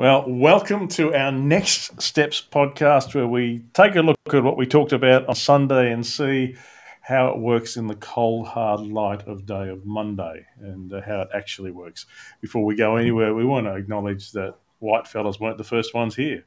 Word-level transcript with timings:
Well, 0.00 0.24
welcome 0.26 0.88
to 0.88 1.12
our 1.12 1.30
Next 1.30 2.00
Steps 2.00 2.40
podcast, 2.40 3.14
where 3.14 3.26
we 3.26 3.64
take 3.74 3.96
a 3.96 4.00
look 4.00 4.16
at 4.32 4.42
what 4.42 4.56
we 4.56 4.64
talked 4.64 4.94
about 4.94 5.28
on 5.28 5.34
Sunday 5.34 5.92
and 5.92 6.06
see 6.06 6.56
how 7.02 7.28
it 7.28 7.38
works 7.38 7.76
in 7.76 7.86
the 7.86 7.96
cold, 7.96 8.46
hard 8.46 8.80
light 8.80 9.28
of 9.28 9.44
day 9.44 9.68
of 9.68 9.84
Monday 9.84 10.46
and 10.58 10.90
uh, 10.90 11.02
how 11.02 11.20
it 11.20 11.28
actually 11.34 11.70
works. 11.70 12.06
Before 12.40 12.64
we 12.64 12.76
go 12.76 12.96
anywhere, 12.96 13.34
we 13.34 13.44
want 13.44 13.66
to 13.66 13.74
acknowledge 13.74 14.32
that 14.32 14.54
white 14.78 15.06
fellas 15.06 15.38
weren't 15.38 15.58
the 15.58 15.64
first 15.64 15.92
ones 15.92 16.16
here. 16.16 16.46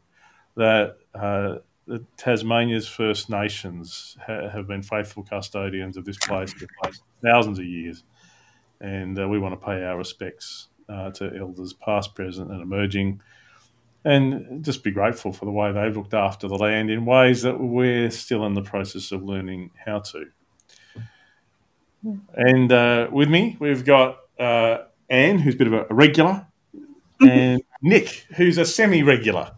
That 0.55 0.97
uh, 1.13 1.57
the 1.85 2.03
Tasmania's 2.17 2.87
First 2.87 3.29
Nations 3.29 4.17
ha- 4.25 4.49
have 4.49 4.67
been 4.67 4.81
faithful 4.81 5.21
custodians 5.21 5.95
of 5.95 6.05
this 6.05 6.17
place 6.17 6.53
for 6.53 6.65
thousands 7.21 7.59
of 7.59 7.65
years, 7.65 8.03
and 8.81 9.19
uh, 9.19 9.27
we 9.27 9.37
want 9.37 9.53
to 9.53 9.63
pay 9.63 9.83
our 9.83 9.95
respects 9.95 10.69
uh, 10.89 11.11
to 11.11 11.31
elders 11.37 11.73
past, 11.73 12.15
present, 12.15 12.51
and 12.51 12.63
emerging, 12.63 13.21
and 14.05 14.63
just 14.63 14.83
be 14.83 14.91
grateful 14.91 15.31
for 15.31 15.45
the 15.45 15.51
way 15.51 15.71
they've 15.71 15.95
looked 15.95 16.13
after 16.13 16.47
the 16.47 16.55
land 16.55 16.89
in 16.89 17.05
ways 17.05 17.41
that 17.43 17.59
we're 17.59 18.11
still 18.11 18.45
in 18.45 18.53
the 18.53 18.61
process 18.61 19.11
of 19.11 19.23
learning 19.23 19.71
how 19.85 19.99
to. 19.99 20.25
And 22.33 22.71
uh, 22.71 23.07
with 23.11 23.29
me, 23.29 23.55
we've 23.59 23.85
got 23.85 24.17
uh, 24.37 24.79
Anne, 25.09 25.39
who's 25.39 25.55
a 25.55 25.57
bit 25.57 25.67
of 25.67 25.73
a 25.73 25.85
regular, 25.89 26.45
and 27.21 27.61
Nick, 27.81 28.25
who's 28.35 28.57
a 28.57 28.65
semi 28.65 29.03
regular. 29.03 29.51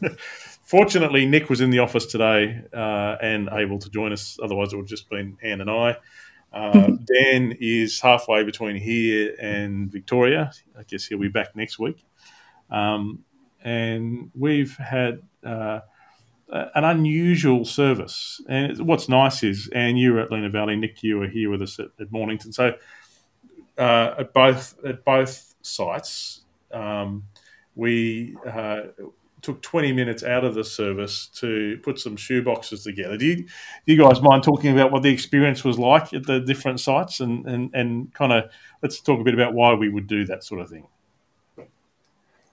Fortunately, 0.64 1.24
Nick 1.24 1.48
was 1.48 1.62
in 1.62 1.70
the 1.70 1.78
office 1.78 2.04
today 2.04 2.62
uh, 2.74 3.16
and 3.22 3.48
able 3.52 3.78
to 3.78 3.88
join 3.88 4.12
us. 4.12 4.38
Otherwise, 4.42 4.74
it 4.74 4.76
would 4.76 4.82
have 4.82 4.88
just 4.88 5.08
been 5.08 5.38
Anne 5.42 5.62
and 5.62 5.70
I. 5.70 5.96
Uh, 6.52 6.88
Dan 7.06 7.56
is 7.58 8.00
halfway 8.00 8.42
between 8.44 8.76
here 8.76 9.34
and 9.40 9.90
Victoria. 9.90 10.50
I 10.78 10.82
guess 10.82 11.06
he'll 11.06 11.18
be 11.18 11.28
back 11.28 11.56
next 11.56 11.78
week. 11.78 12.04
Um, 12.70 13.24
and 13.62 14.30
we've 14.34 14.76
had 14.76 15.22
uh, 15.44 15.80
an 16.50 16.84
unusual 16.84 17.64
service. 17.64 18.40
And 18.48 18.78
what's 18.86 19.08
nice 19.08 19.42
is, 19.42 19.68
Anne, 19.74 19.96
you 19.96 20.14
were 20.14 20.20
at 20.20 20.30
Lenah 20.30 20.52
Valley, 20.52 20.76
Nick, 20.76 21.02
you 21.02 21.18
were 21.18 21.28
here 21.28 21.50
with 21.50 21.62
us 21.62 21.78
at, 21.78 21.88
at 22.00 22.10
Mornington. 22.10 22.52
So 22.52 22.74
uh, 23.76 24.14
at 24.18 24.32
both 24.32 24.76
at 24.84 25.04
both 25.04 25.54
sites, 25.62 26.42
um, 26.72 27.24
we 27.74 28.36
uh, 28.46 28.80
took 29.42 29.62
20 29.62 29.92
minutes 29.92 30.22
out 30.22 30.44
of 30.44 30.54
the 30.54 30.64
service 30.64 31.26
to 31.26 31.78
put 31.82 31.98
some 31.98 32.16
shoe 32.16 32.42
boxes 32.42 32.82
together. 32.82 33.16
Do 33.16 33.26
you, 33.26 33.36
do 33.36 33.46
you 33.86 33.96
guys 33.96 34.20
mind 34.20 34.42
talking 34.42 34.72
about 34.72 34.90
what 34.90 35.02
the 35.02 35.10
experience 35.10 35.64
was 35.64 35.78
like 35.78 36.12
at 36.12 36.26
the 36.26 36.40
different 36.40 36.80
sites 36.80 37.20
and, 37.20 37.46
and, 37.46 37.70
and 37.72 38.12
kind 38.14 38.32
of 38.32 38.50
let's 38.82 39.00
talk 39.00 39.20
a 39.20 39.24
bit 39.24 39.34
about 39.34 39.54
why 39.54 39.74
we 39.74 39.88
would 39.88 40.06
do 40.06 40.24
that 40.26 40.42
sort 40.42 40.60
of 40.60 40.68
thing? 40.68 40.86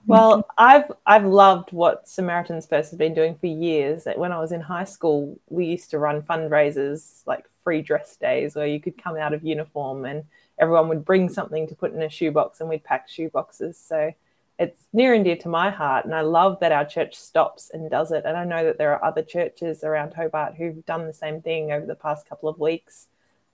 Well, 0.06 0.46
I've 0.56 0.90
I've 1.04 1.24
loved 1.24 1.72
what 1.72 2.08
Samaritan's 2.08 2.66
Purse 2.66 2.90
has 2.90 2.98
been 2.98 3.14
doing 3.14 3.36
for 3.36 3.46
years. 3.46 4.06
When 4.14 4.32
I 4.32 4.38
was 4.38 4.52
in 4.52 4.60
high 4.60 4.84
school, 4.84 5.38
we 5.48 5.66
used 5.66 5.90
to 5.90 5.98
run 5.98 6.22
fundraisers 6.22 7.22
like 7.26 7.44
free 7.64 7.82
dress 7.82 8.16
days 8.16 8.54
where 8.54 8.66
you 8.66 8.80
could 8.80 9.02
come 9.02 9.16
out 9.16 9.34
of 9.34 9.44
uniform 9.44 10.04
and 10.04 10.24
everyone 10.58 10.88
would 10.88 11.04
bring 11.04 11.28
something 11.28 11.66
to 11.66 11.74
put 11.74 11.92
in 11.92 12.02
a 12.02 12.08
shoebox 12.08 12.60
and 12.60 12.68
we'd 12.68 12.84
pack 12.84 13.08
shoeboxes. 13.08 13.74
So 13.74 14.12
it's 14.58 14.86
near 14.92 15.12
and 15.12 15.24
dear 15.24 15.36
to 15.36 15.48
my 15.48 15.70
heart. 15.70 16.04
And 16.04 16.14
I 16.14 16.20
love 16.20 16.60
that 16.60 16.72
our 16.72 16.84
church 16.84 17.16
stops 17.16 17.70
and 17.74 17.90
does 17.90 18.12
it. 18.12 18.24
And 18.24 18.36
I 18.36 18.44
know 18.44 18.64
that 18.64 18.78
there 18.78 18.92
are 18.92 19.04
other 19.04 19.22
churches 19.22 19.84
around 19.84 20.14
Hobart 20.14 20.54
who've 20.54 20.86
done 20.86 21.06
the 21.06 21.12
same 21.12 21.42
thing 21.42 21.72
over 21.72 21.84
the 21.84 21.94
past 21.94 22.28
couple 22.28 22.48
of 22.48 22.58
weeks. 22.58 23.08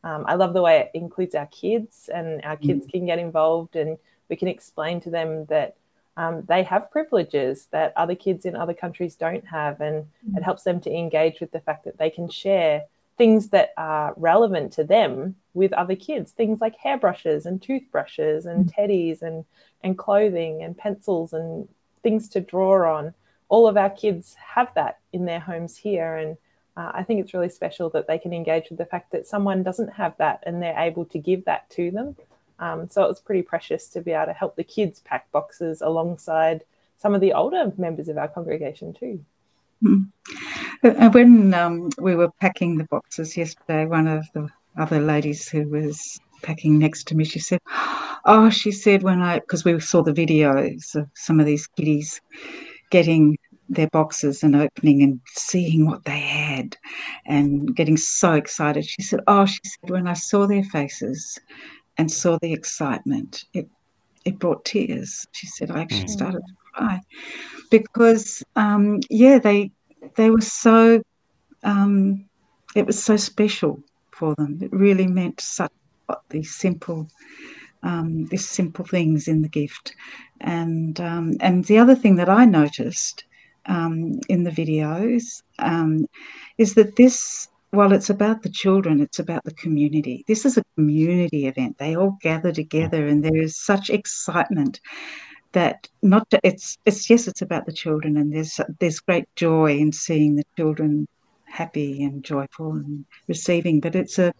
Um, 0.04 0.24
I 0.26 0.34
love 0.34 0.52
the 0.52 0.62
way 0.62 0.80
it 0.80 0.90
includes 0.94 1.34
our 1.34 1.46
kids, 1.46 2.10
and 2.12 2.42
our 2.44 2.56
kids 2.56 2.86
mm. 2.86 2.90
can 2.90 3.06
get 3.06 3.20
involved, 3.20 3.76
and 3.76 3.98
we 4.28 4.34
can 4.34 4.48
explain 4.48 5.00
to 5.02 5.10
them 5.10 5.46
that 5.46 5.76
um, 6.16 6.42
they 6.46 6.62
have 6.62 6.90
privileges 6.90 7.68
that 7.70 7.92
other 7.96 8.14
kids 8.14 8.44
in 8.44 8.54
other 8.54 8.74
countries 8.74 9.16
don't 9.16 9.46
have. 9.46 9.80
And 9.80 10.04
mm. 10.28 10.36
it 10.36 10.42
helps 10.42 10.62
them 10.62 10.80
to 10.82 10.92
engage 10.92 11.40
with 11.40 11.52
the 11.52 11.60
fact 11.60 11.84
that 11.84 11.98
they 11.98 12.10
can 12.10 12.28
share 12.28 12.84
things 13.18 13.48
that 13.48 13.72
are 13.76 14.14
relevant 14.16 14.72
to 14.72 14.84
them 14.84 15.36
with 15.54 15.72
other 15.74 15.96
kids, 15.96 16.32
things 16.32 16.60
like 16.60 16.76
hairbrushes 16.76 17.46
and 17.46 17.60
toothbrushes 17.60 18.46
and 18.46 18.66
mm. 18.66 18.74
teddies 18.74 19.22
and 19.22 19.44
and 19.84 19.98
clothing 19.98 20.62
and 20.62 20.78
pencils 20.78 21.32
and 21.32 21.68
things 22.02 22.28
to 22.30 22.40
draw 22.40 22.96
on. 22.96 23.14
All 23.48 23.66
of 23.66 23.76
our 23.76 23.90
kids 23.90 24.34
have 24.34 24.72
that 24.74 24.98
in 25.12 25.24
their 25.24 25.40
homes 25.40 25.76
here. 25.76 26.16
And 26.16 26.36
uh, 26.76 26.92
I 26.94 27.02
think 27.02 27.20
it's 27.20 27.34
really 27.34 27.48
special 27.48 27.90
that 27.90 28.06
they 28.06 28.18
can 28.18 28.32
engage 28.32 28.70
with 28.70 28.78
the 28.78 28.86
fact 28.86 29.12
that 29.12 29.26
someone 29.26 29.62
doesn't 29.62 29.92
have 29.92 30.16
that 30.18 30.42
and 30.44 30.62
they're 30.62 30.78
able 30.78 31.04
to 31.06 31.18
give 31.18 31.44
that 31.46 31.68
to 31.70 31.90
them. 31.90 32.16
Um, 32.62 32.88
so 32.88 33.02
it 33.02 33.08
was 33.08 33.20
pretty 33.20 33.42
precious 33.42 33.88
to 33.88 34.00
be 34.00 34.12
able 34.12 34.26
to 34.26 34.32
help 34.32 34.54
the 34.54 34.62
kids 34.62 35.00
pack 35.00 35.30
boxes 35.32 35.82
alongside 35.82 36.62
some 36.96 37.12
of 37.12 37.20
the 37.20 37.32
older 37.32 37.72
members 37.76 38.08
of 38.08 38.16
our 38.16 38.28
congregation 38.28 38.94
too. 38.94 39.24
Mm. 39.82 41.12
When 41.12 41.52
um, 41.54 41.90
we 41.98 42.14
were 42.14 42.30
packing 42.40 42.78
the 42.78 42.84
boxes 42.84 43.36
yesterday, 43.36 43.84
one 43.86 44.06
of 44.06 44.24
the 44.32 44.48
other 44.78 45.00
ladies 45.00 45.48
who 45.48 45.68
was 45.68 46.20
packing 46.42 46.78
next 46.78 47.08
to 47.08 47.16
me, 47.16 47.24
she 47.24 47.40
said, 47.40 47.58
Oh, 48.26 48.48
she 48.48 48.70
said, 48.70 49.02
when 49.02 49.20
I, 49.20 49.40
because 49.40 49.64
we 49.64 49.80
saw 49.80 50.00
the 50.04 50.12
videos 50.12 50.94
of 50.94 51.08
some 51.14 51.40
of 51.40 51.46
these 51.46 51.66
kiddies 51.66 52.20
getting 52.90 53.36
their 53.68 53.88
boxes 53.88 54.44
and 54.44 54.54
opening 54.54 55.02
and 55.02 55.20
seeing 55.34 55.86
what 55.86 56.04
they 56.04 56.20
had 56.20 56.76
and 57.26 57.74
getting 57.74 57.96
so 57.96 58.34
excited. 58.34 58.84
She 58.84 59.02
said, 59.02 59.18
Oh, 59.26 59.46
she 59.46 59.58
said, 59.64 59.90
when 59.90 60.06
I 60.06 60.12
saw 60.12 60.46
their 60.46 60.62
faces 60.62 61.40
and 61.98 62.10
saw 62.10 62.38
the 62.40 62.52
excitement, 62.52 63.44
it, 63.54 63.68
it 64.24 64.38
brought 64.38 64.64
tears. 64.64 65.26
She 65.32 65.46
said, 65.46 65.70
I 65.70 65.80
actually 65.80 66.04
mm. 66.04 66.10
started 66.10 66.42
to 66.46 66.54
cry 66.72 67.00
because, 67.70 68.42
um, 68.56 69.00
yeah, 69.10 69.38
they, 69.38 69.70
they 70.16 70.30
were 70.30 70.40
so, 70.40 71.02
um, 71.64 72.24
it 72.74 72.86
was 72.86 73.02
so 73.02 73.16
special 73.16 73.82
for 74.10 74.34
them. 74.36 74.58
It 74.62 74.72
really 74.72 75.06
meant 75.06 75.40
such 75.40 75.72
these 76.28 76.54
simple 76.54 77.08
um, 77.82 78.26
these 78.26 78.48
simple 78.48 78.84
things 78.84 79.28
in 79.28 79.42
the 79.42 79.48
gift. 79.48 79.94
And 80.40 81.00
um, 81.00 81.36
and 81.40 81.64
the 81.64 81.78
other 81.78 81.94
thing 81.94 82.16
that 82.16 82.28
I 82.28 82.44
noticed 82.44 83.24
um, 83.66 84.20
in 84.28 84.44
the 84.44 84.50
videos 84.50 85.42
um, 85.58 86.06
is 86.58 86.74
that 86.74 86.96
this, 86.96 87.48
while 87.72 87.92
it's 87.92 88.10
about 88.10 88.42
the 88.42 88.50
children, 88.50 89.00
it's 89.00 89.18
about 89.18 89.44
the 89.44 89.54
community. 89.54 90.24
This 90.28 90.44
is 90.44 90.58
a 90.58 90.64
community 90.76 91.46
event. 91.46 91.78
They 91.78 91.96
all 91.96 92.18
gather 92.20 92.52
together, 92.52 93.06
and 93.06 93.24
there 93.24 93.36
is 93.36 93.58
such 93.58 93.88
excitement 93.88 94.80
that 95.52 95.88
not 96.02 96.28
to, 96.30 96.40
it's 96.44 96.76
it's 96.84 97.08
yes, 97.08 97.26
it's 97.26 97.40
about 97.40 97.64
the 97.64 97.72
children, 97.72 98.18
and 98.18 98.32
there's 98.32 98.60
there's 98.78 99.00
great 99.00 99.24
joy 99.36 99.76
in 99.78 99.90
seeing 99.90 100.36
the 100.36 100.44
children 100.56 101.08
happy 101.46 102.02
and 102.02 102.22
joyful 102.22 102.72
and 102.72 103.06
receiving, 103.26 103.80
but 103.80 103.94
it's 103.94 104.18
a 104.18 104.34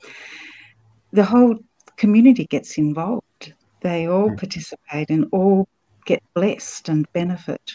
the 1.12 1.24
whole 1.24 1.56
community 1.96 2.46
gets 2.46 2.76
involved. 2.76 3.54
They 3.80 4.06
all 4.06 4.30
mm. 4.30 4.38
participate 4.38 5.08
and 5.08 5.26
all 5.32 5.68
get 6.04 6.22
blessed 6.34 6.90
and 6.90 7.10
benefit 7.14 7.72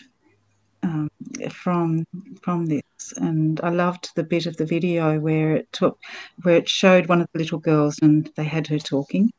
um, 0.88 1.10
from 1.52 2.06
from 2.42 2.66
this. 2.66 3.14
And 3.18 3.60
I 3.62 3.70
loved 3.70 4.10
the 4.16 4.24
bit 4.24 4.46
of 4.46 4.58
the 4.58 4.66
video 4.66 5.20
where 5.20 5.56
it 5.56 5.72
took 5.72 6.00
where 6.44 6.56
it 6.56 6.70
showed 6.70 7.08
one 7.08 7.22
of 7.22 7.28
the 7.34 7.40
little 7.40 7.60
girls 7.60 8.00
and 8.02 8.30
they 8.36 8.44
had 8.44 8.68
her 8.68 8.80
talking 8.80 9.32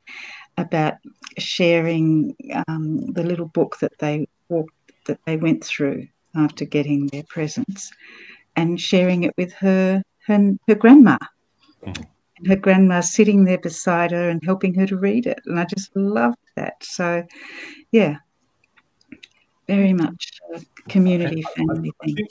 about 0.56 0.94
sharing 1.38 2.34
um, 2.66 3.12
the 3.12 3.22
little 3.22 3.48
book 3.48 3.78
that 3.81 3.97
they 3.98 4.26
walked 4.48 4.75
that 5.06 5.19
they 5.25 5.36
went 5.36 5.64
through 5.64 6.06
after 6.36 6.64
getting 6.64 7.06
their 7.09 7.25
presents 7.28 7.91
and 8.56 8.80
sharing 8.80 9.25
it 9.25 9.34
with 9.36 9.53
her 9.54 10.03
her, 10.26 10.53
her 10.66 10.75
grandma. 10.75 11.19
Mm-hmm 11.84 12.03
and 12.38 12.47
her 12.47 12.56
grandma 12.56 13.00
sitting 13.00 13.44
there 13.44 13.59
beside 13.59 14.12
her 14.12 14.28
and 14.28 14.42
helping 14.44 14.75
her 14.75 14.86
to 14.86 14.97
read 14.97 15.26
it. 15.26 15.41
And 15.47 15.59
I 15.59 15.65
just 15.65 15.94
loved 15.97 16.39
that. 16.54 16.74
So, 16.83 17.24
yeah, 17.91 18.18
very 19.68 19.92
much 19.92 20.41
a 20.54 20.60
community 20.88 21.42
family 21.54 21.92
I, 22.03 22.04
I, 22.04 22.12
think, 22.12 22.28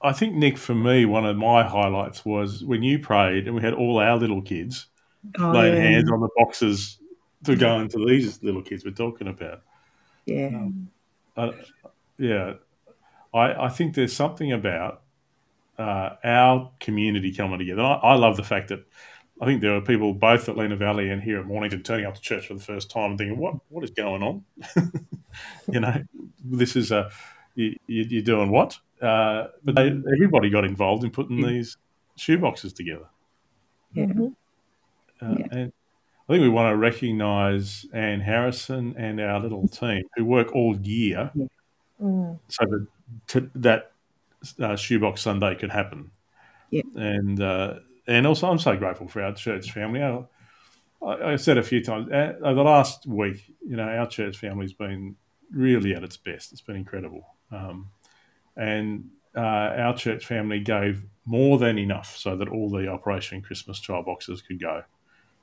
I 0.00 0.12
think, 0.12 0.34
Nick, 0.34 0.56
for 0.56 0.74
me, 0.74 1.04
one 1.04 1.26
of 1.26 1.36
my 1.36 1.62
highlights 1.62 2.24
was 2.24 2.64
when 2.64 2.82
you 2.82 2.98
prayed 2.98 3.46
and 3.46 3.54
we 3.54 3.60
had 3.60 3.74
all 3.74 3.98
our 3.98 4.16
little 4.16 4.40
kids 4.40 4.86
oh, 5.38 5.50
laying 5.50 5.74
yeah. 5.74 5.90
hands 5.90 6.10
on 6.10 6.20
the 6.20 6.28
boxes 6.36 6.98
to 7.44 7.56
go 7.56 7.80
into 7.80 8.04
these 8.06 8.42
little 8.42 8.62
kids 8.62 8.84
we're 8.84 8.92
talking 8.92 9.28
about. 9.28 9.62
Yeah. 10.24 10.48
Um, 10.48 10.88
uh, 11.36 11.52
yeah. 12.16 12.54
I, 13.34 13.66
I 13.66 13.68
think 13.68 13.94
there's 13.94 14.14
something 14.14 14.52
about 14.52 15.02
uh, 15.78 16.16
our 16.24 16.72
community 16.80 17.32
coming 17.32 17.58
together. 17.58 17.82
I, 17.82 17.94
I, 17.94 18.14
love 18.14 18.36
the 18.36 18.42
fact 18.42 18.68
that 18.68 18.84
I 19.40 19.46
think 19.46 19.60
there 19.60 19.74
are 19.76 19.80
people 19.80 20.14
both 20.14 20.48
at 20.48 20.56
Lenah 20.56 20.78
Valley 20.78 21.10
and 21.10 21.22
here 21.22 21.38
at 21.38 21.46
Mornington 21.46 21.82
turning 21.82 22.06
up 22.06 22.14
to 22.14 22.20
church 22.20 22.48
for 22.48 22.54
the 22.54 22.60
first 22.60 22.90
time 22.90 23.10
and 23.10 23.18
thinking, 23.18 23.38
"What 23.38 23.54
what 23.68 23.84
is 23.84 23.90
going 23.90 24.22
on?" 24.22 24.44
you 25.72 25.80
know, 25.80 26.02
this 26.44 26.76
is 26.76 26.90
a 26.90 27.10
you, 27.54 27.76
are 27.88 28.22
doing 28.22 28.50
what? 28.50 28.78
Uh, 29.00 29.48
but 29.64 29.76
they, 29.76 29.86
everybody 29.86 30.50
got 30.50 30.64
involved 30.64 31.04
in 31.04 31.10
putting 31.10 31.40
these 31.44 31.76
shoe 32.16 32.38
boxes 32.38 32.72
together. 32.72 33.06
Yeah. 33.92 34.06
Mm-hmm. 34.06 34.26
Uh, 35.20 35.34
yeah. 35.38 35.46
And 35.50 35.72
I 36.28 36.32
think 36.32 36.42
we 36.42 36.48
want 36.48 36.72
to 36.72 36.76
recognise 36.76 37.86
Anne 37.92 38.20
Harrison 38.20 38.94
and 38.96 39.20
our 39.20 39.40
little 39.40 39.66
team 39.68 40.02
who 40.16 40.24
work 40.24 40.54
all 40.54 40.76
year 40.78 41.32
Mm. 42.00 42.38
so 42.48 42.64
that 42.64 42.86
to, 43.28 43.50
that 43.56 43.92
uh, 44.60 44.76
shoebox 44.76 45.20
Sunday 45.20 45.54
could 45.56 45.70
happen. 45.70 46.10
Yeah. 46.70 46.82
And 46.94 47.40
uh, 47.42 47.74
and 48.08 48.26
also, 48.26 48.50
I'm 48.50 48.58
so 48.58 48.76
grateful 48.76 49.06
for 49.06 49.22
our 49.22 49.34
church 49.34 49.70
family. 49.70 50.02
I, 50.02 50.24
I, 51.02 51.36
said 51.36 51.58
a 51.58 51.62
few 51.62 51.84
times 51.84 52.10
uh, 52.10 52.32
over 52.42 52.54
the 52.54 52.62
last 52.62 53.06
week, 53.06 53.54
you 53.64 53.76
know, 53.76 53.84
our 53.84 54.06
church 54.06 54.38
family's 54.38 54.72
been 54.72 55.16
really 55.52 55.94
at 55.94 56.02
its 56.02 56.16
best. 56.16 56.50
It's 56.50 56.62
been 56.62 56.76
incredible. 56.76 57.26
Um, 57.52 57.90
and 58.56 59.10
uh, 59.36 59.40
our 59.40 59.94
church 59.94 60.26
family 60.26 60.58
gave 60.58 61.04
more 61.26 61.58
than 61.58 61.78
enough 61.78 62.16
so 62.16 62.34
that 62.36 62.48
all 62.48 62.70
the 62.70 62.88
Operation 62.88 63.42
Christmas 63.42 63.78
child 63.78 64.06
boxes 64.06 64.42
could 64.42 64.58
go 64.58 64.82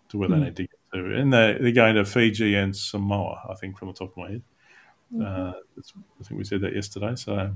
to 0.09 0.18
where 0.18 0.27
they 0.27 0.35
Mm. 0.35 0.44
need 0.45 0.56
to 0.56 0.63
get 0.63 0.79
to. 0.94 1.15
And 1.15 1.31
they, 1.31 1.57
they're 1.61 1.71
going 1.71 1.95
to 1.95 2.06
Fiji 2.06 2.56
and 2.56 2.75
Samoa, 2.75 3.41
I 3.50 3.53
think, 3.53 3.77
from 3.77 3.89
the 3.89 3.94
top 3.94 4.11
of 4.11 4.18
my 4.18 4.31
head. 4.31 4.44
Uh, 5.21 5.53
I 5.77 6.23
think 6.23 6.38
we 6.38 6.44
said 6.44 6.61
that 6.61 6.75
yesterday. 6.75 7.15
So, 7.15 7.53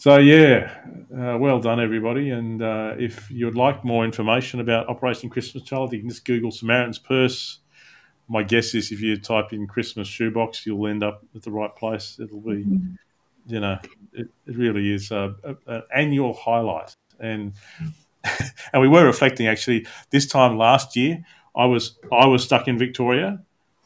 so 0.00 0.16
yeah, 0.16 0.74
uh, 1.14 1.36
well 1.38 1.60
done, 1.60 1.78
everybody. 1.78 2.30
And 2.30 2.62
uh, 2.62 2.94
if 2.98 3.30
you'd 3.30 3.54
like 3.54 3.84
more 3.84 4.02
information 4.02 4.58
about 4.58 4.88
Operation 4.88 5.28
Christmas 5.28 5.62
Child, 5.62 5.92
you 5.92 6.00
can 6.00 6.08
just 6.08 6.24
Google 6.24 6.50
Samaritan's 6.50 6.98
Purse. 6.98 7.58
My 8.26 8.42
guess 8.42 8.74
is 8.74 8.92
if 8.92 9.02
you 9.02 9.18
type 9.18 9.52
in 9.52 9.66
Christmas 9.66 10.08
shoebox, 10.08 10.64
you'll 10.64 10.86
end 10.86 11.04
up 11.04 11.22
at 11.36 11.42
the 11.42 11.50
right 11.50 11.76
place. 11.76 12.18
It'll 12.18 12.40
be, 12.40 12.64
you 13.46 13.60
know, 13.60 13.76
it, 14.14 14.28
it 14.46 14.56
really 14.56 14.90
is 14.90 15.10
a, 15.10 15.34
a, 15.44 15.56
an 15.66 15.82
annual 15.94 16.32
highlight. 16.32 16.96
And 17.18 17.52
and 18.72 18.80
we 18.80 18.88
were 18.88 19.04
reflecting 19.04 19.48
actually 19.48 19.86
this 20.08 20.26
time 20.26 20.56
last 20.56 20.96
year. 20.96 21.22
I 21.54 21.66
was 21.66 21.98
I 22.10 22.24
was 22.24 22.42
stuck 22.42 22.68
in 22.68 22.78
Victoria, 22.78 23.42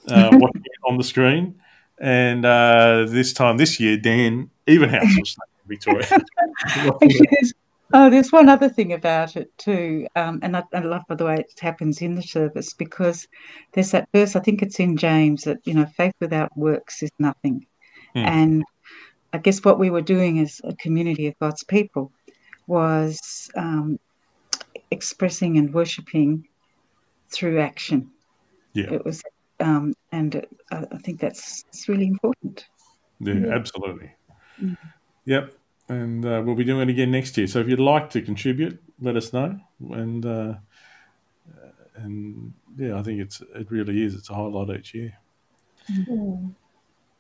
uh, 0.07 0.29
watching 0.33 0.63
it 0.65 0.89
on 0.89 0.97
the 0.97 1.03
screen, 1.03 1.61
and 1.99 2.45
uh, 2.45 3.07
this 3.09 3.33
time 3.33 3.57
this 3.57 3.81
year, 3.81 3.97
Dan 3.97 4.51
Evenhouse 4.69 5.19
was 5.19 5.31
stuck 5.31 5.49
Victoria. 5.67 6.07
Actually, 6.77 7.29
there's, 7.31 7.53
oh, 7.93 8.11
there's 8.11 8.33
one 8.33 8.49
other 8.49 8.69
thing 8.69 8.93
about 8.93 9.37
it 9.37 9.57
too, 9.59 10.07
um, 10.17 10.41
and 10.43 10.57
I, 10.57 10.63
I 10.73 10.81
love 10.81 11.03
by 11.09 11.15
the 11.15 11.25
way 11.25 11.37
it 11.37 11.53
happens 11.61 12.03
in 12.03 12.15
the 12.15 12.23
service 12.23 12.75
because 12.75 13.27
there's 13.73 13.91
that 13.93 14.09
verse. 14.15 14.37
I 14.37 14.41
think 14.41 14.63
it's 14.63 14.81
in 14.81 14.97
James 14.97 15.43
that 15.45 15.59
you 15.65 15.75
know 15.75 15.87
faith 15.97 16.15
without 16.21 16.57
works 16.57 17.03
is 17.03 17.11
nothing, 17.19 17.67
Hmm. 18.15 18.27
and 18.27 18.65
I 19.33 19.39
guess 19.39 19.65
what 19.65 19.79
we 19.79 19.91
were 19.91 20.03
doing 20.03 20.39
as 20.39 20.61
a 20.65 20.75
community 20.77 21.27
of 21.27 21.39
God's 21.41 21.65
people 21.65 22.13
was 22.67 23.51
um, 23.57 23.99
expressing 24.91 25.59
and 25.59 25.75
worshiping 25.75 26.47
through 27.31 27.61
action. 27.61 28.11
yeah, 28.75 28.93
It 28.93 29.05
was, 29.05 29.23
um, 29.61 29.93
and 30.13 30.37
it, 30.37 30.49
I, 30.71 30.87
I 30.93 30.99
think 30.99 31.21
that's 31.21 31.65
it's 31.69 31.89
really 31.89 32.07
important. 32.07 32.67
yeah, 33.21 33.35
Yeah. 33.35 33.55
absolutely. 33.55 34.11
Mm. 34.63 34.77
Yep, 35.27 35.55
and 35.89 36.25
uh, 36.25 36.43
we'll 36.45 36.55
be 36.55 36.65
doing 36.65 36.89
it 36.89 36.93
again 36.93 37.11
next 37.11 37.37
year. 37.39 37.47
So 37.47 37.61
if 37.61 37.69
you'd 37.69 37.81
like 37.81 38.11
to 38.11 38.23
contribute, 38.23 38.83
let 39.01 39.17
us 39.17 39.33
know. 39.33 39.59
And 39.81 40.25
uh, 40.25 40.55
and 41.97 42.53
yeah, 42.77 42.99
I 42.99 43.03
think 43.03 43.21
it's 43.21 43.41
it 43.55 43.71
really 43.71 44.03
is. 44.03 44.15
It's 44.15 44.31
a 44.31 44.35
highlight 44.35 44.79
each 44.79 44.95
year. 44.95 45.19
Mm. 45.91 46.55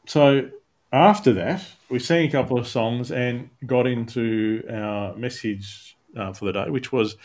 So 0.06 0.50
after 0.92 1.32
that, 1.32 1.64
we 1.88 1.98
sang 1.98 2.28
a 2.28 2.30
couple 2.30 2.58
of 2.58 2.66
songs 2.66 3.10
and 3.10 3.50
got 3.66 3.86
into 3.86 4.62
our 4.70 5.16
message 5.16 5.96
uh, 6.16 6.32
for 6.32 6.46
the 6.46 6.52
day, 6.52 6.70
which 6.70 6.92
was 6.92 7.16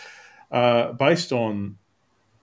uh, 0.51 0.93
based 0.93 1.31
on 1.31 1.77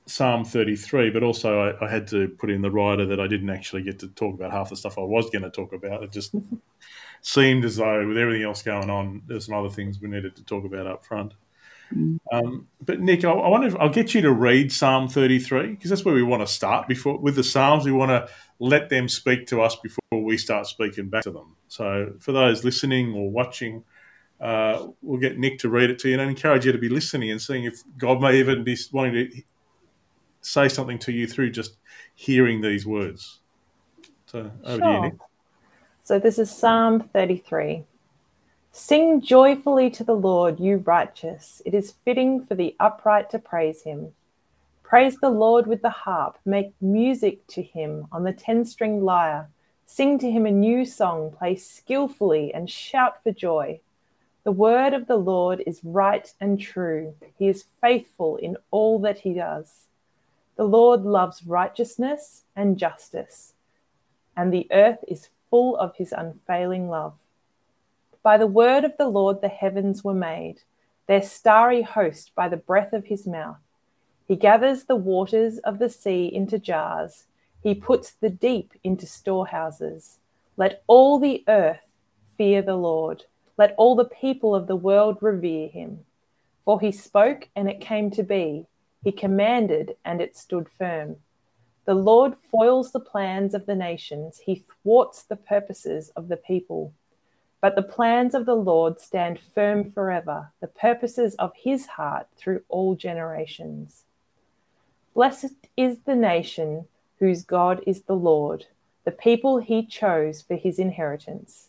Psalm 0.07 0.45
33, 0.45 1.11
but 1.11 1.23
also 1.23 1.61
I, 1.61 1.85
I 1.85 1.91
had 1.91 2.07
to 2.09 2.29
put 2.29 2.51
in 2.51 2.63
the 2.63 2.71
rider 2.71 3.07
that 3.07 3.19
I 3.19 3.27
didn't 3.27 3.51
actually 3.51 3.83
get 3.83 3.99
to 4.01 4.09
talk 4.09 4.35
about 4.35 4.53
half 4.53 4.71
the 4.71 4.77
stuff 4.77 4.99
I 4.99 5.03
was 5.03 5.29
going 5.31 5.43
to 5.43 5.51
talk 5.51 5.73
about. 5.73 6.03
It 6.03 6.13
just 6.13 6.35
seemed 7.27 7.65
as 7.65 7.77
though, 7.77 8.07
with 8.07 8.17
everything 8.17 8.45
else 8.45 8.63
going 8.63 8.89
on, 8.89 9.21
there's 9.27 9.47
some 9.47 9.55
other 9.57 9.69
things 9.69 10.01
we 10.01 10.09
needed 10.09 10.37
to 10.37 10.45
talk 10.45 10.65
about 10.65 10.87
up 10.87 11.05
front. 11.05 11.35
Um, 12.33 12.69
but 12.81 13.01
Nick, 13.01 13.25
I, 13.25 13.31
I 13.33 13.49
wonder 13.49 13.67
if 13.67 13.75
I'll 13.77 13.89
get 13.89 14.15
you 14.15 14.21
to 14.23 14.33
read 14.33 14.71
Psalm 14.73 15.09
33 15.09 15.71
because 15.71 15.91
that's 15.91 16.05
where 16.05 16.15
we 16.15 16.23
want 16.23 16.43
to 16.43 16.47
start. 16.47 16.87
Before 16.87 17.19
with 17.19 17.35
the 17.35 17.43
Psalms, 17.43 17.85
we 17.85 17.91
want 17.91 18.11
to 18.11 18.29
let 18.61 18.91
them 18.91 19.09
speak 19.09 19.49
to 19.49 19.61
us 19.61 19.75
before 19.77 20.23
we 20.23 20.39
start 20.39 20.69
speaking 20.69 21.09
back 21.09 21.25
to 21.25 21.33
them. 21.33 21.57
So 21.67 22.15
for 22.21 22.31
those 22.31 22.65
listening 22.65 23.13
or 23.13 23.29
watching, 23.29 23.83
uh, 24.41 24.87
we'll 25.03 25.21
get 25.21 25.37
Nick 25.37 25.59
to 25.61 25.69
read 25.69 25.91
it 25.91 25.99
to 26.01 26.09
you 26.09 26.15
and 26.15 26.23
I 26.23 26.27
encourage 26.27 26.65
you 26.65 26.73
to 26.73 26.79
be 26.79 26.89
listening 26.89 27.31
and 27.31 27.43
seeing 27.43 27.65
if 27.65 27.83
God 27.99 28.21
may 28.21 28.39
even 28.39 28.63
be 28.63 28.77
wanting 28.93 29.15
to 29.15 29.43
say 30.43 30.69
something 30.69 30.99
to 31.01 31.13
you 31.13 31.27
through 31.27 31.51
just 31.51 31.77
hearing 32.15 32.61
these 32.61 32.87
words. 32.87 33.41
So 34.27 34.51
over 34.65 34.81
to 34.81 34.87
you, 34.87 35.01
Nick. 35.01 35.13
So 36.07 36.21
this 36.21 36.39
is 36.39 36.53
Psalm 36.53 37.01
33. 37.01 37.83
Sing 38.71 39.21
joyfully 39.21 39.91
to 39.91 40.05
the 40.05 40.15
Lord, 40.15 40.61
you 40.61 40.77
righteous. 40.77 41.61
It 41.67 41.75
is 41.75 41.97
fitting 42.05 42.45
for 42.45 42.55
the 42.55 42.77
upright 42.79 43.29
to 43.31 43.41
praise 43.41 43.83
him. 43.83 44.13
Praise 44.85 45.17
the 45.17 45.31
Lord 45.31 45.67
with 45.67 45.83
the 45.83 45.91
harp. 45.91 46.39
Make 46.45 46.81
music 46.81 47.45
to 47.49 47.61
him 47.61 48.07
on 48.13 48.23
the 48.23 48.33
ten 48.33 48.65
stringed 48.65 49.03
lyre. 49.03 49.49
Sing 49.85 50.17
to 50.21 50.31
him 50.31 50.47
a 50.47 50.53
new 50.53 50.85
song. 50.85 51.35
Play 51.37 51.57
skillfully 51.57 52.55
and 52.55 52.71
shout 52.71 53.21
for 53.25 53.33
joy. 53.33 53.81
The 54.45 54.53
word 54.53 54.95
of 54.95 55.09
the 55.09 55.17
Lord 55.17 55.61
is 55.67 55.81
right 55.83 56.33
and 56.41 56.61
true. 56.61 57.17
He 57.37 57.49
is 57.49 57.65
faithful 57.81 58.37
in 58.37 58.59
all 58.71 59.01
that 59.01 59.19
he 59.19 59.35
does. 59.35 59.87
The 60.55 60.67
Lord 60.67 61.03
loves 61.03 61.43
righteousness 61.45 62.45
and 62.55 62.79
justice, 62.79 63.55
and 64.37 64.53
the 64.53 64.69
earth 64.71 65.01
is 65.09 65.31
full 65.57 65.75
of 65.79 65.97
his 65.97 66.13
unfailing 66.13 66.87
love. 66.87 67.15
By 68.23 68.37
the 68.37 68.47
word 68.47 68.85
of 68.85 68.93
the 68.99 69.09
Lord 69.09 69.41
the 69.41 69.49
heavens 69.49 70.05
were 70.05 70.13
made, 70.13 70.57
their 71.07 71.23
starry 71.23 71.81
host 71.81 72.33
by 72.35 72.51
the 72.51 72.59
breath 72.59 72.93
of 72.93 73.07
his 73.07 73.27
mouth. 73.27 73.57
He 74.29 74.37
gathers 74.37 74.85
the 74.85 74.97
waters 74.97 75.57
of 75.61 75.79
the 75.79 75.89
sea 75.89 76.27
into 76.27 76.59
jars, 76.59 77.25
he 77.63 77.75
puts 77.75 78.11
the 78.11 78.29
deep 78.29 78.75
into 78.85 79.07
storehouses. 79.07 80.19
Let 80.59 80.83
all 80.89 81.19
the 81.19 81.43
earth 81.49 81.89
fear 82.37 82.61
the 82.61 82.77
Lord, 82.77 83.25
let 83.57 83.75
all 83.79 83.97
the 83.97 84.05
people 84.05 84.55
of 84.55 84.67
the 84.67 84.77
world 84.77 85.17
revere 85.23 85.69
him. 85.69 86.01
For 86.67 86.79
he 86.81 86.93
spoke, 86.93 87.49
and 87.57 87.67
it 87.67 87.81
came 87.81 88.11
to 88.11 88.23
be, 88.23 88.67
he 89.03 89.11
commanded, 89.11 89.97
and 90.05 90.21
it 90.21 90.37
stood 90.37 90.67
firm. 90.79 91.17
The 91.87 91.95
Lord 91.95 92.35
foils 92.51 92.91
the 92.91 93.01
plans 93.01 93.55
of 93.55 93.67
the 93.67 93.77
nations, 93.77 94.41
he 94.45 94.65
thwarts 94.83 95.23
the 95.23 95.37
purposes 95.37 96.11
of 96.17 96.27
the 96.27 96.37
people. 96.37 96.93
But 97.61 97.77
the 97.77 97.83
plans 97.83 98.35
of 98.35 98.45
the 98.45 98.57
Lord 98.57 99.01
stand 99.01 99.39
firm 99.39 99.91
forever, 99.93 100.51
the 100.61 100.67
purposes 100.67 101.37
of 101.37 101.53
his 101.55 101.87
heart 101.87 102.27
through 102.37 102.63
all 102.69 102.97
generations. 102.97 104.03
Blessed 105.15 105.55
is 105.77 106.01
the 106.01 106.17
nation 106.17 106.87
whose 107.21 107.45
God 107.45 107.83
is 107.87 108.03
the 108.03 108.17
Lord, 108.17 108.67
the 109.05 109.13
people 109.13 109.59
he 109.59 109.87
chose 109.87 110.43
for 110.43 110.57
his 110.57 110.81
inheritance. 110.81 111.69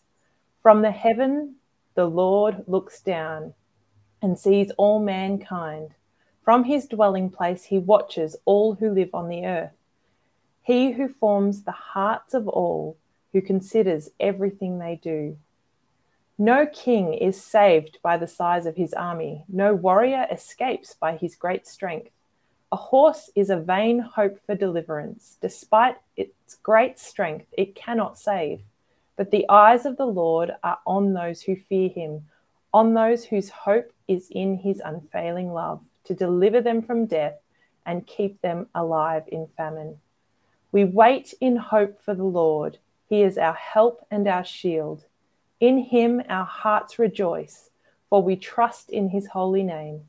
From 0.62 0.82
the 0.82 0.90
heaven, 0.90 1.54
the 1.94 2.06
Lord 2.06 2.64
looks 2.66 3.00
down 3.00 3.54
and 4.20 4.36
sees 4.36 4.72
all 4.72 4.98
mankind. 4.98 5.94
From 6.42 6.64
his 6.64 6.86
dwelling 6.86 7.30
place, 7.30 7.64
he 7.64 7.78
watches 7.78 8.36
all 8.44 8.74
who 8.74 8.90
live 8.90 9.10
on 9.14 9.28
the 9.28 9.46
earth. 9.46 9.77
He 10.68 10.92
who 10.92 11.08
forms 11.08 11.62
the 11.62 11.72
hearts 11.72 12.34
of 12.34 12.46
all, 12.46 12.98
who 13.32 13.40
considers 13.40 14.10
everything 14.20 14.78
they 14.78 14.96
do. 14.96 15.38
No 16.36 16.66
king 16.66 17.14
is 17.14 17.42
saved 17.42 17.96
by 18.02 18.18
the 18.18 18.26
size 18.26 18.66
of 18.66 18.76
his 18.76 18.92
army, 18.92 19.44
no 19.48 19.74
warrior 19.74 20.26
escapes 20.30 20.92
by 20.92 21.16
his 21.16 21.36
great 21.36 21.66
strength. 21.66 22.10
A 22.70 22.76
horse 22.76 23.30
is 23.34 23.48
a 23.48 23.56
vain 23.56 23.98
hope 23.98 24.44
for 24.44 24.54
deliverance. 24.54 25.38
Despite 25.40 25.96
its 26.18 26.56
great 26.56 26.98
strength, 26.98 27.46
it 27.56 27.74
cannot 27.74 28.18
save. 28.18 28.60
But 29.16 29.30
the 29.30 29.48
eyes 29.48 29.86
of 29.86 29.96
the 29.96 30.04
Lord 30.04 30.50
are 30.62 30.80
on 30.86 31.14
those 31.14 31.40
who 31.40 31.56
fear 31.56 31.88
him, 31.88 32.26
on 32.74 32.92
those 32.92 33.24
whose 33.24 33.48
hope 33.48 33.90
is 34.06 34.28
in 34.30 34.58
his 34.58 34.82
unfailing 34.84 35.54
love, 35.54 35.80
to 36.04 36.14
deliver 36.14 36.60
them 36.60 36.82
from 36.82 37.06
death 37.06 37.40
and 37.86 38.06
keep 38.06 38.42
them 38.42 38.66
alive 38.74 39.22
in 39.28 39.46
famine. 39.56 39.98
We 40.70 40.84
wait 40.84 41.34
in 41.40 41.56
hope 41.56 41.98
for 42.00 42.14
the 42.14 42.24
Lord. 42.24 42.78
He 43.08 43.22
is 43.22 43.38
our 43.38 43.54
help 43.54 44.06
and 44.10 44.28
our 44.28 44.44
shield. 44.44 45.04
In 45.60 45.78
him 45.78 46.22
our 46.28 46.44
hearts 46.44 46.98
rejoice, 46.98 47.70
for 48.10 48.22
we 48.22 48.36
trust 48.36 48.90
in 48.90 49.08
his 49.08 49.26
holy 49.28 49.62
name. 49.62 50.02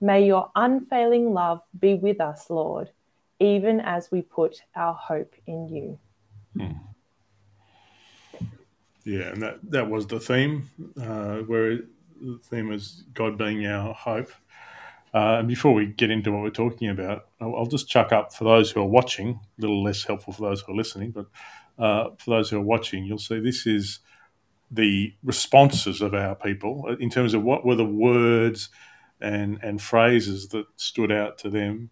May 0.00 0.26
your 0.26 0.50
unfailing 0.56 1.32
love 1.32 1.62
be 1.78 1.94
with 1.94 2.20
us, 2.20 2.50
Lord, 2.50 2.90
even 3.38 3.80
as 3.80 4.10
we 4.10 4.22
put 4.22 4.62
our 4.74 4.94
hope 4.94 5.34
in 5.46 5.68
you. 5.68 5.98
Yeah, 9.04 9.28
and 9.28 9.42
that, 9.42 9.58
that 9.70 9.88
was 9.88 10.06
the 10.06 10.20
theme, 10.20 10.68
uh, 11.00 11.38
where 11.38 11.78
the 12.20 12.38
theme 12.44 12.72
is 12.72 13.04
God 13.14 13.38
being 13.38 13.66
our 13.66 13.94
hope. 13.94 14.30
Uh, 15.12 15.38
and 15.38 15.48
before 15.48 15.74
we 15.74 15.86
get 15.86 16.10
into 16.10 16.30
what 16.30 16.42
we're 16.42 16.50
talking 16.50 16.88
about, 16.88 17.26
I'll, 17.40 17.56
I'll 17.56 17.66
just 17.66 17.88
chuck 17.88 18.12
up 18.12 18.32
for 18.32 18.44
those 18.44 18.70
who 18.70 18.80
are 18.80 18.86
watching, 18.86 19.40
a 19.58 19.60
little 19.60 19.82
less 19.82 20.04
helpful 20.04 20.32
for 20.32 20.42
those 20.42 20.60
who 20.60 20.72
are 20.72 20.76
listening, 20.76 21.10
but 21.10 21.26
uh, 21.78 22.10
for 22.18 22.30
those 22.30 22.50
who 22.50 22.58
are 22.58 22.62
watching, 22.62 23.04
you'll 23.04 23.18
see 23.18 23.40
this 23.40 23.66
is 23.66 24.00
the 24.70 25.12
responses 25.24 26.00
of 26.00 26.14
our 26.14 26.34
people 26.34 26.84
uh, 26.88 26.96
in 27.00 27.10
terms 27.10 27.34
of 27.34 27.42
what 27.42 27.66
were 27.66 27.74
the 27.74 27.84
words 27.84 28.68
and 29.20 29.58
and 29.62 29.82
phrases 29.82 30.48
that 30.48 30.66
stood 30.76 31.10
out 31.10 31.38
to 31.38 31.50
them. 31.50 31.90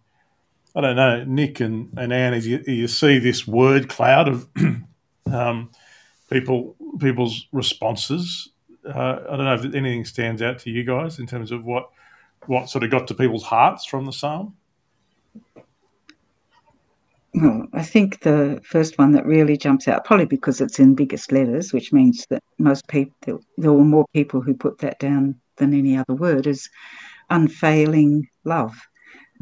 I 0.75 0.81
don't 0.81 0.95
know, 0.95 1.23
Nick 1.25 1.59
and, 1.59 1.91
and 1.97 2.13
Anne, 2.13 2.33
as 2.33 2.47
you, 2.47 2.63
you 2.65 2.87
see 2.87 3.19
this 3.19 3.47
word 3.47 3.89
cloud 3.89 4.27
of 4.27 4.47
um, 5.31 5.71
people 6.29 6.75
people's 6.99 7.47
responses. 7.51 8.49
Uh, 8.85 9.19
I 9.29 9.35
don't 9.35 9.45
know 9.45 9.55
if 9.55 9.65
anything 9.65 10.05
stands 10.05 10.41
out 10.41 10.59
to 10.59 10.69
you 10.69 10.83
guys 10.83 11.19
in 11.19 11.27
terms 11.27 11.51
of 11.51 11.65
what 11.65 11.89
what 12.47 12.69
sort 12.69 12.83
of 12.83 12.91
got 12.91 13.07
to 13.07 13.13
people's 13.13 13.43
hearts 13.43 13.85
from 13.85 14.05
the 14.05 14.13
psalm. 14.13 14.55
Well, 17.35 17.67
I 17.73 17.83
think 17.83 18.21
the 18.21 18.59
first 18.63 18.97
one 18.97 19.11
that 19.11 19.25
really 19.25 19.55
jumps 19.55 19.87
out, 19.87 20.03
probably 20.03 20.25
because 20.25 20.61
it's 20.61 20.79
in 20.79 20.95
biggest 20.95 21.31
letters, 21.31 21.71
which 21.71 21.93
means 21.93 22.25
that 22.29 22.43
most 22.57 22.87
people, 22.87 23.41
there 23.57 23.71
were 23.71 23.85
more 23.85 24.05
people 24.13 24.41
who 24.41 24.55
put 24.55 24.79
that 24.79 24.99
down 24.99 25.35
than 25.57 25.73
any 25.73 25.95
other 25.95 26.15
word, 26.15 26.47
is 26.47 26.67
unfailing 27.29 28.27
love. 28.45 28.75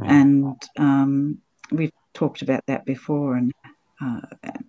Mm. 0.02 0.10
And 0.10 0.62
um, 0.78 1.38
we've 1.72 1.92
talked 2.14 2.42
about 2.42 2.66
that 2.68 2.86
before 2.86 3.36
and, 3.36 3.54
uh, 4.02 4.22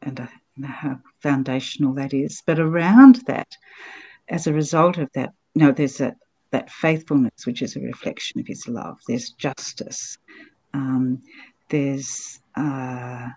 and, 0.02 0.20
uh, 0.20 0.26
and 0.56 0.66
how 0.66 1.00
foundational 1.20 1.94
that 1.94 2.14
is. 2.14 2.40
But 2.46 2.60
around 2.60 3.16
that, 3.26 3.48
as 4.28 4.46
a 4.46 4.52
result 4.52 4.96
of 4.96 5.10
that, 5.14 5.32
you 5.54 5.62
know, 5.62 5.72
there's 5.72 5.98
that, 5.98 6.16
that 6.50 6.70
faithfulness, 6.70 7.46
which 7.46 7.62
is 7.62 7.76
a 7.76 7.80
reflection 7.80 8.40
of 8.40 8.46
his 8.46 8.66
love. 8.68 8.98
There's 9.06 9.30
justice. 9.30 10.18
Um, 10.74 11.22
there's 11.68 12.40
uh, 12.56 13.28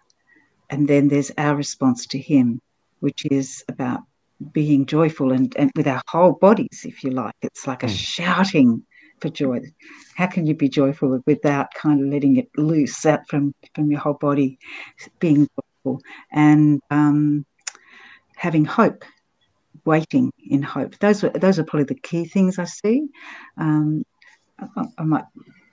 and 0.70 0.88
then 0.88 1.10
there's 1.10 1.32
our 1.38 1.56
response 1.56 2.06
to 2.08 2.18
him, 2.18 2.62
which 3.01 3.25
is 3.25 3.63
about 3.68 4.01
being 4.53 4.86
joyful 4.86 5.32
and, 5.32 5.56
and 5.58 5.72
with 5.75 5.88
our 5.88 6.01
whole 6.08 6.34
bodies, 6.34 6.86
if 6.86 7.03
you 7.03 7.12
like. 7.12 7.36
It's 7.41 7.68
like 7.68 7.84
a 7.84 7.88
mm. 7.88 7.96
shouting 7.96 8.84
for 9.20 9.30
joy. 9.30 9.60
How 10.15 10.27
can 10.27 10.48
you 10.48 10.56
be 10.56 10.70
joyful 10.70 11.22
without 11.25 11.74
kind 11.74 12.01
of 12.01 12.08
letting 12.08 12.38
it 12.38 12.50
loose 12.58 13.06
out 13.06 13.27
from, 13.27 13.53
from 13.75 13.91
your 13.91 14.00
whole 14.00 14.15
body, 14.15 14.58
being 15.20 15.48
joyful 15.56 16.01
and 16.32 16.82
um, 16.89 17.46
having 18.36 18.65
hope, 18.65 19.06
waiting 19.85 20.31
in 20.50 20.61
hope. 20.61 20.97
Those 21.00 21.23
are 21.23 21.29
those 21.29 21.59
are 21.59 21.63
probably 21.63 21.85
the 21.85 22.01
key 22.01 22.25
things 22.25 22.59
I 22.59 22.65
see. 22.65 23.07
Um, 23.57 24.05
I, 24.59 24.85
I 24.97 25.03
might 25.03 25.25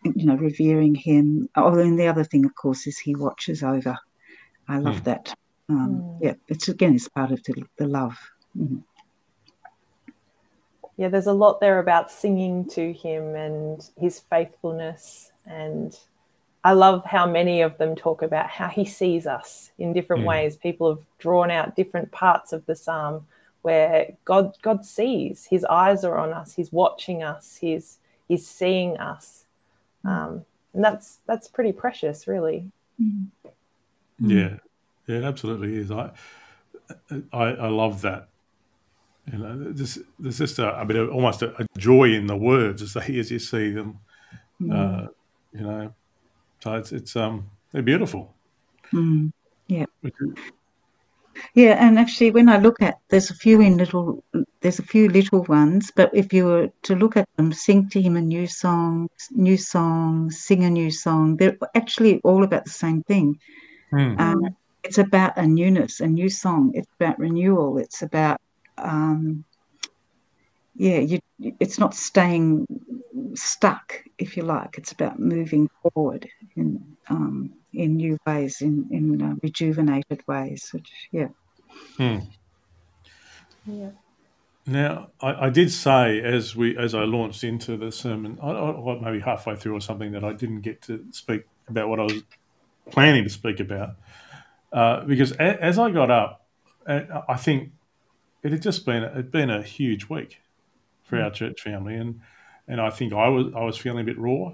you 0.04 0.26
know, 0.26 0.36
revering 0.36 0.94
him. 0.94 1.48
Oh, 1.56 1.78
and 1.78 1.98
the 1.98 2.06
other 2.06 2.24
thing, 2.24 2.44
of 2.44 2.54
course, 2.54 2.86
is 2.86 2.98
he 2.98 3.14
watches 3.14 3.62
over. 3.62 3.96
I 4.68 4.78
love 4.78 4.96
mm. 4.96 5.04
that. 5.04 5.34
Um, 5.68 6.00
mm. 6.02 6.18
Yeah, 6.22 6.34
it's 6.48 6.68
again, 6.68 6.94
it's 6.94 7.08
part 7.08 7.32
of 7.32 7.42
the, 7.44 7.62
the 7.76 7.86
love. 7.86 8.16
Mm. 8.56 8.82
Yeah, 10.96 11.08
there's 11.08 11.26
a 11.26 11.32
lot 11.32 11.60
there 11.60 11.78
about 11.78 12.10
singing 12.10 12.68
to 12.70 12.92
him 12.92 13.34
and 13.36 13.88
his 13.96 14.18
faithfulness. 14.18 15.32
And 15.46 15.96
I 16.64 16.72
love 16.72 17.04
how 17.04 17.24
many 17.24 17.60
of 17.60 17.78
them 17.78 17.94
talk 17.94 18.22
about 18.22 18.50
how 18.50 18.68
he 18.68 18.84
sees 18.84 19.26
us 19.26 19.70
in 19.78 19.92
different 19.92 20.22
hmm. 20.22 20.28
ways. 20.28 20.56
People 20.56 20.88
have 20.96 21.04
drawn 21.18 21.52
out 21.52 21.76
different 21.76 22.10
parts 22.10 22.52
of 22.52 22.66
the 22.66 22.74
psalm 22.74 23.26
where 23.68 24.16
God 24.24 24.56
God 24.62 24.84
sees. 24.84 25.46
His 25.50 25.64
eyes 25.64 26.04
are 26.04 26.18
on 26.18 26.32
us. 26.32 26.54
He's 26.54 26.72
watching 26.72 27.22
us. 27.22 27.58
He's 27.60 27.98
he's 28.28 28.46
seeing 28.46 28.96
us 28.96 29.44
um, 30.04 30.44
and 30.74 30.84
that's 30.84 31.18
that's 31.26 31.48
pretty 31.48 31.72
precious, 31.72 32.26
really. 32.26 32.70
Mm-hmm. 33.00 34.30
Yeah, 34.30 34.56
yeah, 35.06 35.18
it 35.18 35.24
absolutely 35.24 35.76
is. 35.76 35.90
I 35.90 36.10
I, 37.32 37.44
I 37.44 37.68
love 37.68 38.02
that. 38.02 38.28
You 39.30 39.38
know, 39.38 39.72
there's, 39.72 39.98
there's 40.18 40.38
just 40.38 40.58
a, 40.58 40.80
a 40.80 40.86
bit 40.86 40.96
of 40.96 41.10
almost 41.10 41.42
a, 41.42 41.54
a, 41.62 41.66
joy 41.76 42.14
in 42.14 42.26
the 42.26 42.36
words 42.36 42.80
as 42.80 42.94
they 42.94 43.18
as 43.18 43.30
you 43.30 43.38
see 43.38 43.70
them. 43.70 44.00
Mm. 44.60 44.72
Uh, 44.72 45.08
you 45.52 45.60
know, 45.60 45.94
so 46.60 46.74
it's 46.74 46.92
it's 46.92 47.16
um 47.16 47.50
they're 47.72 47.82
beautiful. 47.82 48.34
Mm. 48.92 49.32
Yeah. 49.66 49.84
Yeah, 51.54 51.76
and 51.84 51.98
actually, 51.98 52.30
when 52.30 52.48
I 52.48 52.58
look 52.58 52.80
at 52.82 52.98
there's 53.08 53.30
a 53.30 53.34
few 53.34 53.60
in 53.60 53.76
little 53.76 54.24
there's 54.60 54.78
a 54.78 54.82
few 54.82 55.08
little 55.08 55.44
ones, 55.44 55.90
but 55.94 56.10
if 56.14 56.32
you 56.32 56.44
were 56.46 56.68
to 56.82 56.94
look 56.94 57.16
at 57.16 57.28
them, 57.36 57.52
sing 57.52 57.88
to 57.90 58.00
him 58.00 58.16
a 58.16 58.20
new 58.20 58.46
song, 58.46 59.08
new 59.30 59.56
song, 59.56 60.30
sing 60.30 60.64
a 60.64 60.70
new 60.70 60.90
song, 60.90 61.36
they're 61.36 61.56
actually 61.74 62.20
all 62.24 62.44
about 62.44 62.64
the 62.64 62.70
same 62.70 63.02
thing. 63.04 63.38
Mm. 63.92 64.18
Um, 64.20 64.56
it's 64.84 64.98
about 64.98 65.36
a 65.36 65.46
newness, 65.46 66.00
a 66.00 66.06
new 66.06 66.28
song. 66.28 66.72
It's 66.74 66.88
about 66.98 67.18
renewal. 67.18 67.78
It's 67.78 68.02
about 68.02 68.40
um, 68.78 69.44
yeah, 70.78 70.98
you, 70.98 71.20
it's 71.38 71.78
not 71.78 71.94
staying 71.94 72.66
stuck, 73.34 74.02
if 74.18 74.36
you 74.36 74.44
like. 74.44 74.78
It's 74.78 74.92
about 74.92 75.18
moving 75.18 75.68
forward 75.82 76.28
in 76.56 76.96
um, 77.08 77.52
in 77.72 77.96
new 77.96 78.18
ways, 78.26 78.60
in 78.60 78.88
in 78.90 79.22
uh, 79.22 79.34
rejuvenated 79.42 80.26
ways. 80.26 80.68
Which 80.72 80.90
yeah. 81.12 81.28
Hmm. 81.96 82.18
Yeah. 83.66 83.90
Now, 84.66 85.08
I, 85.20 85.46
I, 85.46 85.50
did 85.50 85.72
say 85.72 86.20
as 86.20 86.54
we 86.54 86.76
as 86.76 86.94
I 86.94 87.04
launched 87.04 87.42
into 87.42 87.76
the 87.78 87.90
sermon, 87.90 88.38
I, 88.42 88.50
I, 88.50 88.98
maybe 89.00 89.20
halfway 89.20 89.56
through 89.56 89.74
or 89.74 89.80
something, 89.80 90.12
that 90.12 90.24
I 90.24 90.34
didn't 90.34 90.60
get 90.60 90.82
to 90.82 91.04
speak 91.10 91.44
about 91.68 91.88
what 91.88 92.00
I 92.00 92.02
was 92.02 92.22
planning 92.90 93.24
to 93.24 93.30
speak 93.30 93.60
about, 93.60 93.96
uh, 94.72 95.04
because 95.04 95.32
a, 95.32 95.62
as 95.62 95.78
I 95.78 95.90
got 95.90 96.10
up, 96.10 96.46
I 96.86 97.36
think 97.36 97.72
it 98.42 98.52
had 98.52 98.62
just 98.62 98.84
been 98.84 99.02
it 99.02 99.14
had 99.14 99.30
been 99.30 99.50
a 99.50 99.62
huge 99.62 100.08
week 100.08 100.40
for 101.02 101.16
mm. 101.16 101.24
our 101.24 101.30
church 101.30 101.62
family, 101.62 101.94
and 101.94 102.20
and 102.66 102.80
I 102.80 102.90
think 102.90 103.12
I 103.12 103.28
was 103.28 103.46
I 103.56 103.64
was 103.64 103.78
feeling 103.78 104.00
a 104.00 104.04
bit 104.04 104.18
raw, 104.18 104.52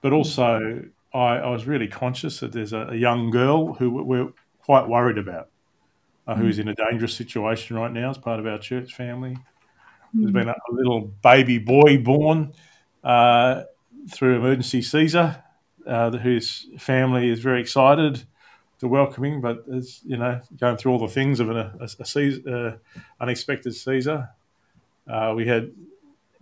but 0.00 0.12
also 0.12 0.84
I, 1.14 1.36
I 1.36 1.50
was 1.50 1.66
really 1.66 1.88
conscious 1.88 2.40
that 2.40 2.52
there's 2.52 2.72
a, 2.72 2.88
a 2.90 2.96
young 2.96 3.30
girl 3.30 3.74
who 3.74 3.90
we're 3.90 4.32
quite 4.60 4.88
worried 4.88 5.18
about 5.18 5.48
uh, 6.26 6.34
who's 6.34 6.58
mm. 6.58 6.62
in 6.62 6.68
a 6.68 6.74
dangerous 6.74 7.14
situation 7.14 7.76
right 7.76 7.92
now 7.92 8.10
as 8.10 8.18
part 8.18 8.40
of 8.40 8.46
our 8.46 8.58
church 8.58 8.94
family. 8.94 9.36
There's 10.14 10.30
been 10.30 10.48
a, 10.48 10.52
a 10.52 10.72
little 10.72 11.12
baby 11.22 11.58
boy 11.58 11.98
born 11.98 12.52
uh, 13.02 13.62
through 14.10 14.36
emergency 14.36 14.82
Caesar, 14.82 15.42
uh, 15.86 16.10
whose 16.10 16.68
family 16.78 17.30
is 17.30 17.40
very 17.40 17.60
excited 17.60 18.22
to 18.80 18.88
welcome 18.88 19.24
him, 19.24 19.40
but 19.40 19.64
is 19.68 20.00
you 20.04 20.16
know 20.16 20.40
going 20.58 20.76
through 20.76 20.92
all 20.92 20.98
the 20.98 21.08
things 21.08 21.40
of 21.40 21.50
an, 21.50 21.56
a, 21.56 21.88
a 21.98 22.04
Caesar, 22.04 22.42
uh, 22.48 23.02
unexpected 23.20 23.74
Caesar. 23.74 24.28
Uh, 25.08 25.32
we 25.34 25.46
had 25.46 25.72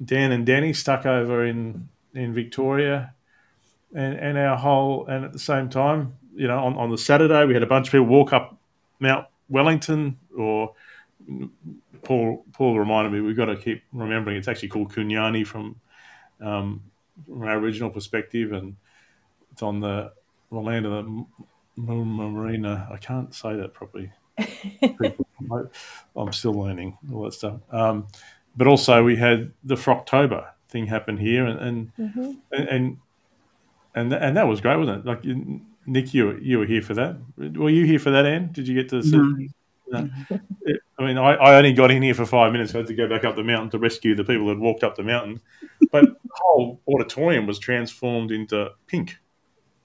Dan 0.04 0.32
and 0.32 0.44
Danny 0.44 0.72
stuck 0.72 1.06
over 1.06 1.44
in 1.46 1.88
in 2.14 2.34
Victoria, 2.34 3.14
and 3.94 4.18
and 4.18 4.38
our 4.38 4.56
whole 4.56 5.06
and 5.06 5.24
at 5.24 5.32
the 5.32 5.38
same 5.38 5.68
time, 5.68 6.16
you 6.34 6.48
know, 6.48 6.58
on, 6.58 6.76
on 6.76 6.90
the 6.90 6.98
Saturday 6.98 7.44
we 7.44 7.54
had 7.54 7.62
a 7.62 7.66
bunch 7.66 7.88
of 7.88 7.92
people 7.92 8.06
walk 8.06 8.32
up 8.32 8.56
Mount 8.98 9.26
Wellington 9.48 10.18
or 10.36 10.74
Paul 12.02 12.44
Paul 12.52 12.78
reminded 12.78 13.12
me 13.12 13.20
we've 13.20 13.36
got 13.36 13.46
to 13.46 13.56
keep 13.56 13.82
remembering 13.92 14.36
it's 14.36 14.48
actually 14.48 14.68
called 14.68 14.92
kunanyi 14.92 15.46
from 15.46 15.76
um, 16.40 16.82
from 17.26 17.42
our 17.42 17.58
original 17.58 17.90
perspective, 17.90 18.52
and 18.52 18.76
it's 19.52 19.62
on 19.62 19.80
the, 19.80 20.12
the 20.50 20.58
land 20.58 20.86
of 20.86 20.92
the 20.92 21.24
Marina. 21.76 22.88
I 22.90 22.96
can't 22.96 23.34
say 23.34 23.56
that 23.56 23.74
properly. 23.74 24.12
I'm 26.16 26.32
still 26.32 26.54
learning 26.54 26.96
all 27.12 27.24
that 27.24 27.34
stuff. 27.34 27.60
Um, 27.70 28.06
but 28.56 28.66
also 28.66 29.04
we 29.04 29.16
had 29.16 29.52
the 29.64 29.76
Frocktober 29.76 30.48
thing 30.68 30.86
happen 30.86 31.16
here, 31.16 31.46
and 31.46 31.60
and, 31.60 31.96
mm-hmm. 31.96 32.32
and 32.52 32.68
and 32.68 32.98
and 34.00 34.12
and 34.12 34.36
that 34.36 34.46
was 34.46 34.60
great, 34.60 34.76
wasn't 34.76 35.04
it? 35.04 35.06
Like 35.06 35.24
Nick, 35.86 36.14
you 36.14 36.38
you 36.40 36.58
were 36.58 36.66
here 36.66 36.82
for 36.82 36.94
that. 36.94 37.16
Were 37.36 37.70
you 37.70 37.84
here 37.84 37.98
for 37.98 38.10
that, 38.10 38.26
Anne? 38.26 38.50
Did 38.52 38.68
you 38.68 38.74
get 38.74 38.88
to? 38.90 39.02
See? 39.02 39.16
No. 39.16 39.48
no. 39.90 40.08
I 40.98 41.02
mean, 41.02 41.16
I, 41.16 41.32
I, 41.32 41.56
only 41.56 41.72
got 41.72 41.90
in 41.90 42.02
here 42.02 42.14
for 42.14 42.26
five 42.26 42.52
minutes. 42.52 42.74
I 42.74 42.78
had 42.78 42.86
to 42.88 42.94
go 42.94 43.08
back 43.08 43.24
up 43.24 43.34
the 43.34 43.42
mountain 43.42 43.70
to 43.70 43.78
rescue 43.78 44.14
the 44.14 44.22
people 44.22 44.46
that 44.48 44.58
walked 44.58 44.84
up 44.84 44.96
the 44.96 45.02
mountain. 45.02 45.40
But 45.90 46.04
the 46.04 46.16
whole 46.34 46.80
auditorium 46.86 47.46
was 47.46 47.58
transformed 47.58 48.30
into 48.30 48.70
pink. 48.86 49.16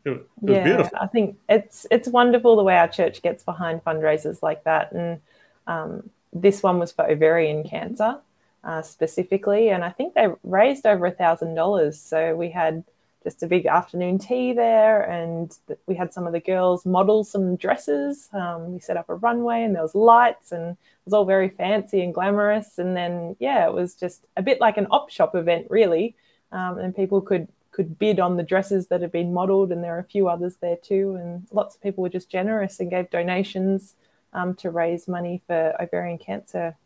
It, 0.04 0.12
it 0.12 0.28
yeah, 0.44 0.64
beautiful. 0.64 0.98
I 1.00 1.08
think 1.08 1.38
it's 1.48 1.88
it's 1.90 2.08
wonderful 2.08 2.56
the 2.56 2.64
way 2.64 2.78
our 2.78 2.88
church 2.88 3.22
gets 3.22 3.44
behind 3.44 3.84
fundraisers 3.84 4.44
like 4.44 4.64
that. 4.66 4.92
And 4.92 5.22
um, 5.68 6.10
this 6.34 6.62
one 6.62 6.80
was 6.80 6.92
for 6.92 7.10
ovarian 7.10 7.64
cancer 7.64 8.20
uh, 8.66 8.82
specifically, 8.82 9.70
and 9.70 9.84
I 9.84 9.90
think 9.90 10.14
they 10.14 10.28
raised 10.44 10.86
over 10.86 11.06
a 11.06 11.12
thousand 11.12 11.56
dollars. 11.56 12.00
So 12.00 12.36
we 12.36 12.50
had 12.50 12.84
just 13.26 13.44
a 13.44 13.48
big 13.48 13.66
afternoon 13.66 14.20
tea 14.20 14.54
there, 14.54 15.02
and 15.02 15.58
we 15.88 15.96
had 15.96 16.14
some 16.14 16.28
of 16.28 16.32
the 16.32 16.40
girls 16.40 16.86
model 16.86 17.24
some 17.24 17.58
dresses. 17.58 18.30
Um, 18.32 18.74
we 18.74 18.80
set 18.80 18.96
up 18.96 19.10
a 19.10 19.16
runway, 19.16 19.64
and 19.64 19.76
there 19.76 19.82
was 19.82 19.96
lights, 19.96 20.54
and 20.54 20.72
it 20.72 21.06
was 21.06 21.14
all 21.14 21.26
very 21.26 21.50
fancy 21.50 22.02
and 22.02 22.14
glamorous. 22.14 22.78
And 22.78 22.96
then, 22.96 23.36
yeah, 23.40 23.66
it 23.66 23.74
was 23.74 23.96
just 23.96 24.28
a 24.38 24.44
bit 24.44 24.62
like 24.62 24.78
an 24.78 24.88
op 24.92 25.10
shop 25.10 25.36
event, 25.36 25.68
really. 25.70 26.16
Um, 26.54 26.78
and 26.78 26.96
people 26.96 27.20
could 27.20 27.50
could 27.72 28.00
bid 28.00 28.22
on 28.22 28.38
the 28.38 28.44
dresses 28.44 28.88
that 28.88 29.02
had 29.02 29.12
been 29.12 29.34
modeled, 29.34 29.72
and 29.72 29.84
there 29.84 29.96
are 29.96 30.00
a 30.00 30.04
few 30.16 30.30
others 30.30 30.56
there 30.62 30.78
too. 30.78 31.18
And 31.20 31.48
lots 31.52 31.76
of 31.76 31.82
people 31.82 32.04
were 32.04 32.10
just 32.10 32.30
generous 32.30 32.80
and 32.80 32.90
gave 32.90 33.10
donations 33.10 33.96
um, 34.34 34.54
to 34.56 34.70
raise 34.70 35.08
money 35.08 35.42
for 35.48 35.76
ovarian 35.82 36.20
cancer 36.20 36.78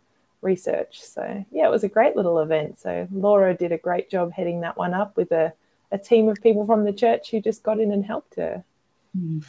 research. 0.42 1.04
So 1.04 1.46
yeah, 1.52 1.66
it 1.68 1.72
was 1.72 1.84
a 1.84 1.90
great 1.90 2.16
little 2.16 2.40
event. 2.40 2.80
So 2.80 3.08
Laura 3.12 3.54
did 3.54 3.72
a 3.72 3.78
great 3.78 4.10
job 4.10 4.32
heading 4.32 4.62
that 4.62 4.78
one 4.78 4.94
up 4.94 5.18
with 5.18 5.32
a, 5.32 5.54
a 5.92 5.98
team 5.98 6.30
of 6.30 6.42
people 6.42 6.66
from 6.66 6.84
the 6.84 6.94
church 6.94 7.32
who 7.32 7.42
just 7.42 7.64
got 7.64 7.80
in 7.80 7.92
and 7.92 8.06
helped 8.06 8.36
her. 8.36 8.64
And 9.14 9.44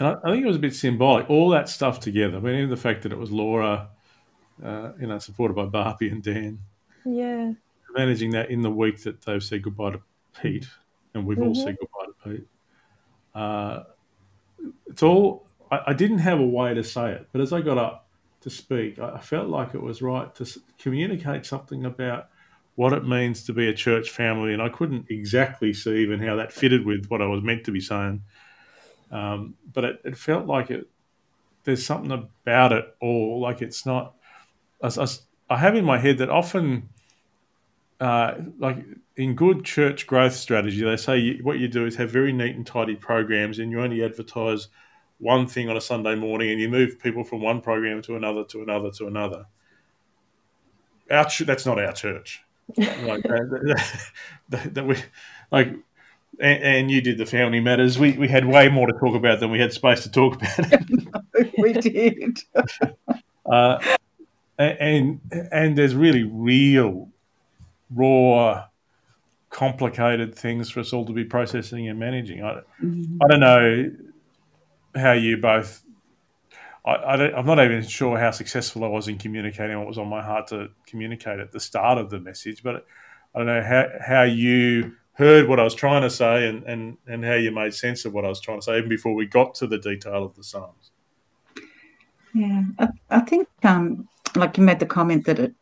I, 0.00 0.16
I 0.24 0.30
think 0.30 0.44
it 0.44 0.48
was 0.48 0.56
a 0.56 0.60
bit 0.60 0.74
symbolic, 0.74 1.28
all 1.28 1.50
that 1.50 1.68
stuff 1.68 2.00
together. 2.00 2.38
I 2.38 2.40
mean, 2.40 2.56
even 2.56 2.70
the 2.70 2.76
fact 2.76 3.02
that 3.02 3.12
it 3.12 3.18
was 3.18 3.30
Laura, 3.30 3.88
uh, 4.64 4.92
you 5.00 5.06
know, 5.06 5.18
supported 5.18 5.54
by 5.54 5.66
Barbie 5.66 6.08
and 6.08 6.22
Dan. 6.22 6.60
Yeah. 7.04 7.52
Managing 7.94 8.30
that 8.30 8.50
in 8.50 8.62
the 8.62 8.70
week 8.70 9.02
that 9.02 9.20
they've 9.22 9.42
said 9.42 9.62
goodbye 9.62 9.90
to 9.90 10.00
Pete, 10.40 10.66
and 11.14 11.26
we've 11.26 11.40
all 11.40 11.54
said 11.54 11.76
goodbye 11.78 12.06
to 12.06 12.30
Pete. 12.30 12.48
Uh, 13.34 13.82
it's 14.86 15.02
all, 15.02 15.46
I, 15.70 15.80
I 15.88 15.92
didn't 15.92 16.18
have 16.18 16.40
a 16.40 16.46
way 16.46 16.72
to 16.72 16.82
say 16.82 17.12
it, 17.12 17.28
but 17.32 17.40
as 17.42 17.52
I 17.52 17.60
got 17.60 17.76
up 17.76 18.08
to 18.40 18.50
speak, 18.50 18.98
I, 18.98 19.16
I 19.16 19.20
felt 19.20 19.48
like 19.48 19.74
it 19.74 19.82
was 19.82 20.00
right 20.00 20.34
to 20.36 20.60
communicate 20.78 21.44
something 21.44 21.84
about 21.84 22.28
what 22.74 22.92
it 22.92 23.06
means 23.06 23.44
to 23.44 23.52
be 23.52 23.68
a 23.68 23.74
church 23.74 24.10
family, 24.10 24.52
and 24.52 24.62
I 24.62 24.68
couldn't 24.68 25.06
exactly 25.10 25.72
see 25.74 25.96
even 25.98 26.20
how 26.20 26.36
that 26.36 26.52
fitted 26.52 26.86
with 26.86 27.06
what 27.08 27.20
I 27.20 27.26
was 27.26 27.42
meant 27.42 27.64
to 27.64 27.70
be 27.70 27.80
saying. 27.80 28.22
Um, 29.10 29.54
but 29.72 29.84
it, 29.84 30.00
it 30.04 30.16
felt 30.16 30.46
like 30.46 30.70
it. 30.70 30.88
There's 31.64 31.84
something 31.84 32.10
about 32.10 32.72
it 32.72 32.96
all. 33.00 33.40
Like 33.40 33.62
it's 33.62 33.84
not. 33.84 34.14
I, 34.82 34.88
I, 34.88 35.06
I 35.50 35.58
have 35.58 35.76
in 35.76 35.84
my 35.84 35.98
head 35.98 36.18
that 36.18 36.30
often, 36.30 36.88
uh, 38.00 38.34
like 38.58 38.78
in 39.16 39.34
good 39.34 39.64
church 39.64 40.06
growth 40.06 40.34
strategy, 40.34 40.82
they 40.82 40.96
say 40.96 41.18
you, 41.18 41.44
what 41.44 41.58
you 41.58 41.68
do 41.68 41.84
is 41.84 41.96
have 41.96 42.10
very 42.10 42.32
neat 42.32 42.56
and 42.56 42.66
tidy 42.66 42.96
programs, 42.96 43.58
and 43.58 43.70
you 43.70 43.82
only 43.82 44.02
advertise 44.02 44.68
one 45.18 45.46
thing 45.46 45.68
on 45.68 45.76
a 45.76 45.80
Sunday 45.80 46.14
morning, 46.14 46.50
and 46.50 46.58
you 46.58 46.70
move 46.70 46.98
people 46.98 47.22
from 47.22 47.42
one 47.42 47.60
program 47.60 48.00
to 48.02 48.16
another, 48.16 48.44
to 48.44 48.62
another, 48.62 48.90
to 48.92 49.06
another. 49.06 49.44
Our 51.10 51.28
that's 51.44 51.66
not 51.66 51.78
our 51.78 51.92
church. 51.92 52.42
Like 52.76 53.22
that, 53.22 53.98
that, 54.48 54.74
that 54.74 54.84
we 54.84 54.96
like 55.50 55.74
and, 56.40 56.62
and, 56.62 56.90
you 56.90 57.00
did 57.00 57.18
the 57.18 57.26
family 57.26 57.60
matters. 57.60 57.98
We 57.98 58.12
we 58.12 58.28
had 58.28 58.46
way 58.46 58.68
more 58.68 58.86
to 58.86 58.92
talk 58.98 59.14
about 59.14 59.40
than 59.40 59.50
we 59.50 59.60
had 59.60 59.72
space 59.72 60.02
to 60.04 60.10
talk 60.10 60.36
about. 60.36 61.52
we 61.58 61.72
did. 61.74 62.38
uh, 63.46 63.78
and 64.58 65.20
and 65.30 65.76
there's 65.76 65.94
really 65.94 66.22
real, 66.22 67.08
raw, 67.94 68.66
complicated 69.50 70.34
things 70.34 70.70
for 70.70 70.80
us 70.80 70.92
all 70.92 71.04
to 71.06 71.12
be 71.12 71.24
processing 71.24 71.88
and 71.88 71.98
managing. 71.98 72.42
I 72.42 72.60
mm-hmm. 72.82 73.18
I 73.22 73.28
don't 73.28 73.40
know 73.40 73.90
how 74.94 75.12
you 75.12 75.36
both. 75.36 75.82
I, 76.84 77.38
am 77.38 77.46
not 77.46 77.62
even 77.62 77.82
sure 77.82 78.18
how 78.18 78.32
successful 78.32 78.84
I 78.84 78.88
was 78.88 79.06
in 79.06 79.16
communicating 79.16 79.78
what 79.78 79.86
was 79.86 79.98
on 79.98 80.08
my 80.08 80.20
heart 80.22 80.48
to 80.48 80.68
communicate 80.86 81.38
at 81.38 81.52
the 81.52 81.60
start 81.60 81.98
of 81.98 82.10
the 82.10 82.18
message, 82.18 82.62
but 82.62 82.86
I 83.34 83.38
don't 83.38 83.46
know 83.46 83.62
how 83.62 83.88
how 84.04 84.22
you 84.22 84.92
heard 85.14 85.48
what 85.48 85.60
I 85.60 85.64
was 85.64 85.74
trying 85.74 86.02
to 86.02 86.10
say 86.10 86.48
and, 86.48 86.64
and, 86.64 86.96
and 87.06 87.24
how 87.24 87.34
you 87.34 87.50
made 87.50 87.74
sense 87.74 88.04
of 88.04 88.12
what 88.12 88.24
I 88.24 88.28
was 88.28 88.40
trying 88.40 88.58
to 88.58 88.64
say 88.64 88.78
even 88.78 88.88
before 88.88 89.14
we 89.14 89.26
got 89.26 89.54
to 89.56 89.66
the 89.66 89.78
detail 89.78 90.24
of 90.24 90.34
the 90.34 90.42
Psalms. 90.42 90.90
Yeah, 92.34 92.62
I, 92.78 92.88
I 93.10 93.20
think, 93.20 93.46
um, 93.62 94.08
like 94.34 94.56
you 94.56 94.64
made 94.64 94.80
the 94.80 94.86
comment 94.86 95.26
that 95.26 95.38
it, 95.38 95.54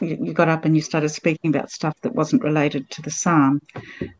you, 0.00 0.18
you, 0.22 0.32
got 0.32 0.48
up 0.48 0.64
and 0.64 0.76
you 0.76 0.82
started 0.82 1.08
speaking 1.08 1.50
about 1.50 1.70
stuff 1.70 1.94
that 2.02 2.14
wasn't 2.14 2.44
related 2.44 2.88
to 2.90 3.02
the 3.02 3.10
Psalm. 3.10 3.60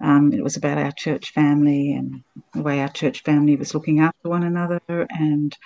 Um, 0.01 0.33
it 0.33 0.43
was 0.43 0.57
about 0.57 0.79
our 0.79 0.93
church 0.93 1.33
family 1.33 1.93
and 1.93 2.25
the 2.53 2.63
way 2.63 2.81
our 2.81 2.89
church 2.89 3.23
family 3.23 3.55
was 3.55 3.75
looking 3.75 4.01
after 4.01 4.29
one 4.29 4.43
another 4.43 4.81
and 4.89 5.57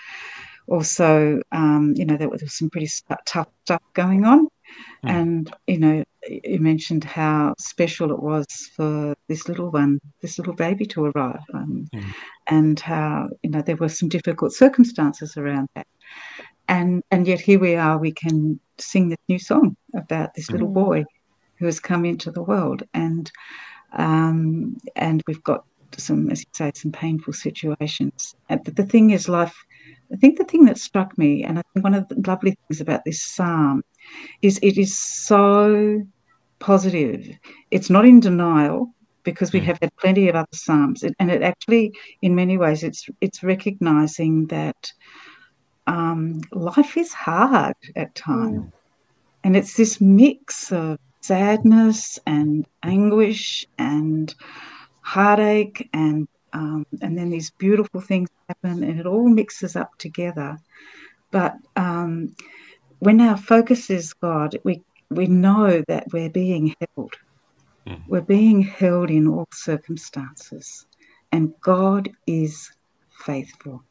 also, 0.68 1.40
um, 1.52 1.94
you 1.96 2.04
know, 2.04 2.16
there 2.16 2.28
was 2.28 2.42
some 2.56 2.70
pretty 2.70 2.88
tough 3.26 3.48
stuff 3.64 3.82
going 3.94 4.24
on. 4.24 4.48
Mm. 5.04 5.10
And, 5.10 5.56
you 5.66 5.78
know, 5.78 6.04
you 6.28 6.58
mentioned 6.58 7.04
how 7.04 7.54
special 7.58 8.10
it 8.10 8.20
was 8.20 8.46
for 8.74 9.14
this 9.28 9.48
little 9.48 9.70
one, 9.70 10.00
this 10.22 10.38
little 10.38 10.54
baby 10.54 10.86
to 10.86 11.06
arrive, 11.06 11.44
um, 11.54 11.86
mm. 11.94 12.04
and 12.48 12.78
how, 12.80 13.28
you 13.42 13.50
know, 13.50 13.62
there 13.62 13.76
were 13.76 13.88
some 13.88 14.08
difficult 14.08 14.52
circumstances 14.52 15.36
around 15.36 15.68
that. 15.74 15.86
And, 16.68 17.04
and 17.12 17.28
yet 17.28 17.40
here 17.40 17.60
we 17.60 17.76
are, 17.76 17.96
we 17.96 18.10
can 18.10 18.58
sing 18.78 19.08
this 19.08 19.18
new 19.28 19.38
song 19.38 19.76
about 19.94 20.34
this 20.34 20.50
little 20.50 20.68
mm. 20.68 20.74
boy 20.74 21.04
who 21.58 21.66
has 21.66 21.78
come 21.78 22.04
into 22.04 22.32
the 22.32 22.42
world. 22.42 22.82
And, 22.92 23.30
um, 23.92 24.76
and 24.96 25.22
we've 25.28 25.44
got 25.44 25.64
some, 25.96 26.28
as 26.30 26.40
you 26.40 26.46
say, 26.52 26.72
some 26.74 26.92
painful 26.92 27.32
situations. 27.32 28.34
But 28.48 28.74
the 28.74 28.84
thing 28.84 29.10
is, 29.10 29.28
life 29.28 29.56
I 30.12 30.16
think 30.16 30.38
the 30.38 30.44
thing 30.44 30.64
that 30.66 30.78
struck 30.78 31.16
me, 31.18 31.42
and 31.42 31.58
I 31.58 31.62
think 31.72 31.84
one 31.84 31.94
of 31.94 32.08
the 32.08 32.22
lovely 32.26 32.56
things 32.68 32.80
about 32.80 33.04
this 33.04 33.22
psalm, 33.22 33.82
is 34.42 34.58
it 34.62 34.78
is 34.78 34.96
so 34.96 36.02
positive. 36.58 37.28
It's 37.70 37.90
not 37.90 38.06
in 38.06 38.20
denial 38.20 38.94
because 39.24 39.52
we 39.52 39.58
hmm. 39.60 39.66
have 39.66 39.78
had 39.80 39.96
plenty 39.96 40.28
of 40.28 40.36
other 40.36 40.46
psalms, 40.52 41.02
and 41.02 41.30
it 41.30 41.42
actually, 41.42 41.92
in 42.22 42.34
many 42.34 42.56
ways, 42.56 42.82
it's 42.82 43.08
it's 43.20 43.42
recognizing 43.42 44.46
that 44.46 44.92
um, 45.86 46.40
life 46.52 46.96
is 46.96 47.12
hard 47.12 47.76
at 47.96 48.14
times, 48.14 48.60
mm. 48.60 48.72
and 49.44 49.56
it's 49.56 49.76
this 49.76 50.00
mix 50.00 50.72
of 50.72 50.98
sadness 51.20 52.20
and 52.26 52.66
anguish 52.84 53.66
and 53.78 54.34
heartache 55.00 55.88
and 55.92 56.28
um, 56.56 56.86
and 57.02 57.18
then 57.18 57.28
these 57.28 57.50
beautiful 57.50 58.00
things 58.00 58.30
happen, 58.48 58.82
and 58.82 58.98
it 58.98 59.06
all 59.06 59.28
mixes 59.28 59.76
up 59.76 59.90
together. 59.98 60.56
But 61.30 61.54
um, 61.76 62.34
when 63.00 63.20
our 63.20 63.36
focus 63.36 63.90
is 63.90 64.14
God, 64.14 64.56
we 64.64 64.82
we 65.10 65.26
know 65.26 65.84
that 65.86 66.06
we're 66.14 66.30
being 66.30 66.74
held. 66.80 67.14
Mm. 67.86 68.02
We're 68.08 68.22
being 68.38 68.62
held 68.62 69.10
in 69.10 69.28
all 69.28 69.46
circumstances, 69.52 70.86
and 71.30 71.52
God 71.60 72.08
is 72.26 72.72
faithful, 73.10 73.84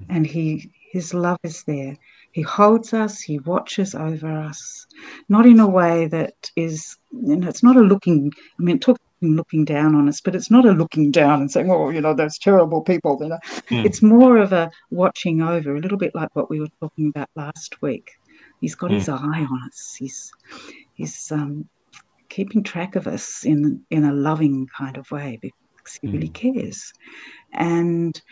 mm. 0.00 0.06
and 0.08 0.26
He 0.26 0.72
His 0.94 1.12
love 1.12 1.40
is 1.42 1.64
there. 1.64 1.96
He 2.30 2.42
holds 2.42 2.94
us. 2.94 3.20
He 3.20 3.40
watches 3.40 3.96
over 3.96 4.30
us, 4.30 4.86
not 5.28 5.44
in 5.44 5.58
a 5.58 5.68
way 5.68 6.06
that 6.06 6.52
is, 6.54 6.96
you 7.10 7.34
know, 7.34 7.48
it's 7.48 7.64
not 7.64 7.76
a 7.76 7.80
looking. 7.80 8.30
I 8.60 8.62
mean, 8.62 8.78
talk 8.78 9.00
looking 9.20 9.64
down 9.64 9.96
on 9.96 10.08
us, 10.08 10.20
but 10.20 10.36
it's 10.36 10.52
not 10.52 10.64
a 10.64 10.70
looking 10.70 11.10
down 11.10 11.40
and 11.40 11.50
saying, 11.50 11.68
"Oh, 11.68 11.90
you 11.90 12.00
know, 12.00 12.14
those 12.14 12.38
terrible 12.38 12.80
people." 12.80 13.18
You 13.20 13.30
know, 13.30 13.38
mm. 13.70 13.84
it's 13.84 14.02
more 14.02 14.36
of 14.36 14.52
a 14.52 14.70
watching 14.90 15.42
over, 15.42 15.74
a 15.74 15.80
little 15.80 15.98
bit 15.98 16.14
like 16.14 16.36
what 16.36 16.48
we 16.48 16.60
were 16.60 16.70
talking 16.80 17.08
about 17.08 17.28
last 17.34 17.82
week. 17.82 18.12
He's 18.60 18.76
got 18.76 18.92
mm. 18.92 18.94
his 18.94 19.08
eye 19.08 19.46
on 19.50 19.60
us. 19.66 19.96
He's 19.98 20.30
he's 20.92 21.32
um, 21.32 21.68
keeping 22.28 22.62
track 22.62 22.94
of 22.94 23.08
us 23.08 23.44
in 23.44 23.82
in 23.90 24.04
a 24.04 24.12
loving 24.12 24.68
kind 24.78 24.96
of 24.96 25.10
way 25.10 25.40
because 25.42 25.98
he 26.00 26.06
mm. 26.06 26.12
really 26.12 26.26
hmm. 26.28 26.52
cares, 26.52 26.92
and 27.52 28.22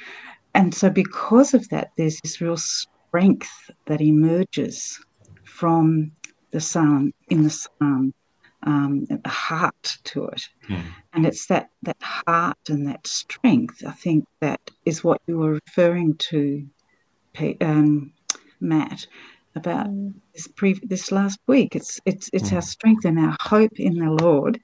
and 0.54 0.74
so 0.74 0.90
because 0.90 1.54
of 1.54 1.68
that, 1.70 1.92
there's 1.96 2.20
this 2.20 2.40
real 2.40 2.56
strength 2.56 3.70
that 3.86 4.00
emerges 4.00 5.00
from 5.44 6.12
the 6.50 6.60
psalm 6.60 7.12
in 7.28 7.42
the 7.44 7.50
psalm 7.50 8.14
um, 8.64 9.06
a 9.24 9.28
heart 9.28 9.98
to 10.04 10.26
it. 10.26 10.42
Mm. 10.68 10.82
And 11.12 11.26
it's 11.26 11.46
that, 11.46 11.70
that 11.82 11.96
heart 12.00 12.58
and 12.68 12.86
that 12.86 13.06
strength, 13.06 13.82
I 13.86 13.92
think, 13.92 14.24
that 14.40 14.60
is 14.84 15.02
what 15.02 15.20
you 15.26 15.38
were 15.38 15.58
referring 15.66 16.14
to, 16.30 16.64
um, 17.60 18.12
Matt, 18.60 19.06
about 19.54 19.88
mm. 19.88 20.14
this, 20.34 20.48
pre- 20.48 20.80
this 20.84 21.10
last 21.10 21.40
week. 21.46 21.74
It's, 21.74 22.00
it's, 22.04 22.30
it's 22.32 22.50
mm. 22.50 22.56
our 22.56 22.62
strength 22.62 23.04
and 23.04 23.18
our 23.18 23.36
hope 23.40 23.80
in 23.80 23.96
the 23.96 24.10
Lord 24.10 24.60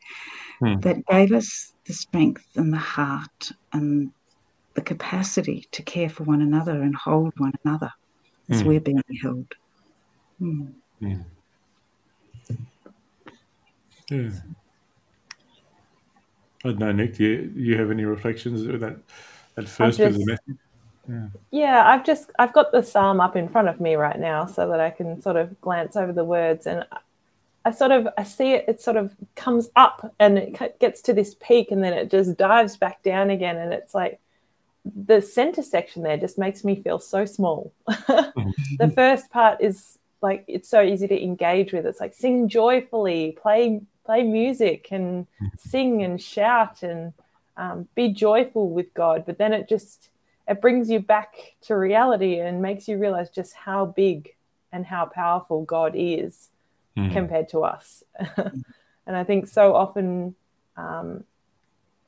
hmm. 0.60 0.78
that 0.80 1.04
gave 1.06 1.32
us 1.32 1.72
the 1.86 1.92
strength 1.92 2.46
and 2.56 2.72
the 2.72 2.78
heart 2.78 3.52
and 3.72 4.10
the 4.78 4.84
capacity 4.84 5.66
to 5.72 5.82
care 5.82 6.08
for 6.08 6.22
one 6.22 6.40
another 6.40 6.82
and 6.82 6.94
hold 6.94 7.32
one 7.38 7.52
another 7.64 7.92
as 8.48 8.60
hmm. 8.60 8.68
we're 8.68 8.80
being 8.80 9.02
held. 9.20 9.52
Hmm. 10.38 10.66
Yeah. 11.00 11.16
I 14.10 14.30
don't 16.62 16.78
know, 16.78 16.92
Nick. 16.92 17.16
Do 17.16 17.24
you, 17.24 17.46
do 17.48 17.60
you 17.60 17.76
have 17.76 17.90
any 17.90 18.04
reflections 18.04 18.64
with 18.64 18.80
that 18.80 18.98
that 19.56 19.68
first 19.68 19.98
just, 19.98 19.98
bit 19.98 20.06
of 20.08 20.14
the 20.14 20.26
message? 20.26 20.62
Yeah. 21.08 21.26
yeah, 21.50 21.88
I've 21.88 22.04
just 22.04 22.30
I've 22.38 22.52
got 22.52 22.70
the 22.70 22.82
psalm 22.82 23.20
up 23.20 23.34
in 23.34 23.48
front 23.48 23.68
of 23.68 23.80
me 23.80 23.96
right 23.96 24.18
now 24.18 24.46
so 24.46 24.68
that 24.68 24.78
I 24.78 24.90
can 24.90 25.20
sort 25.20 25.36
of 25.36 25.60
glance 25.60 25.96
over 25.96 26.12
the 26.12 26.24
words 26.24 26.68
and 26.68 26.86
I 27.64 27.72
sort 27.72 27.90
of 27.90 28.06
I 28.16 28.22
see 28.22 28.52
it 28.52 28.66
it 28.68 28.80
sort 28.80 28.96
of 28.96 29.16
comes 29.34 29.70
up 29.74 30.14
and 30.20 30.38
it 30.38 30.78
gets 30.78 31.02
to 31.02 31.12
this 31.12 31.34
peak 31.40 31.72
and 31.72 31.82
then 31.82 31.94
it 31.94 32.10
just 32.10 32.36
dives 32.36 32.76
back 32.76 33.02
down 33.02 33.30
again 33.30 33.56
and 33.56 33.72
it's 33.72 33.94
like 33.94 34.20
the 34.94 35.20
center 35.20 35.62
section 35.62 36.02
there 36.02 36.16
just 36.16 36.38
makes 36.38 36.64
me 36.64 36.76
feel 36.76 36.98
so 36.98 37.24
small. 37.24 37.72
Mm-hmm. 38.38 38.76
the 38.78 38.90
first 38.90 39.30
part 39.30 39.60
is 39.60 39.98
like 40.22 40.44
it's 40.46 40.68
so 40.68 40.80
easy 40.80 41.08
to 41.08 41.22
engage 41.22 41.72
with. 41.72 41.86
It's 41.86 42.00
like 42.00 42.14
sing 42.14 42.48
joyfully, 42.48 43.36
play 43.40 43.80
play 44.04 44.22
music, 44.22 44.88
and 44.90 45.26
mm-hmm. 45.26 45.46
sing 45.58 46.02
and 46.02 46.20
shout 46.22 46.82
and 46.82 47.12
um, 47.56 47.88
be 47.94 48.12
joyful 48.12 48.70
with 48.70 48.94
God. 48.94 49.24
But 49.26 49.38
then 49.38 49.52
it 49.52 49.68
just 49.68 50.10
it 50.46 50.60
brings 50.60 50.88
you 50.88 51.00
back 51.00 51.34
to 51.62 51.76
reality 51.76 52.38
and 52.38 52.62
makes 52.62 52.86
you 52.86 52.96
realize 52.98 53.28
just 53.28 53.54
how 53.54 53.86
big 53.86 54.34
and 54.72 54.86
how 54.86 55.06
powerful 55.06 55.64
God 55.64 55.92
is 55.96 56.48
Mm. 56.98 57.12
compared 57.12 57.48
to 57.50 57.60
us. 57.62 58.02
and 58.36 59.16
I 59.16 59.22
think 59.22 59.46
so 59.46 59.74
often 59.74 60.34
um, 60.76 61.24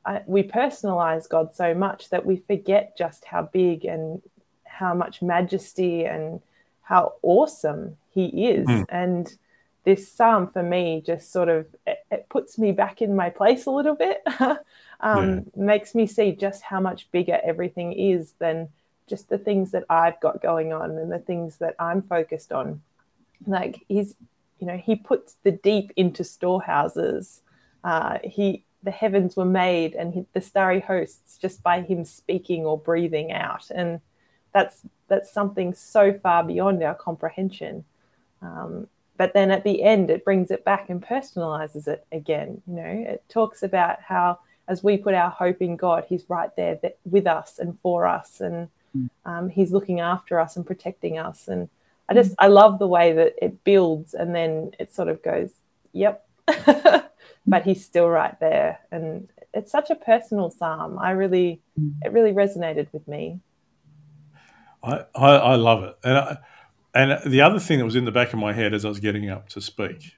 I, 0.05 0.23
we 0.27 0.43
personalize 0.43 1.29
God 1.29 1.55
so 1.55 1.75
much 1.75 2.11
that 2.11 2.25
we 2.25 2.37
forget 2.47 2.97
just 2.97 3.25
how 3.25 3.43
big 3.43 3.85
and 3.85 4.23
how 4.65 4.95
much 4.95 5.21
majesty 5.21 6.05
and 6.05 6.41
how 6.83 7.15
awesome 7.23 7.97
He 8.11 8.49
is. 8.49 8.67
Mm. 8.67 8.87
And 8.89 9.37
this 9.85 10.11
psalm 10.11 10.47
for 10.47 10.63
me 10.63 11.03
just 11.05 11.33
sort 11.33 11.49
of 11.49 11.67
it, 11.87 11.99
it 12.11 12.29
puts 12.29 12.59
me 12.59 12.73
back 12.73 13.01
in 13.01 13.17
my 13.17 13.31
place 13.31 13.67
a 13.67 13.71
little 13.71 13.95
bit. 13.95 14.23
um, 15.01 15.51
Makes 15.55 15.95
me 15.95 16.07
see 16.07 16.33
just 16.33 16.63
how 16.63 16.81
much 16.81 17.11
bigger 17.11 17.41
everything 17.43 17.93
is 17.93 18.33
than 18.39 18.69
just 19.07 19.29
the 19.29 19.39
things 19.39 19.73
that 19.73 19.85
I've 19.91 20.21
got 20.21 20.41
going 20.41 20.73
on 20.73 20.97
and 20.97 21.11
the 21.11 21.19
things 21.19 21.57
that 21.57 21.75
I'm 21.79 22.01
focused 22.01 22.53
on. 22.53 22.81
Like 23.47 23.83
he's, 23.89 24.15
you 24.59 24.67
know, 24.67 24.77
he 24.77 24.95
puts 24.97 25.37
the 25.43 25.51
deep 25.51 25.93
into 25.97 26.25
storehouses. 26.25 27.41
Uh, 27.83 28.19
he, 28.23 28.65
the 28.83 28.91
heavens 28.91 29.37
were 29.37 29.45
made, 29.45 29.95
and 29.95 30.15
he, 30.15 30.27
the 30.33 30.41
starry 30.41 30.81
hosts 30.81 31.39
just 31.39 31.63
by 31.63 31.83
him 31.83 32.05
speaking 32.05 32.65
or 32.65 32.79
breathing 32.79 33.33
out, 33.33 33.71
and 33.71 34.01
that's 34.53 34.83
that's 35.09 35.33
something 35.33 35.75
so 35.75 36.13
far 36.13 36.45
beyond 36.45 36.83
our 36.83 36.95
comprehension. 36.95 37.85
Um, 38.43 38.87
but 39.17 39.35
then 39.35 39.51
at 39.51 39.65
the 39.65 39.83
end, 39.83 40.09
it 40.09 40.25
brings 40.25 40.51
it 40.51 40.65
back 40.65 40.89
and 40.89 41.03
personalizes 41.03 41.87
it 41.87 42.07
again. 42.11 42.63
You 42.67 42.75
know, 42.75 43.05
it 43.09 43.23
talks 43.29 43.63
about 43.63 44.01
how 44.01 44.39
as 44.67 44.83
we 44.83 44.97
put 44.97 45.15
our 45.15 45.31
hope 45.31 45.61
in 45.61 45.77
God, 45.77 46.05
He's 46.09 46.25
right 46.29 46.55
there 46.57 46.79
that, 46.83 46.99
with 47.05 47.27
us 47.27 47.59
and 47.59 47.79
for 47.81 48.07
us, 48.07 48.41
and 48.41 48.69
um, 49.25 49.49
He's 49.49 49.73
looking 49.73 50.01
after 50.01 50.41
us 50.41 50.57
and 50.57 50.65
protecting 50.65 51.19
us. 51.19 51.49
And 51.49 51.69
I 52.09 52.15
just 52.15 52.35
I 52.39 52.49
love 52.49 52.79
the 52.79 52.89
way 52.89 53.13
that 53.13 53.35
it 53.41 53.63
builds 53.63 54.15
and 54.15 54.35
then 54.35 54.73
it 54.79 54.95
sort 54.95 55.09
of 55.09 55.23
goes, 55.23 55.51
yep, 55.93 56.27
but 57.47 57.63
He's 57.65 57.85
still 57.85 58.09
right 58.09 58.39
there, 58.41 58.81
and 58.91 59.29
it's 59.53 59.73
such 59.73 59.91
a 59.91 59.95
personal 59.95 60.51
psalm. 60.51 60.99
I 60.99 61.11
really 61.13 61.61
it 62.03 62.13
really 62.13 62.33
resonated 62.33 62.89
with 62.93 63.07
me. 63.09 63.41
I, 64.83 65.05
I, 65.15 65.29
I 65.37 65.55
love 65.57 65.85
it. 65.85 65.97
And, 66.05 66.17
I, 66.17 66.39
and 66.95 67.31
the 67.31 67.43
other 67.43 67.59
thing 67.59 67.79
that 67.79 67.85
was 67.85 67.97
in 67.97 68.05
the 68.05 68.13
back 68.13 68.33
of 68.33 68.39
my 68.39 68.53
head 68.53 68.73
as 68.73 68.85
I 68.85 68.89
was 68.89 69.01
getting 69.01 69.29
up 69.29 69.49
to 69.51 69.61
speak 69.61 70.15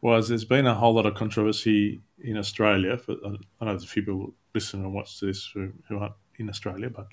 was 0.00 0.28
there's 0.28 0.44
been 0.44 0.66
a 0.66 0.74
whole 0.74 0.94
lot 0.94 1.06
of 1.06 1.14
controversy 1.14 2.02
in 2.22 2.36
Australia. 2.36 2.98
For, 2.98 3.12
I 3.24 3.28
know 3.28 3.38
there's 3.60 3.84
a 3.84 3.88
few 3.88 4.02
people 4.02 4.34
listen 4.52 4.80
and 4.80 4.92
watch 4.92 5.20
this 5.20 5.50
who, 5.54 5.72
who 5.88 5.98
aren't 5.98 6.14
in 6.38 6.48
Australia, 6.48 6.90
but 6.90 7.06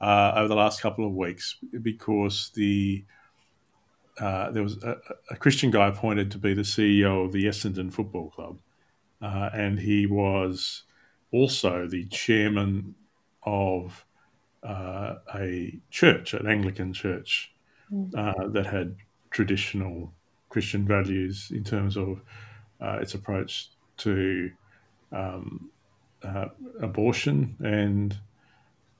uh, 0.00 0.32
over 0.36 0.48
the 0.48 0.54
last 0.54 0.80
couple 0.80 1.06
of 1.06 1.12
weeks 1.12 1.56
because 1.82 2.50
the 2.54 3.04
uh, 4.18 4.50
there 4.50 4.62
was 4.62 4.82
a, 4.82 4.96
a, 5.30 5.36
Christian 5.36 5.70
guy 5.70 5.88
appointed 5.88 6.30
to 6.30 6.38
be 6.38 6.52
the 6.52 6.62
CEO 6.62 7.24
of 7.24 7.32
the 7.32 7.44
Essendon 7.44 7.90
Football 7.90 8.28
Club, 8.30 8.58
uh, 9.22 9.50
and 9.52 9.78
he 9.78 10.06
was 10.06 10.82
also 11.32 11.86
the 11.86 12.06
chairman 12.06 12.94
of 13.44 14.04
uh, 14.62 15.14
a 15.34 15.78
church, 15.90 16.34
an 16.34 16.46
Anglican 16.46 16.92
church, 16.92 17.52
uh, 18.16 18.48
that 18.48 18.66
had 18.66 18.96
traditional 19.30 20.12
Christian 20.48 20.86
values 20.86 21.50
in 21.50 21.64
terms 21.64 21.96
of 21.96 22.20
uh, 22.80 22.98
its 23.00 23.14
approach 23.14 23.68
to 23.98 24.50
um, 25.12 25.70
uh, 26.22 26.46
abortion 26.80 27.56
and 27.60 28.18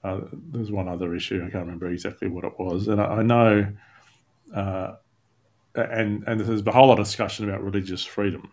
uh, 0.02 0.20
there's 0.32 0.70
one 0.70 0.88
other 0.88 1.14
issue 1.14 1.44
I 1.46 1.50
can't 1.50 1.64
remember 1.64 1.90
exactly 1.90 2.28
what 2.28 2.44
it 2.44 2.58
was, 2.58 2.88
and 2.88 3.00
I, 3.00 3.04
I 3.04 3.22
know, 3.22 3.72
uh, 4.54 4.92
and 5.74 6.24
and 6.26 6.40
there's 6.40 6.66
a 6.66 6.72
whole 6.72 6.88
lot 6.88 6.98
of 6.98 7.04
discussion 7.04 7.48
about 7.48 7.62
religious 7.62 8.04
freedom. 8.04 8.50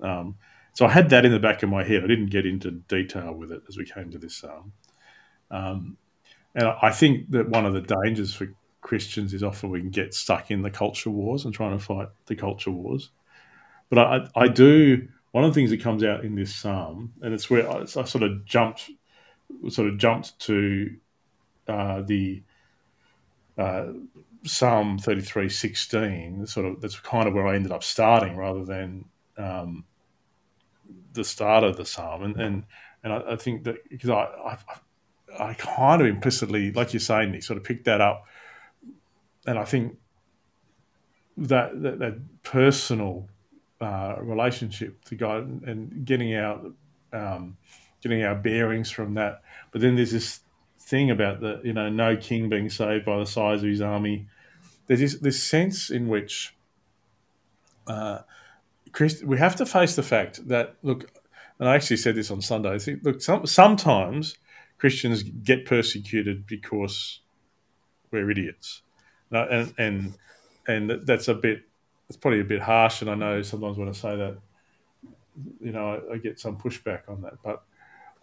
Um, 0.00 0.36
so 0.78 0.86
I 0.86 0.90
had 0.90 1.10
that 1.10 1.24
in 1.24 1.32
the 1.32 1.40
back 1.40 1.64
of 1.64 1.68
my 1.68 1.82
head. 1.82 2.04
I 2.04 2.06
didn't 2.06 2.30
get 2.30 2.46
into 2.46 2.70
detail 2.70 3.32
with 3.34 3.50
it 3.50 3.62
as 3.68 3.76
we 3.76 3.84
came 3.84 4.12
to 4.12 4.18
this 4.18 4.36
psalm. 4.36 4.72
Um, 5.50 5.96
and 6.54 6.68
I 6.68 6.90
think 6.92 7.32
that 7.32 7.48
one 7.48 7.66
of 7.66 7.72
the 7.72 7.80
dangers 7.80 8.32
for 8.32 8.54
Christians 8.80 9.34
is 9.34 9.42
often 9.42 9.70
we 9.70 9.80
can 9.80 9.90
get 9.90 10.14
stuck 10.14 10.52
in 10.52 10.62
the 10.62 10.70
culture 10.70 11.10
wars 11.10 11.44
and 11.44 11.52
trying 11.52 11.76
to 11.76 11.84
fight 11.84 12.06
the 12.26 12.36
culture 12.36 12.70
wars. 12.70 13.10
But 13.90 13.98
I, 13.98 14.28
I 14.36 14.46
do. 14.46 15.08
One 15.32 15.42
of 15.42 15.50
the 15.50 15.54
things 15.56 15.70
that 15.70 15.82
comes 15.82 16.04
out 16.04 16.24
in 16.24 16.36
this 16.36 16.54
psalm, 16.54 17.12
and 17.22 17.34
it's 17.34 17.50
where 17.50 17.68
I, 17.68 17.80
I 17.80 17.84
sort 17.86 18.22
of 18.22 18.44
jumped, 18.44 18.88
sort 19.70 19.88
of 19.88 19.98
jumped 19.98 20.38
to 20.42 20.94
uh, 21.66 22.02
the 22.02 22.44
uh, 23.58 23.86
Psalm 24.44 25.00
thirty 25.00 25.22
three 25.22 25.48
sixteen. 25.48 26.46
Sort 26.46 26.66
of 26.66 26.80
that's 26.80 27.00
kind 27.00 27.26
of 27.26 27.34
where 27.34 27.48
I 27.48 27.56
ended 27.56 27.72
up 27.72 27.82
starting 27.82 28.36
rather 28.36 28.64
than 28.64 29.06
um, 29.36 29.84
the 31.12 31.24
start 31.24 31.64
of 31.64 31.76
the 31.76 31.84
psalm. 31.84 32.22
And 32.22 32.36
and, 32.36 32.64
and 33.02 33.12
I, 33.12 33.32
I 33.32 33.36
think 33.36 33.64
that 33.64 33.88
because 33.88 34.10
I, 34.10 34.24
I 34.24 34.58
I 35.38 35.54
kind 35.54 36.00
of 36.00 36.06
implicitly, 36.08 36.72
like 36.72 36.92
you're 36.92 37.00
saying, 37.00 37.32
Nick, 37.32 37.42
sort 37.42 37.56
of 37.56 37.64
picked 37.64 37.84
that 37.84 38.00
up, 38.00 38.24
and 39.46 39.58
I 39.58 39.64
think 39.64 39.96
that 41.36 41.80
that, 41.82 41.98
that 41.98 42.42
personal 42.42 43.28
uh, 43.80 44.16
relationship 44.20 45.04
to 45.04 45.14
God 45.14 45.44
and, 45.44 45.62
and 45.64 46.04
getting 46.04 46.34
our 46.34 46.60
um, 47.12 47.56
getting 48.02 48.22
our 48.24 48.34
bearings 48.34 48.90
from 48.90 49.14
that. 49.14 49.42
But 49.70 49.80
then 49.80 49.96
there's 49.96 50.12
this 50.12 50.40
thing 50.78 51.10
about 51.10 51.40
the 51.40 51.60
you 51.64 51.72
know 51.72 51.88
no 51.88 52.16
king 52.16 52.48
being 52.48 52.70
saved 52.70 53.04
by 53.04 53.18
the 53.18 53.26
size 53.26 53.62
of 53.62 53.68
his 53.68 53.80
army. 53.80 54.26
There's 54.86 55.00
this, 55.00 55.18
this 55.18 55.42
sense 55.42 55.90
in 55.90 56.08
which 56.08 56.56
uh, 57.86 58.20
Christ, 58.92 59.24
we 59.24 59.38
have 59.38 59.56
to 59.56 59.66
face 59.66 59.96
the 59.96 60.02
fact 60.02 60.48
that 60.48 60.76
look, 60.82 61.10
and 61.58 61.68
I 61.68 61.74
actually 61.74 61.96
said 61.98 62.14
this 62.14 62.30
on 62.30 62.40
Sunday. 62.40 62.74
I 62.74 62.78
think 62.78 63.00
look, 63.02 63.20
some, 63.20 63.46
sometimes 63.46 64.36
Christians 64.78 65.22
get 65.22 65.66
persecuted 65.66 66.46
because 66.46 67.20
we're 68.10 68.30
idiots, 68.30 68.82
and 69.30 69.74
and 69.78 70.14
and 70.66 70.90
that's 71.04 71.28
a 71.28 71.34
bit. 71.34 71.62
It's 72.08 72.16
probably 72.16 72.40
a 72.40 72.44
bit 72.44 72.62
harsh, 72.62 73.02
and 73.02 73.10
I 73.10 73.14
know 73.14 73.42
sometimes 73.42 73.76
when 73.76 73.88
I 73.88 73.92
say 73.92 74.16
that, 74.16 74.38
you 75.60 75.72
know, 75.72 76.00
I, 76.10 76.14
I 76.14 76.16
get 76.18 76.40
some 76.40 76.56
pushback 76.56 77.02
on 77.08 77.20
that. 77.22 77.34
But 77.44 77.62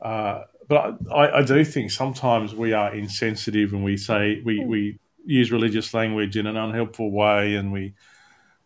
uh, 0.01 0.45
but 0.67 0.97
I, 1.12 1.38
I, 1.39 1.43
do 1.43 1.63
think 1.63 1.91
sometimes 1.91 2.56
we 2.56 2.73
are 2.73 2.93
insensitive, 2.93 3.73
and 3.73 3.84
we 3.84 3.97
say 3.97 4.41
we 4.43 4.63
we 4.65 4.99
use 5.25 5.51
religious 5.51 5.93
language 5.93 6.36
in 6.38 6.47
an 6.47 6.58
unhelpful 6.58 7.12
way, 7.12 7.56
and 7.56 7.71
we 7.71 7.93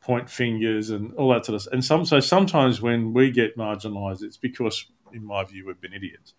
point 0.02 0.30
fingers 0.30 0.90
and 0.90 1.14
all 1.16 1.30
that 1.34 1.46
sort 1.46 1.56
of. 1.56 1.62
Stuff. 1.62 1.74
And 1.74 1.84
some 1.84 2.06
so 2.06 2.20
sometimes 2.20 2.82
when 2.82 3.14
we 3.14 3.32
get 3.32 3.58
marginalised, 3.58 4.24
it's 4.24 4.38
because, 4.38 4.86
in 5.14 5.26
my 5.26 5.44
view, 5.44 5.66
we've 5.68 5.82
been 5.82 5.94
idiots. 5.94 6.34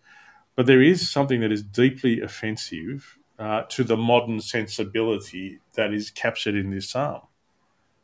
But 0.57 0.67
there 0.67 0.83
is 0.83 1.11
something 1.11 1.41
that 1.41 1.53
is 1.53 1.63
deeply 1.63 2.21
offensive 2.21 3.19
uh, 3.39 3.63
to 3.71 3.85
the 3.85 3.97
modern 3.97 4.41
sensibility 4.41 5.61
that 5.75 5.95
is 5.95 6.11
captured 6.11 6.55
in 6.55 6.71
this 6.71 6.91
psalm. 6.91 7.23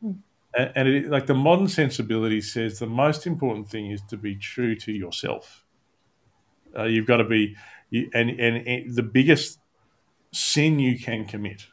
Mm. 0.03 0.19
And, 0.55 0.71
and 0.75 0.87
it, 0.87 1.09
like 1.09 1.27
the 1.27 1.35
modern 1.35 1.67
sensibility 1.67 2.41
says, 2.41 2.79
the 2.79 2.87
most 2.87 3.27
important 3.27 3.69
thing 3.69 3.91
is 3.91 4.01
to 4.09 4.17
be 4.17 4.35
true 4.35 4.75
to 4.77 4.91
yourself. 4.91 5.63
Uh, 6.77 6.83
you've 6.83 7.05
got 7.05 7.17
to 7.17 7.23
be, 7.23 7.55
you, 7.89 8.09
and, 8.13 8.29
and, 8.29 8.67
and 8.67 8.95
the 8.95 9.03
biggest 9.03 9.59
sin 10.31 10.79
you 10.79 10.99
can 10.99 11.25
commit 11.25 11.67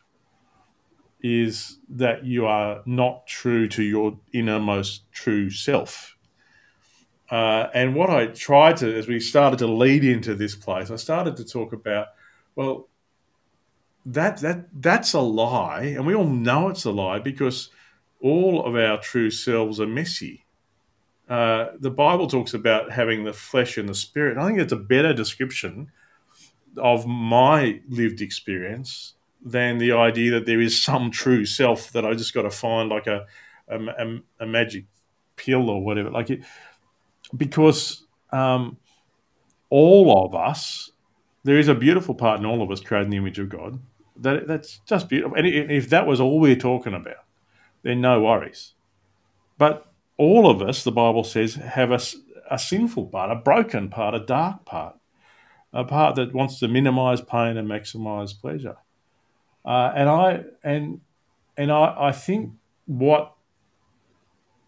is 1.27 1.79
that 1.89 2.23
you 2.27 2.45
are 2.45 2.83
not 2.85 3.27
true 3.27 3.67
to 3.67 3.83
your 3.83 4.21
innermost 4.35 5.11
true 5.11 5.49
self. 5.49 6.19
Uh, 7.31 7.69
and 7.73 7.95
what 7.95 8.11
I 8.11 8.27
tried 8.27 8.77
to, 8.77 8.95
as 8.95 9.09
we 9.09 9.19
started 9.21 9.59
to 9.61 9.67
lead 9.67 10.05
into 10.05 10.35
this 10.35 10.55
place, 10.55 10.91
I 10.91 10.97
started 10.97 11.39
to 11.39 11.45
talk 11.47 11.73
about, 11.73 12.09
well, 12.55 12.89
that 14.05 14.37
that 14.43 14.67
that's 14.83 15.15
a 15.15 15.21
lie, 15.21 15.95
and 15.97 16.05
we 16.05 16.15
all 16.15 16.29
know 16.29 16.69
it's 16.69 16.85
a 16.85 16.91
lie 16.91 17.21
because 17.21 17.71
all 18.21 18.63
of 18.63 18.75
our 18.75 19.01
true 19.01 19.31
selves 19.31 19.81
are 19.81 19.87
messy. 19.87 20.45
Uh, 21.27 21.69
the 21.81 21.91
Bible 21.91 22.27
talks 22.27 22.53
about 22.53 22.93
having 22.93 23.25
the 23.25 23.33
flesh 23.33 23.79
and 23.79 23.89
the 23.89 23.95
spirit. 23.95 24.37
I 24.37 24.47
think 24.47 24.59
it's 24.59 24.75
a 24.75 24.77
better 24.77 25.15
description 25.15 25.91
of 26.77 27.07
my 27.07 27.81
lived 27.89 28.21
experience 28.21 29.14
than 29.45 29.79
the 29.79 29.93
idea 29.93 30.33
that 30.33 30.47
there 30.47 30.61
is 30.61 30.83
some 30.83 31.11
true 31.11 31.45
self 31.45 31.93
that 31.93 32.05
I 32.05 32.15
just 32.15 32.33
got 32.33 32.43
to 32.43 32.51
find 32.51 32.89
like 32.89 33.07
a 33.07 33.27
a, 33.69 33.79
a, 33.79 34.21
a 34.41 34.47
magic 34.47 34.87
pill 35.37 35.71
or 35.71 35.83
whatever. 35.85 36.11
Like 36.11 36.31
it, 36.31 36.45
because 37.37 38.05
um, 38.33 38.79
all 39.71 40.27
of 40.27 40.35
us, 40.35 40.91
there 41.45 41.59
is 41.59 41.69
a 41.69 41.75
beautiful 41.75 42.15
part 42.15 42.41
in 42.41 42.47
all 42.47 42.63
of 42.63 42.71
us 42.71 42.81
created 42.81 43.07
in 43.07 43.11
the 43.11 43.17
image 43.19 43.39
of 43.39 43.49
God. 43.49 43.81
That 44.17 44.47
that's 44.47 44.81
just 44.87 45.09
beautiful. 45.09 45.37
And 45.37 45.47
if 45.47 45.91
that 45.91 46.07
was 46.07 46.21
all 46.21 46.41
we're 46.41 46.57
talking 46.57 46.95
about, 46.95 47.25
then 47.83 48.01
no 48.01 48.21
worries. 48.21 48.75
But 49.59 49.87
all 50.17 50.49
of 50.49 50.63
us, 50.63 50.85
the 50.85 50.93
Bible 50.93 51.25
says, 51.25 51.57
have 51.57 51.91
a, 51.91 52.01
a 52.51 52.59
sinful 52.59 53.07
part, 53.07 53.31
a 53.31 53.37
broken 53.37 53.89
part, 53.89 54.15
a 54.15 54.21
dark 54.21 54.65
part, 54.65 54.97
a 55.73 55.85
part 55.85 56.15
that 56.15 56.33
wants 56.33 56.61
to 56.61 56.69
minimize 56.69 57.21
pain 57.21 57.57
and 57.57 57.69
maximize 57.69 58.41
pleasure. 58.41 58.77
Uh, 59.65 59.93
and 59.95 60.09
I 60.09 60.45
and 60.63 61.01
and 61.57 61.73
I, 61.73 62.09
I 62.09 62.13
think 62.13 62.53
what 62.87 63.35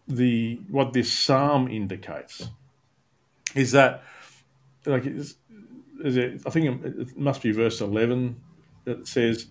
the 0.07 0.59
what 0.69 0.93
this 0.93 1.11
psalm 1.11 1.67
indicates 1.67 2.49
is 3.55 3.73
that 3.73 4.03
like 4.85 5.05
is, 5.05 5.35
is 6.03 6.17
it, 6.17 6.41
I 6.45 6.49
think 6.49 6.83
it 6.85 7.17
must 7.17 7.41
be 7.41 7.51
verse 7.51 7.81
eleven 7.81 8.41
that 8.85 9.07
says. 9.07 9.47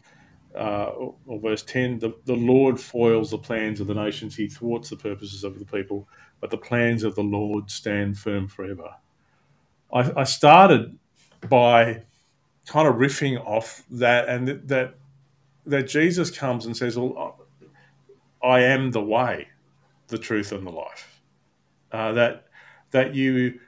Uh, 0.54 0.90
or, 0.96 1.14
or 1.26 1.38
verse 1.38 1.62
10 1.64 1.98
the, 1.98 2.14
the 2.24 2.32
Lord 2.34 2.80
foils 2.80 3.30
the 3.30 3.36
plans 3.36 3.78
of 3.78 3.88
the 3.88 3.94
nations, 3.94 4.34
he 4.36 4.48
thwarts 4.48 4.88
the 4.88 4.96
purposes 4.96 5.44
of 5.44 5.58
the 5.58 5.66
people, 5.66 6.08
but 6.40 6.50
the 6.50 6.56
plans 6.56 7.02
of 7.02 7.14
the 7.14 7.22
Lord 7.22 7.70
stand 7.70 8.16
firm 8.16 8.48
forever. 8.48 8.94
I, 9.92 10.12
I 10.16 10.24
started 10.24 10.98
by 11.46 12.04
kind 12.66 12.88
of 12.88 12.94
riffing 12.94 13.38
off 13.44 13.84
that 13.90 14.30
and 14.30 14.48
that, 14.48 14.68
that 14.68 14.94
that 15.66 15.88
Jesus 15.88 16.30
comes 16.30 16.66
and 16.66 16.76
says, 16.76 16.98
"Well, 16.98 17.38
I 18.42 18.60
am 18.60 18.92
the 18.92 19.02
way, 19.02 19.48
the 20.08 20.18
truth, 20.18 20.52
and 20.52 20.66
the 20.66 20.70
life." 20.70 21.20
Uh, 21.92 22.12
that 22.12 22.46
that 22.90 23.14
you, 23.14 23.60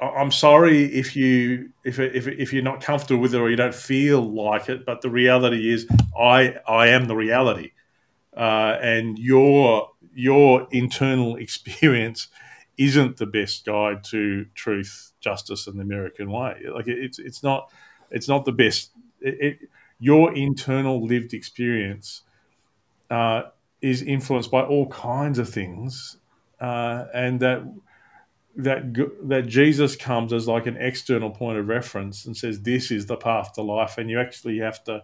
I'm 0.00 0.30
sorry 0.30 0.84
if 0.84 1.16
you 1.16 1.70
if 1.84 1.98
if 1.98 2.26
if 2.28 2.52
you're 2.52 2.62
not 2.62 2.82
comfortable 2.82 3.20
with 3.20 3.34
it 3.34 3.40
or 3.40 3.50
you 3.50 3.56
don't 3.56 3.74
feel 3.74 4.22
like 4.22 4.68
it, 4.68 4.84
but 4.84 5.00
the 5.00 5.10
reality 5.10 5.72
is, 5.72 5.86
I 6.18 6.56
I 6.66 6.88
am 6.88 7.06
the 7.06 7.16
reality, 7.16 7.72
uh, 8.36 8.78
and 8.80 9.18
your 9.18 9.90
your 10.14 10.68
internal 10.70 11.36
experience 11.46 12.28
isn't 12.76 13.16
the 13.16 13.26
best 13.26 13.64
guide 13.64 14.02
to 14.02 14.46
truth, 14.54 15.12
justice, 15.20 15.66
and 15.66 15.78
the 15.78 15.82
American 15.82 16.30
way. 16.30 16.62
Like 16.72 16.88
it, 16.88 16.98
it's 16.98 17.18
it's 17.18 17.42
not 17.42 17.70
it's 18.10 18.28
not 18.28 18.44
the 18.44 18.52
best. 18.52 18.90
It, 19.20 19.34
it, 19.40 19.58
your 20.04 20.34
internal 20.34 20.96
lived 21.12 21.32
experience 21.32 22.22
uh, 23.10 23.42
is 23.80 24.02
influenced 24.02 24.50
by 24.50 24.62
all 24.62 24.86
kinds 24.88 25.38
of 25.38 25.48
things, 25.48 26.18
uh, 26.60 27.04
and 27.14 27.40
that 27.40 27.60
that 28.56 28.82
that 29.22 29.46
Jesus 29.46 29.96
comes 29.96 30.32
as 30.32 30.46
like 30.46 30.66
an 30.66 30.76
external 30.76 31.30
point 31.30 31.58
of 31.58 31.68
reference 31.68 32.26
and 32.26 32.36
says 32.36 32.60
this 32.60 32.90
is 32.90 33.06
the 33.06 33.16
path 33.16 33.52
to 33.54 33.62
life, 33.62 33.98
and 33.98 34.10
you 34.10 34.20
actually 34.20 34.58
have 34.58 34.84
to 34.84 35.02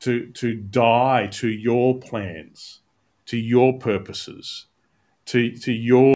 to 0.00 0.26
to 0.32 0.54
die 0.54 1.28
to 1.40 1.48
your 1.48 1.98
plans, 1.98 2.80
to 3.26 3.36
your 3.36 3.78
purposes, 3.78 4.66
to 5.26 5.56
to 5.56 5.72
your 5.72 6.14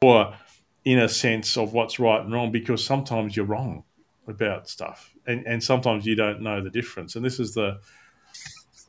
inner 0.85 1.09
sense 1.09 1.57
of 1.57 1.73
what's 1.73 2.01
right 2.01 2.23
and 2.25 2.33
wrong, 2.33 2.51
because 2.51 2.85
sometimes 2.85 3.37
you're 3.37 3.47
wrong 3.47 3.85
about 4.27 4.69
stuff, 4.69 5.15
and 5.27 5.47
and 5.47 5.63
sometimes 5.63 6.07
you 6.07 6.15
don't 6.15 6.41
know 6.41 6.63
the 6.63 6.71
difference, 6.71 7.17
and 7.17 7.25
this 7.25 7.41
is 7.41 7.55
the 7.55 7.79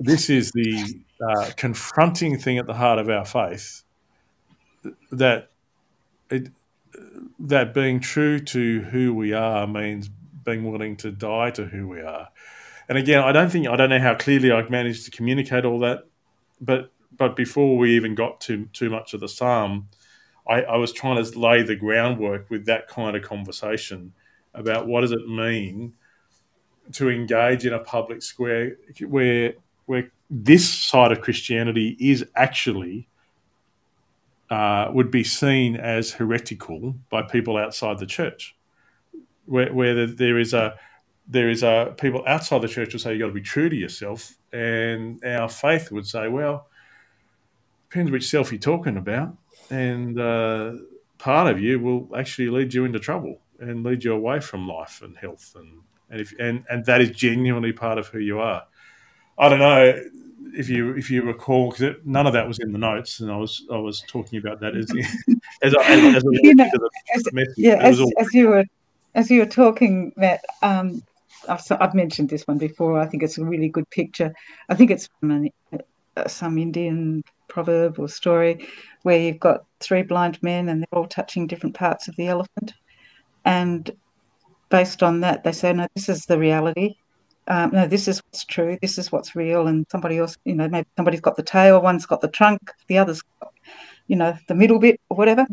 this 0.03 0.29
is 0.29 0.51
the 0.51 0.99
uh, 1.21 1.51
confronting 1.55 2.37
thing 2.39 2.57
at 2.57 2.65
the 2.65 2.73
heart 2.73 2.97
of 2.97 3.07
our 3.07 3.23
faith 3.23 3.83
that 5.11 5.51
it, 6.29 6.49
that 7.39 7.73
being 7.73 7.99
true 7.99 8.39
to 8.39 8.81
who 8.81 9.13
we 9.13 9.31
are 9.31 9.67
means 9.67 10.09
being 10.43 10.69
willing 10.69 10.95
to 10.97 11.11
die 11.11 11.51
to 11.51 11.65
who 11.65 11.87
we 11.87 12.01
are. 12.01 12.29
And 12.89 12.97
again, 12.97 13.19
I 13.19 13.31
don't 13.31 13.51
think 13.51 13.67
I 13.67 13.75
don't 13.75 13.91
know 13.91 13.99
how 13.99 14.15
clearly 14.15 14.51
I've 14.51 14.71
managed 14.71 15.05
to 15.05 15.11
communicate 15.11 15.65
all 15.65 15.79
that, 15.79 16.05
but 16.59 16.91
but 17.15 17.35
before 17.35 17.77
we 17.77 17.95
even 17.95 18.15
got 18.15 18.41
to 18.41 18.65
too 18.73 18.89
much 18.89 19.13
of 19.13 19.19
the 19.19 19.29
psalm, 19.29 19.89
I, 20.49 20.63
I 20.63 20.77
was 20.77 20.91
trying 20.91 21.23
to 21.23 21.39
lay 21.39 21.61
the 21.61 21.75
groundwork 21.75 22.49
with 22.49 22.65
that 22.65 22.87
kind 22.87 23.15
of 23.15 23.21
conversation 23.21 24.13
about 24.53 24.87
what 24.87 25.01
does 25.01 25.11
it 25.11 25.27
mean 25.27 25.93
to 26.93 27.09
engage 27.09 27.65
in 27.65 27.73
a 27.73 27.79
public 27.79 28.23
square 28.23 28.77
where 29.07 29.53
where 29.91 30.09
this 30.29 30.73
side 30.73 31.11
of 31.11 31.19
Christianity 31.19 31.97
is 31.99 32.23
actually 32.37 33.09
uh, 34.49 34.89
would 34.93 35.11
be 35.11 35.25
seen 35.25 35.75
as 35.75 36.13
heretical 36.13 36.95
by 37.09 37.21
people 37.23 37.57
outside 37.57 37.99
the 37.99 38.05
church, 38.05 38.55
where, 39.47 39.73
where 39.73 40.07
there 40.07 40.39
is 40.39 40.53
a 40.53 40.75
there 41.27 41.49
is 41.49 41.61
a 41.61 41.93
people 41.97 42.23
outside 42.25 42.61
the 42.61 42.69
church 42.69 42.93
will 42.93 43.01
say 43.01 43.11
you've 43.11 43.19
got 43.19 43.27
to 43.27 43.33
be 43.33 43.41
true 43.41 43.67
to 43.67 43.75
yourself, 43.75 44.33
and 44.53 45.21
our 45.25 45.49
faith 45.49 45.91
would 45.91 46.07
say, 46.07 46.29
well, 46.29 46.67
depends 47.89 48.11
which 48.11 48.29
self 48.29 48.49
you're 48.49 48.59
talking 48.59 48.95
about, 48.95 49.35
and 49.71 50.17
uh, 50.17 50.71
part 51.17 51.51
of 51.51 51.59
you 51.59 51.81
will 51.81 52.07
actually 52.17 52.49
lead 52.49 52.73
you 52.73 52.85
into 52.85 52.97
trouble 52.97 53.41
and 53.59 53.83
lead 53.83 54.05
you 54.05 54.13
away 54.13 54.39
from 54.39 54.69
life 54.69 55.01
and 55.01 55.17
health, 55.17 55.53
and 55.57 55.81
and 56.09 56.21
if 56.21 56.33
and 56.39 56.63
and 56.69 56.85
that 56.85 57.01
is 57.01 57.11
genuinely 57.11 57.73
part 57.73 57.97
of 57.97 58.07
who 58.07 58.19
you 58.19 58.39
are. 58.39 58.63
I 59.41 59.49
don't 59.49 59.59
know 59.59 59.99
if 60.53 60.69
you 60.69 60.95
if 60.95 61.09
you 61.09 61.23
recall 61.23 61.71
because 61.71 61.95
none 62.05 62.27
of 62.27 62.33
that 62.33 62.47
was 62.47 62.59
in 62.59 62.71
the 62.71 62.77
notes, 62.77 63.19
and 63.19 63.31
I 63.31 63.37
was 63.37 63.65
I 63.71 63.77
was 63.77 64.01
talking 64.07 64.37
about 64.37 64.59
that 64.59 64.75
as 64.75 64.89
as, 65.63 65.73
as, 65.73 66.15
as, 66.15 66.23
you 66.25 66.55
know, 66.55 66.69
as 67.15 67.23
yeah 67.57 67.75
as, 67.75 67.99
all... 67.99 68.11
as, 68.19 68.33
you 68.35 68.49
were 68.49 68.65
as 69.15 69.31
you 69.31 69.39
were 69.39 69.47
talking, 69.47 70.13
Matt. 70.15 70.41
Um, 70.61 71.01
I've, 71.49 71.63
I've 71.71 71.95
mentioned 71.95 72.29
this 72.29 72.47
one 72.47 72.59
before. 72.59 72.99
I 72.99 73.07
think 73.07 73.23
it's 73.23 73.39
a 73.39 73.43
really 73.43 73.67
good 73.67 73.89
picture. 73.89 74.31
I 74.69 74.75
think 74.75 74.91
it's 74.91 75.09
from 75.19 75.31
an, 75.31 75.49
uh, 76.15 76.27
some 76.27 76.59
Indian 76.59 77.23
proverb 77.47 77.97
or 77.97 78.07
story 78.07 78.67
where 79.01 79.17
you've 79.17 79.39
got 79.39 79.65
three 79.79 80.03
blind 80.03 80.41
men 80.43 80.69
and 80.69 80.81
they're 80.81 80.99
all 80.99 81.07
touching 81.07 81.47
different 81.47 81.75
parts 81.75 82.07
of 82.07 82.15
the 82.15 82.27
elephant, 82.27 82.73
and 83.43 83.89
based 84.69 85.01
on 85.01 85.21
that, 85.21 85.43
they 85.43 85.51
say, 85.51 85.73
"No, 85.73 85.87
this 85.95 86.09
is 86.09 86.25
the 86.25 86.37
reality." 86.37 86.95
Um, 87.51 87.71
no, 87.73 87.85
this 87.85 88.07
is 88.07 88.21
what's 88.23 88.45
true, 88.45 88.77
this 88.81 88.97
is 88.97 89.11
what's 89.11 89.35
real, 89.35 89.67
and 89.67 89.85
somebody 89.91 90.17
else, 90.17 90.37
you 90.45 90.55
know, 90.55 90.69
maybe 90.69 90.87
somebody's 90.95 91.19
got 91.19 91.35
the 91.35 91.43
tail, 91.43 91.81
one's 91.81 92.05
got 92.05 92.21
the 92.21 92.29
trunk, 92.29 92.71
the 92.87 92.97
other's 92.97 93.21
got, 93.41 93.53
you 94.07 94.15
know, 94.15 94.37
the 94.47 94.55
middle 94.55 94.79
bit 94.79 95.01
or 95.09 95.17
whatever. 95.17 95.45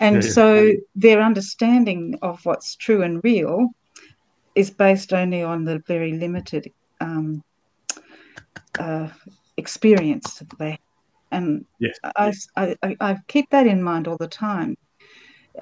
And 0.00 0.24
yeah, 0.24 0.30
so 0.30 0.72
their 0.96 1.20
understanding 1.20 2.18
of 2.22 2.42
what's 2.46 2.74
true 2.76 3.02
and 3.02 3.22
real 3.22 3.68
is 4.54 4.70
based 4.70 5.12
only 5.12 5.42
on 5.42 5.66
the 5.66 5.80
very 5.86 6.12
limited 6.12 6.72
um, 7.02 7.44
uh, 8.78 9.08
experience 9.58 10.38
that 10.38 10.58
they 10.58 10.70
have. 10.70 10.78
And 11.32 11.66
yes. 11.78 11.98
I, 12.16 12.32
I, 12.56 12.96
I, 12.98 13.18
keep 13.26 13.50
that 13.50 13.66
in 13.66 13.82
mind 13.82 14.08
all 14.08 14.16
the 14.16 14.26
time. 14.26 14.76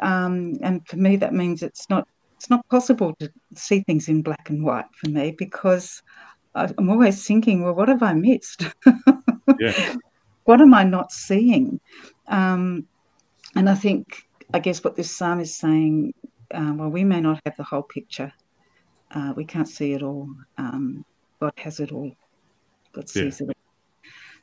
Um, 0.00 0.57
and 0.62 0.87
for 0.87 0.98
me, 0.98 1.16
that 1.16 1.35
means 1.35 1.64
it's 1.64 1.90
not 1.90 2.07
it's 2.40 2.48
not 2.48 2.66
possible 2.70 3.14
to 3.16 3.31
see 3.55 3.81
things 3.81 4.09
in 4.09 4.22
black 4.22 4.48
and 4.48 4.64
white 4.64 4.87
for 4.94 5.11
me 5.11 5.35
because 5.37 6.03
I'm 6.55 6.88
always 6.88 7.26
thinking, 7.26 7.62
well, 7.62 7.74
what 7.74 7.90
have 7.90 8.03
I 8.03 8.14
missed? 8.14 8.64
yeah. 9.61 9.96
What 10.44 10.62
am 10.62 10.72
I 10.72 10.85
not 10.85 11.12
seeing? 11.12 11.81
Um, 12.29 12.87
and 13.57 13.68
I 13.68 13.74
think, 13.74 14.22
I 14.55 14.59
guess, 14.59 14.83
what 14.83 14.96
this 14.96 15.14
psalm 15.14 15.40
is 15.40 15.55
saying, 15.55 16.14
uh, 16.55 16.72
well, 16.76 16.88
we 16.88 17.05
may 17.05 17.20
not 17.20 17.42
have 17.44 17.59
the 17.59 17.62
whole 17.62 17.83
picture. 17.83 18.33
Uh, 19.11 19.35
we 19.37 19.44
can't 19.44 19.68
see 19.68 19.92
it 19.92 20.03
all. 20.03 20.26
Um, 20.57 21.05
God 21.40 21.53
has 21.59 21.79
it 21.79 21.92
all. 21.92 22.11
God 22.94 23.11
sees 23.11 23.42
yeah. 23.42 23.48
it, 23.48 23.57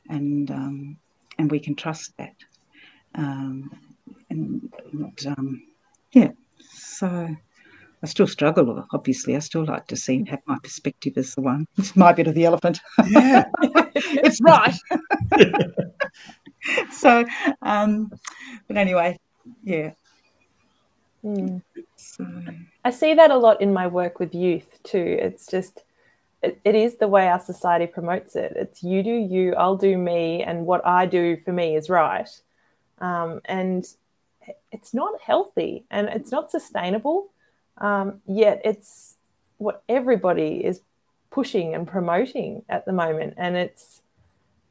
all. 0.08 0.16
and 0.16 0.50
um, 0.52 0.96
and 1.36 1.50
we 1.50 1.58
can 1.58 1.74
trust 1.74 2.16
that. 2.18 2.36
Um, 3.16 3.72
and, 4.30 4.72
and 4.92 5.26
um, 5.26 5.62
yeah, 6.12 6.30
so 6.60 7.34
I 8.02 8.06
still 8.06 8.26
struggle. 8.26 8.84
Obviously, 8.92 9.34
I 9.34 9.40
still 9.40 9.64
like 9.64 9.86
to 9.88 9.96
see 9.96 10.24
have 10.28 10.40
my 10.46 10.58
perspective 10.62 11.14
as 11.16 11.34
the 11.34 11.40
one. 11.40 11.66
It's 11.76 11.96
my 11.96 12.12
bit 12.12 12.28
of 12.28 12.34
the 12.34 12.44
elephant. 12.44 12.80
Yeah, 13.08 13.44
it's 13.62 14.40
right. 14.40 14.74
so, 16.92 17.24
um, 17.62 18.12
but 18.68 18.76
anyway, 18.76 19.18
yeah. 19.64 19.92
Mm. 21.24 21.62
So. 21.96 22.26
I 22.84 22.90
see 22.90 23.14
that 23.14 23.30
a 23.30 23.36
lot 23.36 23.60
in 23.60 23.72
my 23.72 23.88
work 23.88 24.20
with 24.20 24.34
youth 24.34 24.80
too. 24.84 25.18
It's 25.20 25.46
just, 25.46 25.82
it, 26.42 26.60
it 26.64 26.76
is 26.76 26.96
the 26.96 27.08
way 27.08 27.28
our 27.28 27.40
society 27.40 27.86
promotes 27.86 28.36
it. 28.36 28.52
It's 28.54 28.82
you 28.82 29.02
do 29.02 29.10
you, 29.10 29.54
I'll 29.56 29.76
do 29.76 29.98
me, 29.98 30.44
and 30.44 30.66
what 30.66 30.86
I 30.86 31.06
do 31.06 31.36
for 31.44 31.52
me 31.52 31.74
is 31.74 31.90
right. 31.90 32.28
Um, 33.00 33.40
and 33.44 33.84
it's 34.72 34.94
not 34.94 35.20
healthy 35.20 35.84
and 35.90 36.08
it's 36.08 36.32
not 36.32 36.50
sustainable 36.50 37.30
um, 37.80 38.20
yet 38.26 38.60
it's 38.64 39.16
what 39.58 39.82
everybody 39.88 40.64
is 40.64 40.80
pushing 41.30 41.74
and 41.74 41.86
promoting 41.86 42.62
at 42.68 42.84
the 42.84 42.92
moment. 42.92 43.34
And 43.36 43.56
it's 43.56 44.02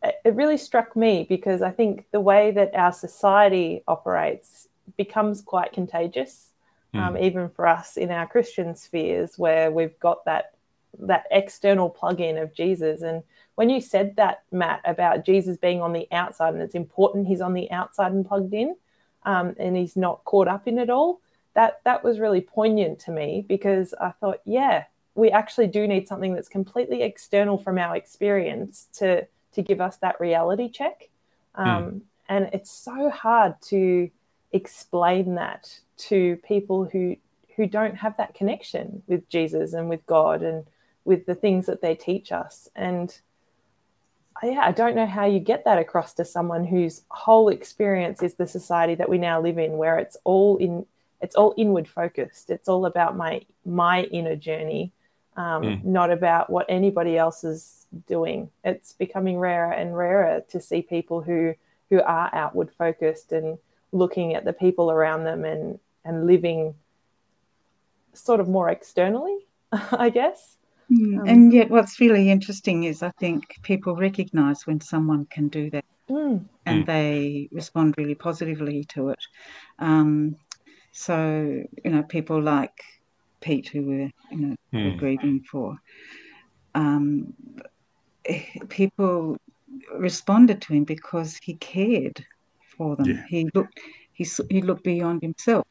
it 0.04 0.36
really 0.36 0.58
struck 0.58 0.96
me 0.96 1.26
because 1.28 1.62
I 1.62 1.72
think 1.72 2.06
the 2.12 2.22
way 2.22 2.52
that 2.52 2.76
our 2.76 2.94
society 2.94 3.84
operates 3.88 4.68
becomes 4.96 5.42
quite 5.42 5.74
contagious, 5.74 6.52
mm. 6.94 7.00
um, 7.00 7.18
even 7.18 7.50
for 7.50 7.68
us 7.68 7.98
in 7.98 8.12
our 8.12 8.28
Christian 8.28 8.76
spheres, 8.76 9.38
where 9.38 9.72
we've 9.72 10.00
got 10.00 10.24
that 10.26 10.54
that 11.00 11.26
external 11.30 11.90
plug-in 11.90 12.38
of 12.38 12.56
Jesus. 12.56 13.02
And 13.02 13.24
when 13.56 13.70
you 13.70 13.82
said 13.82 14.16
that, 14.16 14.44
Matt, 14.52 14.82
about 14.86 15.26
Jesus 15.26 15.58
being 15.58 15.82
on 15.82 15.94
the 15.94 16.08
outside, 16.12 16.54
and 16.54 16.64
it's 16.64 16.74
important 16.76 17.28
he's 17.28 17.42
on 17.42 17.54
the 17.54 17.70
outside 17.72 18.14
and 18.14 18.28
plugged 18.28 18.54
in, 18.54 18.76
um, 19.24 19.56
and 19.60 19.76
he's 19.76 19.96
not 19.96 20.24
caught 20.26 20.48
up 20.48 20.68
in 20.68 20.80
it 20.80 20.90
all 20.90 21.20
that 21.58 21.82
that 21.86 22.04
was 22.04 22.20
really 22.20 22.40
poignant 22.40 23.00
to 23.00 23.12
me 23.12 23.44
because 23.48 23.96
I 24.00 24.12
thought, 24.12 24.42
yeah, 24.46 24.84
we 25.16 25.32
actually 25.32 25.66
do 25.66 25.88
need 25.88 26.08
something 26.08 26.36
that's 26.36 26.48
completely 26.48 27.02
external 27.02 27.58
from 27.58 27.80
our 27.80 27.96
experience 27.96 28.88
to 29.00 29.28
to 29.54 29.62
give 29.64 29.82
us 29.82 29.98
that 29.98 30.20
reality 30.20 30.70
check. 30.70 31.10
Hmm. 31.56 31.68
Um, 31.68 31.84
mm. 31.84 32.02
and 32.30 32.50
it's 32.54 32.70
so 32.70 33.10
hard 33.10 33.60
to 33.70 34.12
explain 34.52 35.34
that 35.36 35.80
to 36.10 36.38
people 36.48 36.86
who 36.86 37.16
who 37.56 37.66
don't 37.66 37.96
have 37.96 38.16
that 38.18 38.36
connection 38.36 39.02
with 39.08 39.28
Jesus 39.28 39.74
and 39.74 39.90
with 39.90 40.06
God 40.06 40.44
and 40.44 40.64
with 41.06 41.26
the 41.26 41.34
things 41.34 41.66
that 41.66 41.82
they 41.82 41.96
teach 41.96 42.32
us. 42.32 42.70
And 42.76 43.20
yeah, 44.44 44.62
I 44.64 44.74
don't 44.74 44.96
know 44.96 45.08
how 45.08 45.26
you 45.26 45.40
get 45.40 45.66
that 45.66 45.80
across 45.80 46.14
to 46.16 46.26
someone 46.26 46.66
whose 46.66 47.02
whole 47.10 47.50
experience 47.50 48.22
is 48.22 48.36
the 48.36 48.46
society 48.46 48.94
that 48.94 49.10
we 49.10 49.18
now 49.18 49.42
live 49.42 49.58
in, 49.58 49.78
where 49.78 49.98
it's 49.98 50.18
all 50.24 50.58
in 50.58 50.86
it's 51.22 51.36
all 51.36 51.54
inward 51.58 51.88
focused. 51.88 52.50
It's 52.50 52.70
all 52.70 52.86
about 52.86 53.18
my 53.18 53.42
my 53.66 54.04
inner 54.04 54.36
journey, 54.36 54.92
um, 55.36 55.64
mm. 55.64 55.84
not 55.84 56.12
about 56.12 56.50
what 56.50 56.66
anybody 56.70 57.18
else 57.18 57.44
is 57.44 57.88
doing. 58.08 58.50
It's 58.64 58.94
becoming 58.94 59.38
rarer 59.38 59.74
and 59.74 59.96
rarer 59.96 60.44
to 60.50 60.60
see 60.60 60.82
people 60.82 61.22
who 61.22 61.56
who 61.90 62.02
are 62.02 62.30
outward 62.34 62.72
focused 62.78 63.32
and 63.32 63.58
looking 63.92 64.34
at 64.36 64.46
the 64.46 64.54
people 64.54 64.92
around 64.92 65.24
them 65.24 65.46
and 65.46 65.80
and 66.06 66.28
living 66.28 66.76
sort 68.14 68.40
of 68.40 68.48
more 68.48 68.70
externally, 68.70 69.48
I 69.72 70.10
guess. 70.10 70.58
Mm. 70.92 71.20
Um, 71.20 71.28
and 71.28 71.54
yet, 71.54 71.70
what's 71.70 72.00
really 72.00 72.30
interesting 72.30 72.84
is 72.86 73.04
I 73.04 73.12
think 73.20 73.58
people 73.64 73.96
recognize 73.96 74.66
when 74.66 74.80
someone 74.80 75.26
can 75.26 75.50
do 75.50 75.70
that 75.72 75.86
mm. 76.10 76.44
and 76.66 76.84
mm. 76.84 76.86
they 76.86 77.50
respond 77.52 77.96
really 77.98 78.16
positively 78.16 78.86
to 78.86 79.10
it. 79.10 79.20
Um, 79.80 80.38
so, 80.98 81.64
you 81.86 81.92
know, 81.92 82.02
people 82.02 82.42
like 82.42 82.82
Pete, 83.40 83.68
who 83.68 83.84
we're, 83.84 84.12
you 84.32 84.38
know, 84.38 84.56
we're 84.74 84.94
mm. 84.94 84.98
grieving 84.98 85.42
for, 85.42 85.78
um, 86.74 87.36
people 88.70 89.38
responded 89.94 90.60
to 90.64 90.74
him 90.74 90.86
because 90.86 91.38
he 91.38 91.54
cared 91.54 92.26
for 92.76 92.96
them. 92.96 93.10
Yeah. 93.10 93.24
He 93.28 93.48
looked 93.54 93.80
he, 94.14 94.28
he 94.50 94.64
looked 94.64 94.84
beyond 94.84 95.22
himself. 95.22 95.68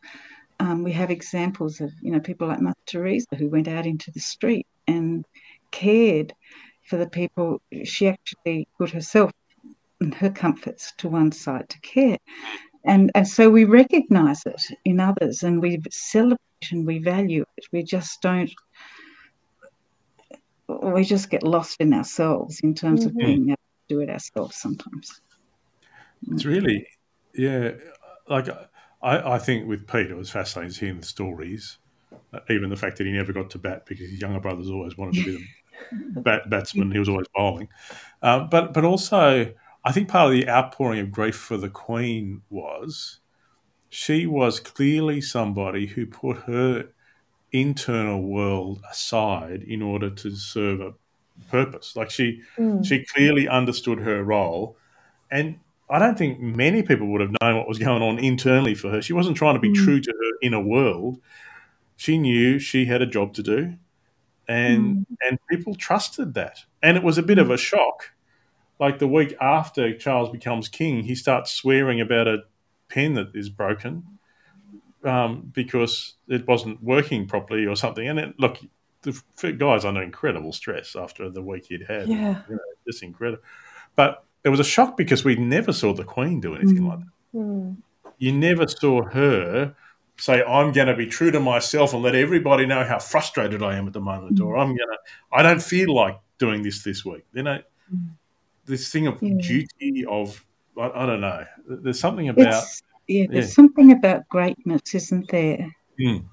Um, 0.60 0.84
we 0.84 0.92
have 0.92 1.10
examples 1.10 1.80
of 1.80 1.90
you 2.00 2.12
know 2.12 2.20
people 2.20 2.46
like 2.46 2.60
Mother 2.60 2.76
Teresa 2.86 3.34
who 3.36 3.48
went 3.48 3.66
out 3.66 3.84
into 3.84 4.12
the 4.12 4.20
street 4.20 4.68
and 4.86 5.26
cared 5.72 6.32
for 6.84 6.98
the 6.98 7.08
people. 7.08 7.60
She 7.82 8.06
actually 8.06 8.68
put 8.78 8.90
herself 8.90 9.32
and 10.00 10.14
her 10.14 10.30
comforts 10.30 10.92
to 10.98 11.08
one 11.08 11.32
side 11.32 11.68
to 11.68 11.80
care, 11.80 12.18
and 12.86 13.10
and 13.14 13.26
so 13.26 13.50
we 13.50 13.64
recognise 13.64 14.42
it 14.46 14.62
in 14.84 15.00
others 15.00 15.42
and 15.42 15.60
we 15.60 15.82
celebrate 15.90 16.38
and 16.70 16.86
we 16.86 16.98
value 16.98 17.44
it. 17.56 17.66
We 17.72 17.82
just 17.82 18.22
don't. 18.22 18.50
We 20.68 21.04
just 21.04 21.30
get 21.30 21.42
lost 21.42 21.76
in 21.80 21.92
ourselves 21.92 22.60
in 22.60 22.74
terms 22.74 23.00
mm-hmm. 23.00 23.08
of 23.08 23.16
being 23.16 23.48
able 23.48 23.56
to 23.56 23.94
do 23.94 24.00
it 24.00 24.10
ourselves 24.10 24.56
sometimes. 24.56 25.20
It's 26.32 26.44
really, 26.44 26.86
yeah, 27.34 27.72
like 28.28 28.48
I, 29.02 29.34
I 29.34 29.38
think 29.38 29.68
with 29.68 29.86
Pete, 29.86 30.10
it 30.10 30.16
was 30.16 30.30
fascinating 30.30 30.74
hearing 30.74 31.00
the 31.00 31.06
stories, 31.06 31.78
uh, 32.32 32.40
even 32.50 32.70
the 32.70 32.76
fact 32.76 32.98
that 32.98 33.06
he 33.06 33.12
never 33.12 33.32
got 33.32 33.50
to 33.50 33.58
bat 33.58 33.86
because 33.86 34.10
his 34.10 34.20
younger 34.20 34.40
brothers 34.40 34.70
always 34.70 34.96
wanted 34.96 35.24
to 35.24 35.24
be 35.24 35.46
the 36.14 36.20
bat, 36.22 36.50
batsman. 36.50 36.90
He 36.90 36.98
was 36.98 37.08
always 37.08 37.28
bowling, 37.34 37.68
uh, 38.22 38.44
but 38.44 38.72
but 38.72 38.84
also 38.84 39.52
I 39.86 39.92
think 39.92 40.08
part 40.08 40.26
of 40.26 40.32
the 40.32 40.48
outpouring 40.48 40.98
of 40.98 41.12
grief 41.12 41.36
for 41.36 41.56
the 41.56 41.68
Queen 41.68 42.42
was 42.50 43.20
she 43.88 44.26
was 44.26 44.58
clearly 44.58 45.20
somebody 45.20 45.86
who 45.86 46.06
put 46.06 46.38
her 46.38 46.88
internal 47.52 48.20
world 48.20 48.82
aside 48.90 49.62
in 49.62 49.82
order 49.82 50.10
to 50.10 50.34
serve 50.34 50.80
a 50.80 50.94
purpose. 51.52 51.94
Like 51.94 52.10
she 52.10 52.42
mm. 52.58 52.84
she 52.84 53.04
clearly 53.04 53.46
understood 53.46 54.00
her 54.00 54.24
role, 54.24 54.76
and 55.30 55.60
I 55.88 56.00
don't 56.00 56.18
think 56.18 56.40
many 56.40 56.82
people 56.82 57.06
would 57.12 57.20
have 57.20 57.36
known 57.40 57.56
what 57.56 57.68
was 57.68 57.78
going 57.78 58.02
on 58.02 58.18
internally 58.18 58.74
for 58.74 58.90
her. 58.90 59.00
She 59.00 59.12
wasn't 59.12 59.36
trying 59.36 59.54
to 59.54 59.60
be 59.60 59.70
mm. 59.70 59.84
true 59.84 60.00
to 60.00 60.10
her 60.10 60.38
inner 60.42 60.60
world. 60.60 61.20
She 61.96 62.18
knew 62.18 62.58
she 62.58 62.86
had 62.86 63.02
a 63.02 63.06
job 63.06 63.34
to 63.34 63.42
do, 63.44 63.74
and 64.48 64.96
mm. 64.96 65.16
and 65.22 65.38
people 65.48 65.76
trusted 65.76 66.34
that. 66.34 66.64
And 66.82 66.96
it 66.96 67.04
was 67.04 67.18
a 67.18 67.22
bit 67.22 67.38
of 67.38 67.52
a 67.52 67.56
shock. 67.56 68.15
Like 68.78 68.98
the 68.98 69.08
week 69.08 69.34
after 69.40 69.96
Charles 69.96 70.30
becomes 70.30 70.68
king, 70.68 71.02
he 71.02 71.14
starts 71.14 71.50
swearing 71.50 72.00
about 72.00 72.28
a 72.28 72.38
pen 72.88 73.14
that 73.14 73.34
is 73.34 73.48
broken 73.48 74.18
um, 75.04 75.50
because 75.54 76.14
it 76.28 76.46
wasn't 76.46 76.82
working 76.82 77.26
properly 77.26 77.66
or 77.66 77.76
something. 77.76 78.06
And 78.06 78.18
it, 78.18 78.34
look, 78.38 78.58
the 79.02 79.52
guy's 79.52 79.84
under 79.84 80.02
incredible 80.02 80.52
stress 80.52 80.96
after 80.96 81.30
the 81.30 81.42
week 81.42 81.66
he'd 81.66 81.86
had. 81.88 82.08
Yeah, 82.08 82.42
you 82.48 82.56
know, 82.56 82.62
just 82.86 83.02
incredible. 83.02 83.42
But 83.94 84.24
it 84.44 84.48
was 84.48 84.60
a 84.60 84.64
shock 84.64 84.96
because 84.96 85.24
we 85.24 85.36
never 85.36 85.72
saw 85.72 85.92
the 85.92 86.04
Queen 86.04 86.40
do 86.40 86.54
anything 86.54 86.82
mm. 86.82 86.88
like 86.88 86.98
that. 87.00 87.38
Mm. 87.38 87.76
You 88.18 88.32
never 88.32 88.66
saw 88.66 89.02
her 89.02 89.74
say, 90.18 90.42
"I'm 90.42 90.72
going 90.72 90.88
to 90.88 90.96
be 90.96 91.06
true 91.06 91.30
to 91.30 91.40
myself 91.40 91.92
and 91.92 92.02
let 92.02 92.14
everybody 92.14 92.66
know 92.66 92.84
how 92.84 92.98
frustrated 92.98 93.62
I 93.62 93.76
am 93.76 93.86
at 93.86 93.92
the 93.92 94.00
moment," 94.00 94.38
mm. 94.38 94.46
or 94.46 94.56
"I'm 94.56 94.68
going 94.68 94.78
to, 94.78 94.98
I 95.32 95.42
don't 95.42 95.62
feel 95.62 95.94
like 95.94 96.18
doing 96.38 96.62
this 96.62 96.82
this 96.82 97.04
week." 97.04 97.24
You 97.32 97.42
know, 97.42 97.62
mm. 97.94 98.10
This 98.66 98.90
thing 98.90 99.06
of 99.06 99.22
yeah. 99.22 99.34
duty 99.40 100.04
of 100.06 100.44
I, 100.78 100.90
I, 100.90 101.06
don't 101.06 101.20
know. 101.20 101.44
There's 101.68 102.00
something 102.00 102.28
about 102.28 102.64
yeah, 103.08 103.26
there's 103.30 103.54
something 103.54 103.92
about 103.92 104.28
greatness, 104.28 104.94
isn't 104.94 105.28
there? 105.30 105.70
Mm. 105.98 106.26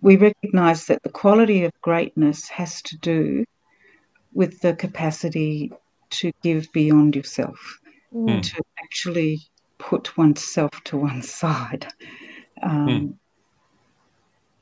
we 0.00 0.16
recognise 0.16 0.86
that 0.86 1.02
the 1.02 1.10
quality 1.10 1.64
of 1.64 1.72
greatness 1.82 2.48
has 2.48 2.80
to 2.80 2.96
do 2.98 3.44
with 4.32 4.58
the 4.60 4.74
capacity 4.74 5.70
to 6.08 6.32
give 6.42 6.72
beyond 6.72 7.14
yourself, 7.14 7.78
mm. 8.14 8.42
to 8.42 8.62
actually 8.82 9.40
put 9.76 10.16
oneself 10.16 10.70
to 10.84 10.96
one 10.96 11.22
side. 11.40 11.86
Um, 12.62 12.88
mm. 12.88 13.14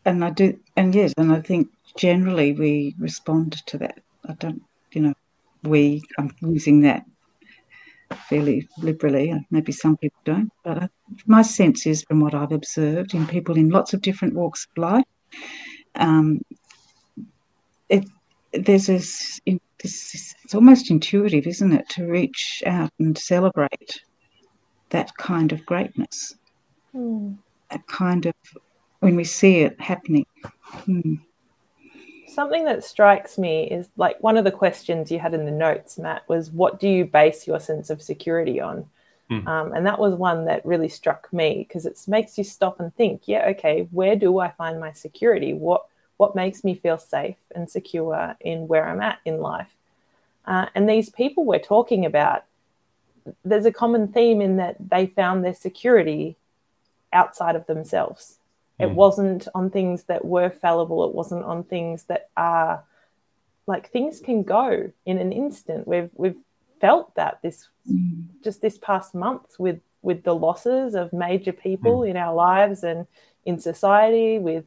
And 0.05 0.25
I 0.25 0.31
do, 0.31 0.59
and 0.77 0.95
yes, 0.95 1.13
and 1.17 1.31
I 1.31 1.41
think 1.41 1.69
generally 1.97 2.53
we 2.53 2.95
respond 2.99 3.65
to 3.67 3.79
that. 3.79 4.01
I 4.29 4.33
don't, 4.33 4.63
you 4.93 5.03
know, 5.03 5.15
we, 5.63 6.03
I'm 6.19 6.31
using 6.41 6.81
that 6.83 7.05
fairly 8.29 8.69
liberally. 8.79 9.35
Maybe 9.51 9.73
some 9.73 9.97
people 9.97 10.21
don't, 10.25 10.51
but 10.65 10.83
I, 10.85 10.89
my 11.27 11.43
sense 11.43 11.87
is 11.87 12.03
from 12.03 12.21
what 12.21 12.35
I've 12.35 12.53
observed 12.53 13.15
in 13.15 13.27
people 13.27 13.57
in 13.57 13.71
lots 13.71 13.95
of 13.95 14.03
different 14.03 14.35
walks 14.35 14.67
of 14.67 14.79
life, 14.79 15.05
um, 15.97 16.41
it, 17.89 18.05
there's 18.53 18.87
this 18.87 19.41
this, 19.83 20.35
it's 20.45 20.55
almost 20.55 20.91
intuitive, 20.91 21.47
isn't 21.47 21.73
it, 21.73 21.89
to 21.91 22.07
reach 22.07 22.63
out 22.67 22.91
and 22.99 23.17
celebrate 23.17 24.03
that 24.91 25.15
kind 25.17 25.53
of 25.53 25.65
greatness, 25.65 26.37
mm. 26.95 27.37
that 27.71 27.87
kind 27.87 28.27
of 28.27 28.35
when 29.01 29.17
we 29.17 29.25
see 29.25 29.61
it 29.61 29.81
happening. 29.81 30.27
Mm. 30.87 31.21
Something 32.33 32.65
that 32.65 32.85
strikes 32.85 33.39
me 33.39 33.65
is 33.65 33.89
like 33.97 34.23
one 34.23 34.37
of 34.37 34.45
the 34.45 34.53
questions 34.53 35.11
you 35.11 35.19
had 35.19 35.35
in 35.35 35.45
the 35.45 35.51
notes, 35.51 35.99
Matt, 35.99 36.29
was 36.29 36.51
what 36.51 36.79
do 36.79 36.89
you 36.89 37.05
base 37.05 37.47
your 37.47 37.61
sense 37.61 37.91
of 37.91 38.01
security 38.01 38.61
on? 38.61 38.89
Mm. 39.31 39.47
Um, 39.47 39.73
and 39.73 39.87
that 39.87 39.99
was 39.99 40.15
one 40.15 40.45
that 40.47 40.65
really 40.65 40.89
struck 40.89 41.33
me 41.33 41.65
because 41.67 41.87
it 41.87 42.01
makes 42.09 42.37
you 42.37 42.45
stop 42.45 42.81
and 42.81 42.95
think, 42.95 43.23
yeah, 43.27 43.47
okay, 43.49 43.89
where 43.91 44.17
do 44.17 44.39
I 44.39 44.51
find 44.51 44.81
my 44.81 44.93
security? 44.93 45.53
What 45.55 45.87
what 46.21 46.37
makes 46.37 46.63
me 46.65 46.75
feel 46.75 46.99
safe 46.99 47.39
and 47.55 47.71
secure 47.71 48.37
in 48.41 48.69
where 48.69 48.87
I'm 48.87 49.01
at 49.01 49.21
in 49.25 49.41
life. 49.41 49.75
Uh, 50.45 50.67
and 50.75 50.87
these 50.87 51.09
people 51.09 51.47
we're 51.47 51.59
talking 51.59 52.05
about, 52.05 52.45
there's 53.43 53.65
a 53.65 53.73
common 53.73 54.09
theme 54.09 54.43
in 54.43 54.59
that 54.59 54.77
they 54.91 55.07
found 55.07 55.43
their 55.43 55.55
security 55.55 56.37
outside 57.11 57.57
of 57.57 57.67
themselves. 57.67 58.37
Mm. 58.81 58.85
It 58.85 58.89
hmm. 58.91 58.95
wasn't 58.95 59.49
on 59.55 59.71
things 59.71 60.05
that 60.05 60.25
were 60.25 60.51
fallible, 60.51 61.05
it 61.05 61.15
wasn't 61.15 61.45
on 61.45 61.65
things 61.65 62.05
that 62.05 62.31
are 62.37 62.85
like 63.67 63.91
things 63.91 64.21
can 64.21 64.43
go 64.43 64.91
in 65.07 65.19
an 65.19 65.33
instant. 65.33 65.87
We've 65.87 66.11
we've 66.15 66.39
felt 66.81 67.15
that 67.15 67.39
this 67.43 67.69
mm. 67.89 68.25
just 68.43 68.61
this 68.61 68.79
past 68.79 69.15
month 69.15 69.59
with 69.59 69.81
with 70.03 70.23
the 70.25 70.35
losses 70.35 70.95
of 70.95 71.13
major 71.13 71.53
people 71.53 72.01
mm. 72.01 72.11
in 72.11 72.17
our 72.17 72.35
lives 72.35 72.83
and 72.83 73.07
in 73.45 73.61
society 73.61 74.39
with 74.39 74.65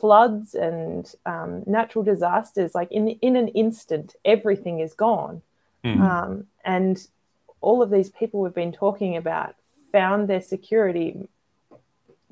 floods 0.00 0.54
and 0.54 1.14
um, 1.24 1.62
natural 1.66 2.04
disasters, 2.04 2.74
like 2.74 2.92
in 2.92 3.08
in 3.08 3.36
an 3.36 3.48
instant, 3.48 4.14
everything 4.24 4.80
is 4.80 4.94
gone. 4.94 5.42
Mm. 5.84 6.00
Um, 6.00 6.46
and 6.64 7.06
all 7.60 7.82
of 7.82 7.90
these 7.90 8.10
people 8.10 8.40
we've 8.40 8.54
been 8.54 8.72
talking 8.72 9.16
about 9.16 9.54
found 9.92 10.28
their 10.28 10.42
security 10.42 11.28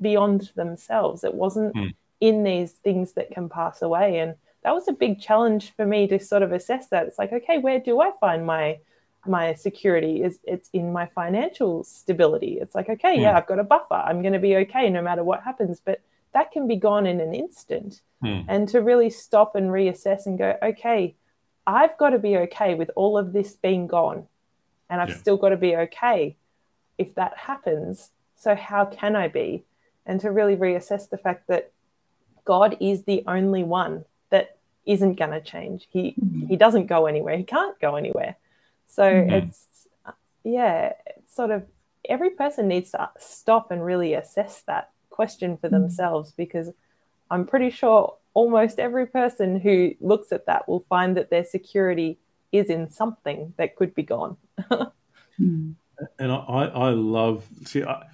beyond 0.01 0.51
themselves. 0.55 1.23
It 1.23 1.33
wasn't 1.33 1.75
mm. 1.75 1.93
in 2.19 2.43
these 2.43 2.73
things 2.73 3.13
that 3.13 3.31
can 3.31 3.49
pass 3.49 3.81
away, 3.81 4.19
and 4.19 4.35
that 4.63 4.73
was 4.73 4.87
a 4.87 4.93
big 4.93 5.19
challenge 5.19 5.73
for 5.75 5.85
me 5.85 6.07
to 6.07 6.19
sort 6.19 6.43
of 6.43 6.51
assess 6.51 6.87
that. 6.87 7.07
It's 7.07 7.19
like, 7.19 7.33
okay, 7.33 7.57
where 7.57 7.79
do 7.79 8.01
I 8.01 8.11
find 8.19 8.45
my 8.45 8.79
my 9.27 9.55
security 9.55 10.21
is 10.21 10.39
it's 10.43 10.69
in 10.71 10.93
my 10.93 11.07
financial 11.07 11.83
stability 11.83 12.59
it's 12.61 12.75
like 12.75 12.87
okay 12.87 13.17
mm. 13.17 13.21
yeah 13.21 13.35
i've 13.35 13.47
got 13.47 13.57
a 13.57 13.63
buffer 13.63 13.95
i'm 13.95 14.21
going 14.21 14.33
to 14.33 14.39
be 14.39 14.55
okay 14.55 14.87
no 14.87 15.01
matter 15.01 15.23
what 15.23 15.41
happens 15.41 15.81
but 15.83 15.99
that 16.35 16.51
can 16.51 16.67
be 16.67 16.75
gone 16.75 17.07
in 17.07 17.21
an 17.21 17.33
instant. 17.33 18.01
Hmm. 18.21 18.41
And 18.49 18.67
to 18.69 18.81
really 18.81 19.09
stop 19.09 19.55
and 19.55 19.69
reassess 19.69 20.25
and 20.25 20.37
go, 20.37 20.57
okay, 20.61 21.15
I've 21.65 21.97
got 21.97 22.09
to 22.09 22.19
be 22.19 22.35
okay 22.37 22.75
with 22.75 22.91
all 22.97 23.17
of 23.17 23.31
this 23.31 23.53
being 23.53 23.87
gone. 23.87 24.27
And 24.89 25.01
I've 25.01 25.09
yeah. 25.09 25.15
still 25.15 25.37
got 25.37 25.49
to 25.49 25.57
be 25.57 25.77
okay 25.77 26.35
if 26.97 27.15
that 27.15 27.37
happens, 27.37 28.11
so 28.35 28.53
how 28.53 28.85
can 28.85 29.15
I 29.15 29.29
be? 29.29 29.63
And 30.05 30.19
to 30.21 30.31
really 30.31 30.55
reassess 30.55 31.09
the 31.09 31.17
fact 31.17 31.47
that 31.47 31.71
God 32.43 32.77
is 32.79 33.03
the 33.03 33.23
only 33.27 33.63
one 33.63 34.05
that 34.29 34.57
isn't 34.85 35.15
going 35.15 35.31
to 35.31 35.41
change. 35.41 35.87
He 35.89 36.15
mm-hmm. 36.19 36.47
he 36.47 36.55
doesn't 36.55 36.87
go 36.87 37.07
anywhere. 37.07 37.37
He 37.37 37.43
can't 37.43 37.79
go 37.79 37.95
anywhere. 37.95 38.35
So 38.87 39.03
mm-hmm. 39.03 39.31
it's 39.31 39.87
yeah, 40.43 40.93
it's 41.07 41.35
sort 41.35 41.51
of 41.51 41.63
every 42.07 42.29
person 42.29 42.67
needs 42.67 42.91
to 42.91 43.09
stop 43.17 43.71
and 43.71 43.83
really 43.83 44.13
assess 44.13 44.61
that 44.67 44.91
question 45.09 45.57
for 45.57 45.67
mm-hmm. 45.67 45.81
themselves 45.81 46.31
because 46.31 46.69
I'm 47.31 47.47
pretty 47.47 47.71
sure 47.71 48.15
almost 48.35 48.79
every 48.79 49.07
person 49.07 49.59
who 49.59 49.95
looks 49.99 50.31
at 50.31 50.45
that 50.45 50.67
will 50.67 50.85
find 50.87 51.17
that 51.17 51.31
their 51.31 51.45
security 51.45 52.19
is 52.51 52.67
in 52.69 52.89
something 52.89 53.53
that 53.57 53.75
could 53.75 53.95
be 53.95 54.03
gone. 54.03 54.37
mm. 55.39 55.73
And 56.19 56.31
I, 56.31 56.69
I 56.73 56.89
love 56.91 57.45
see 57.63 57.83
I, 57.83 58.05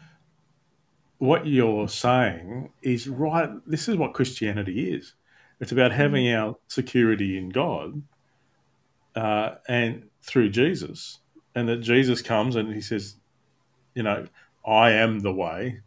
what 1.22 1.46
you're 1.46 1.88
saying 1.88 2.72
is 2.82 3.08
right. 3.08 3.48
This 3.68 3.88
is 3.88 3.96
what 3.96 4.16
Christianity 4.16 4.92
is. 4.92 5.14
It's 5.60 5.72
about 5.72 5.92
having 5.92 6.26
mm. 6.26 6.36
our 6.36 6.56
security 6.68 7.38
in 7.38 7.50
God 7.50 8.02
uh, 9.16 9.52
and 9.68 10.10
through 10.24 10.50
Jesus, 10.50 11.20
and 11.54 11.70
that 11.70 11.78
Jesus 11.78 12.24
comes 12.24 12.56
and 12.56 12.74
he 12.74 12.82
says, 12.82 13.18
you 13.94 14.02
know, 14.02 14.26
I 14.66 14.94
am 14.94 15.20
the 15.20 15.32
way. 15.32 15.82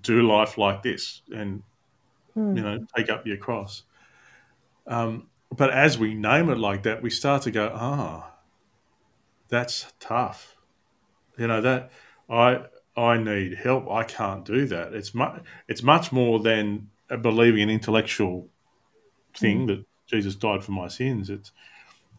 Do 0.00 0.26
life 0.26 0.58
like 0.58 0.82
this, 0.82 1.22
and 1.32 1.62
mm. 2.36 2.56
you 2.56 2.62
know, 2.64 2.84
take 2.96 3.10
up 3.10 3.24
your 3.28 3.36
cross. 3.36 3.84
Um, 4.88 5.28
but 5.56 5.70
as 5.70 6.00
we 6.00 6.14
name 6.14 6.50
it 6.50 6.58
like 6.58 6.82
that, 6.82 7.00
we 7.00 7.10
start 7.10 7.42
to 7.42 7.52
go, 7.52 7.70
ah, 7.72 8.32
that's 9.46 9.86
tough. 10.00 10.56
You 11.38 11.46
know 11.46 11.60
that 11.60 11.92
I 12.28 12.62
I 12.96 13.18
need 13.18 13.54
help. 13.54 13.90
I 13.90 14.04
can't 14.04 14.44
do 14.44 14.66
that. 14.66 14.92
It's 14.92 15.14
much 15.14 15.42
it's 15.68 15.82
much 15.82 16.12
more 16.12 16.40
than 16.40 16.90
believing 17.22 17.62
an 17.62 17.70
intellectual 17.70 18.48
thing 19.36 19.64
mm. 19.64 19.66
that 19.68 19.84
Jesus 20.06 20.34
died 20.34 20.64
for 20.64 20.72
my 20.72 20.88
sins. 20.88 21.30
It's 21.30 21.52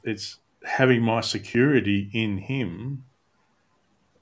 it's 0.03 0.37
having 0.63 1.01
my 1.01 1.21
security 1.21 2.09
in 2.13 2.37
Him. 2.37 3.03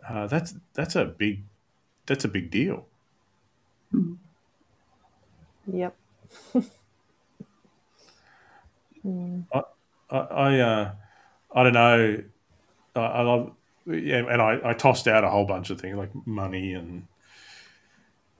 Uh, 0.08 0.28
that's 0.28 0.56
that's 0.74 0.95
a 0.95 1.06
big 1.06 1.43
that's 2.06 2.26
a 2.26 2.28
big 2.28 2.50
deal. 2.50 2.88
Yep. 5.72 5.95
mm. 9.06 9.45
I 9.54 9.62
I 10.10 10.18
I, 10.18 10.60
uh, 10.60 10.91
I 11.54 11.64
don't 11.64 11.74
know. 11.74 12.24
I, 12.95 13.00
I 13.00 13.22
love 13.22 13.52
and 13.90 14.42
I, 14.42 14.60
I 14.64 14.74
tossed 14.74 15.08
out 15.08 15.24
a 15.24 15.30
whole 15.30 15.46
bunch 15.46 15.70
of 15.70 15.82
things 15.82 15.98
like 15.98 16.12
money 16.26 16.74
and 16.74 17.08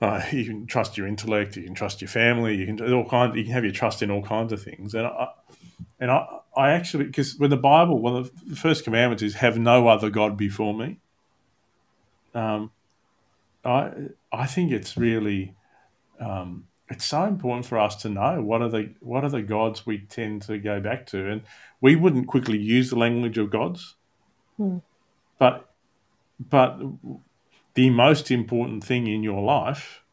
uh, 0.02 0.22
you 0.32 0.46
can 0.46 0.66
trust 0.66 0.98
your 0.98 1.08
intellect, 1.08 1.58
you 1.58 1.64
can 1.64 1.74
trust 1.74 2.02
your 2.02 2.10
family, 2.10 2.56
you 2.56 2.66
can 2.66 2.94
all 2.94 3.08
kind, 3.08 3.36
you 3.36 3.44
can 3.44 3.54
have 3.54 3.64
your 3.64 3.74
trust 3.74 4.02
in 4.02 4.12
all 4.12 4.24
kinds 4.24 4.52
of 4.54 4.62
things. 4.62 4.94
And 4.94 5.06
I, 5.06 5.28
and 6.00 6.12
I, 6.12 6.26
I 6.56 6.72
actually 6.72 7.06
because 7.06 7.36
when 7.38 7.50
the 7.50 7.58
Bible, 7.58 8.00
one 8.00 8.16
of 8.16 8.32
the 8.48 8.56
first 8.56 8.84
commandments 8.84 9.24
is 9.24 9.36
have 9.36 9.58
no 9.58 9.88
other 9.88 10.10
god 10.10 10.38
before 10.38 10.74
me. 10.74 10.98
Um, 12.34 12.72
I 13.66 13.92
I 14.32 14.46
think 14.46 14.72
it's 14.72 14.96
really 14.96 15.56
um, 16.20 16.68
it's 16.90 17.06
so 17.06 17.24
important 17.26 17.66
for 17.66 17.78
us 17.78 17.96
to 17.98 18.10
know 18.10 18.42
what 18.42 18.62
are 18.62 18.70
the 18.70 18.94
what 19.00 19.24
are 19.24 19.30
the 19.30 19.42
gods 19.42 19.86
we 19.86 20.00
tend 20.00 20.42
to 20.44 20.58
go 20.58 20.80
back 20.80 21.06
to, 21.08 21.30
and 21.30 21.42
we 21.82 21.96
wouldn't 21.96 22.28
quickly 22.28 22.58
use 22.58 22.90
the 22.90 22.98
language 22.98 23.38
of 23.38 23.50
gods. 23.50 23.96
Hmm. 24.58 24.78
But 25.40 25.70
but 26.50 26.80
the 27.74 27.90
most 27.90 28.30
important 28.30 28.84
thing 28.84 29.08
in 29.08 29.24
your 29.24 29.42
life 29.42 30.04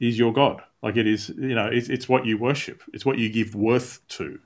is 0.00 0.18
your 0.18 0.32
God. 0.32 0.62
Like 0.82 0.96
it 0.96 1.06
is, 1.06 1.30
you 1.30 1.54
know, 1.54 1.66
it's, 1.66 1.88
it's 1.88 2.08
what 2.08 2.26
you 2.26 2.36
worship. 2.36 2.82
It's 2.92 3.06
what 3.06 3.18
you 3.18 3.30
give 3.30 3.54
worth 3.54 4.06
to. 4.08 4.38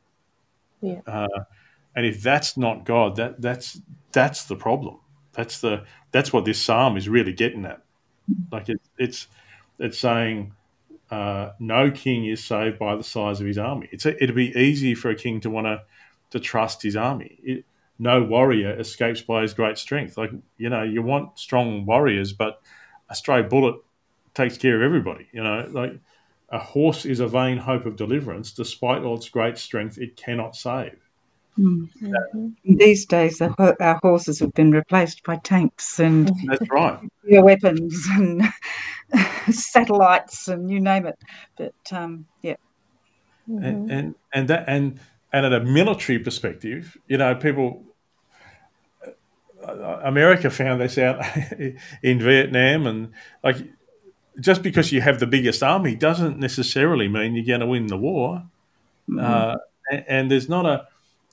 Yeah. 0.81 1.01
Uh, 1.07 1.27
and 1.97 2.07
if 2.07 2.23
that's 2.23 2.57
not 2.57 2.85
God, 2.85 3.17
that 3.17 3.41
that's 3.43 3.81
that's 4.13 4.45
the 4.45 4.55
problem. 4.55 4.99
That's 5.33 5.61
the 5.61 5.85
that's 6.13 6.33
what 6.33 6.45
this 6.45 6.63
psalm 6.63 6.97
is 6.97 7.09
really 7.09 7.33
getting 7.33 7.65
at. 7.65 7.83
Like 8.53 8.69
it, 8.69 8.81
it's 8.99 9.27
it's 9.81 9.99
saying 9.99 10.53
uh, 11.11 11.51
no 11.59 11.91
king 11.91 12.27
is 12.27 12.45
saved 12.45 12.79
by 12.79 12.95
the 12.95 13.03
size 13.03 13.41
of 13.41 13.47
his 13.47 13.59
army. 13.59 13.89
It's 13.91 14.07
a, 14.07 14.23
it'd 14.23 14.37
be 14.37 14.57
easy 14.57 14.95
for 14.95 15.11
a 15.11 15.17
king 15.17 15.41
to 15.41 15.51
want 15.51 15.67
to 15.67 15.83
to 16.31 16.39
trust 16.39 16.83
his 16.83 16.95
army. 16.95 17.39
It, 17.43 17.65
no 17.99 18.23
warrior 18.23 18.79
escapes 18.79 19.21
by 19.21 19.43
his 19.43 19.55
great 19.55 19.79
strength. 19.79 20.17
Like, 20.17 20.31
you 20.57 20.69
know, 20.69 20.83
you 20.83 21.03
want 21.03 21.39
strong 21.39 21.85
warriors, 21.85 22.33
but 22.33 22.61
a 23.09 23.15
stray 23.15 23.43
bullet 23.43 23.77
takes 24.35 24.57
care 24.57 24.77
of 24.77 24.83
everybody. 24.83 25.29
You 25.33 25.43
know, 25.43 25.69
like 25.71 25.99
a 26.51 26.59
horse 26.59 27.05
is 27.05 27.21
a 27.21 27.27
vain 27.27 27.59
hope 27.59 27.87
of 27.87 27.97
deliverance. 27.97 28.53
Despite 28.53 29.03
all 29.03 29.17
its 29.17 29.29
great 29.29 29.59
strength, 29.59 29.99
it 29.99 30.17
cannot 30.17 30.55
save. 30.55 30.99
Mm-hmm. 31.59 32.77
These 32.77 33.07
days, 33.07 33.41
our 33.41 33.99
horses 34.01 34.39
have 34.39 34.53
been 34.55 34.71
replaced 34.71 35.25
by 35.25 35.37
tanks 35.37 35.99
and 35.99 36.31
that's 36.47 36.71
right, 36.71 37.01
weapons 37.25 38.07
and 38.13 38.43
satellites 39.51 40.47
and 40.47 40.71
you 40.71 40.79
name 40.79 41.07
it. 41.07 41.19
But 41.57 41.75
um, 41.91 42.27
yeah, 42.43 42.57
mm-hmm. 43.51 43.65
and, 43.65 43.91
and 43.91 44.15
and 44.33 44.49
that 44.49 44.65
and 44.69 45.01
and 45.33 45.47
at 45.47 45.53
a 45.53 45.65
military 45.65 46.21
perspective, 46.21 46.97
you 47.09 47.19
know, 47.19 47.35
people 47.35 47.83
America 49.69 50.51
found 50.51 50.81
this 50.81 50.99
out 50.99 51.25
in 52.03 52.19
Vietnam, 52.21 52.87
and 52.87 53.13
like 53.43 53.57
just 54.41 54.63
because 54.63 54.93
you 54.93 55.01
have 55.01 55.21
the 55.21 55.27
biggest 55.27 55.63
army 55.63 55.95
doesn't 55.95 56.39
necessarily 56.39 57.09
mean 57.09 57.35
you're 57.35 57.45
going 57.45 57.61
to 57.61 57.67
win 57.67 57.87
the 57.87 57.97
war. 57.97 58.45
Mm-hmm. 59.09 59.19
Uh, 59.21 59.57
and, 59.91 60.05
and, 60.09 60.31
there's 60.31 60.49
not 60.49 60.67
a, 60.67 60.87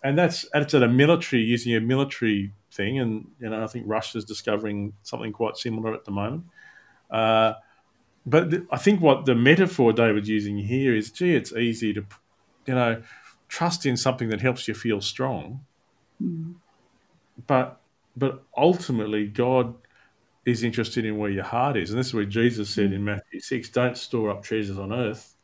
and 0.04 0.18
that's 0.18 0.46
that's 0.54 0.74
at 0.74 0.84
a 0.84 0.88
military 0.88 1.42
using 1.42 1.76
a 1.76 1.82
military 1.82 2.52
thing, 2.72 3.00
and 3.00 3.28
you 3.40 3.50
know 3.50 3.64
I 3.64 3.68
think 3.68 3.86
Russia's 3.88 4.26
discovering 4.26 4.94
something 5.04 5.32
quite 5.32 5.58
similar 5.58 5.94
at 5.94 6.06
the 6.06 6.12
moment. 6.12 6.46
Uh, 7.10 7.54
but 8.26 8.50
th- 8.50 8.64
I 8.72 8.78
think 8.78 9.02
what 9.02 9.26
the 9.26 9.36
metaphor 9.36 9.94
David's 9.94 10.30
using 10.30 10.58
here 10.58 10.96
is, 10.96 11.12
gee, 11.12 11.36
it's 11.36 11.54
easy 11.54 11.94
to, 11.94 12.06
you 12.66 12.74
know, 12.74 13.04
trust 13.48 13.86
in 13.86 13.98
something 13.98 14.30
that 14.30 14.42
helps 14.42 14.68
you 14.68 14.74
feel 14.74 15.00
strong. 15.02 15.62
Mm-hmm. 16.22 16.54
But 17.46 17.80
but 18.16 18.44
ultimately, 18.56 19.28
God 19.28 19.76
is 20.46 20.64
interested 20.64 21.06
in 21.06 21.18
where 21.18 21.30
your 21.30 21.44
heart 21.44 21.76
is. 21.76 21.90
And 21.90 22.00
this 22.00 22.08
is 22.08 22.14
where 22.14 22.26
Jesus 22.26 22.70
said 22.70 22.94
in 22.94 23.04
Matthew 23.04 23.40
6 23.40 23.70
don't 23.70 23.98
store 23.98 24.30
up 24.30 24.44
treasures 24.44 24.78
on 24.78 24.94
earth 24.94 25.36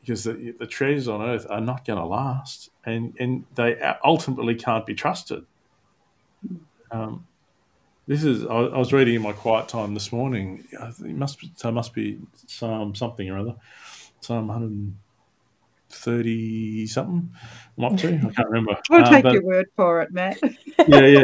because 0.00 0.24
the, 0.24 0.54
the 0.58 0.66
treasures 0.66 1.08
on 1.08 1.22
earth 1.22 1.46
are 1.50 1.60
not 1.60 1.84
going 1.84 1.98
to 1.98 2.04
last 2.04 2.70
and, 2.84 3.14
and 3.20 3.44
they 3.54 3.80
ultimately 4.04 4.54
can't 4.54 4.86
be 4.86 4.94
trusted. 4.94 5.44
Um, 6.90 7.26
this 8.06 8.24
is, 8.24 8.44
I, 8.46 8.54
I, 8.54 8.78
was 8.78 8.92
reading 8.92 9.14
in 9.14 9.22
my 9.22 9.32
quiet 9.32 9.68
time 9.68 9.94
this 9.94 10.10
morning. 10.10 10.66
It 10.72 11.16
must 11.16 11.38
be, 11.38 11.52
so 11.54 11.70
must 11.70 11.94
be 11.94 12.18
Psalm 12.46 12.94
something 12.94 13.30
or 13.30 13.38
other, 13.38 13.54
Psalm 14.20 14.48
100 14.48 14.92
thirty 15.92 16.86
something. 16.86 17.30
I'm 17.78 17.84
up 17.84 17.96
to. 17.98 18.08
I 18.08 18.32
can't 18.32 18.48
remember. 18.48 18.78
We'll 18.90 19.04
uh, 19.04 19.10
take 19.10 19.22
but, 19.22 19.32
your 19.32 19.44
word 19.44 19.66
for 19.76 20.02
it, 20.02 20.12
Matt. 20.12 20.38
yeah, 20.42 21.06
yeah, 21.06 21.22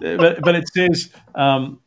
yeah. 0.00 0.16
But 0.16 0.42
but 0.42 0.54
it 0.54 0.68
says 0.68 1.10
um, 1.34 1.80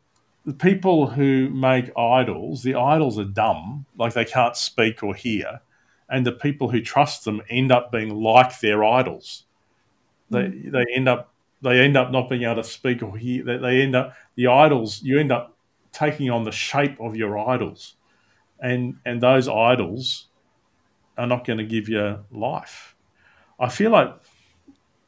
the 0.45 0.53
people 0.53 1.07
who 1.07 1.49
make 1.49 1.91
idols, 1.97 2.63
the 2.63 2.75
idols 2.75 3.17
are 3.17 3.25
dumb, 3.25 3.85
like 3.97 4.13
they 4.13 4.25
can't 4.25 4.55
speak 4.55 5.01
or 5.03 5.15
hear, 5.15 5.61
and 6.09 6.25
the 6.25 6.31
people 6.31 6.69
who 6.69 6.81
trust 6.81 7.25
them 7.25 7.41
end 7.49 7.71
up 7.71 7.91
being 7.91 8.09
like 8.15 8.59
their 8.59 8.83
idols. 8.83 9.45
They 10.29 10.43
mm. 10.43 10.71
they 10.71 10.85
end 10.93 11.09
up 11.09 11.33
they 11.61 11.79
end 11.79 11.97
up 11.97 12.11
not 12.11 12.29
being 12.29 12.43
able 12.43 12.55
to 12.55 12.63
speak 12.63 13.01
or 13.01 13.17
hear. 13.17 13.43
They, 13.43 13.57
they 13.57 13.81
end 13.81 13.95
up 13.95 14.13
the 14.35 14.47
idols. 14.47 15.01
You 15.01 15.19
end 15.19 15.31
up 15.31 15.57
taking 15.91 16.29
on 16.29 16.43
the 16.43 16.51
shape 16.51 16.99
of 16.99 17.15
your 17.15 17.37
idols, 17.39 17.95
and 18.59 18.97
and 19.05 19.21
those 19.21 19.47
idols 19.47 20.27
are 21.17 21.27
not 21.27 21.45
going 21.45 21.59
to 21.59 21.65
give 21.65 21.89
you 21.89 22.19
life. 22.31 22.95
I 23.59 23.69
feel 23.69 23.91
like 23.91 24.13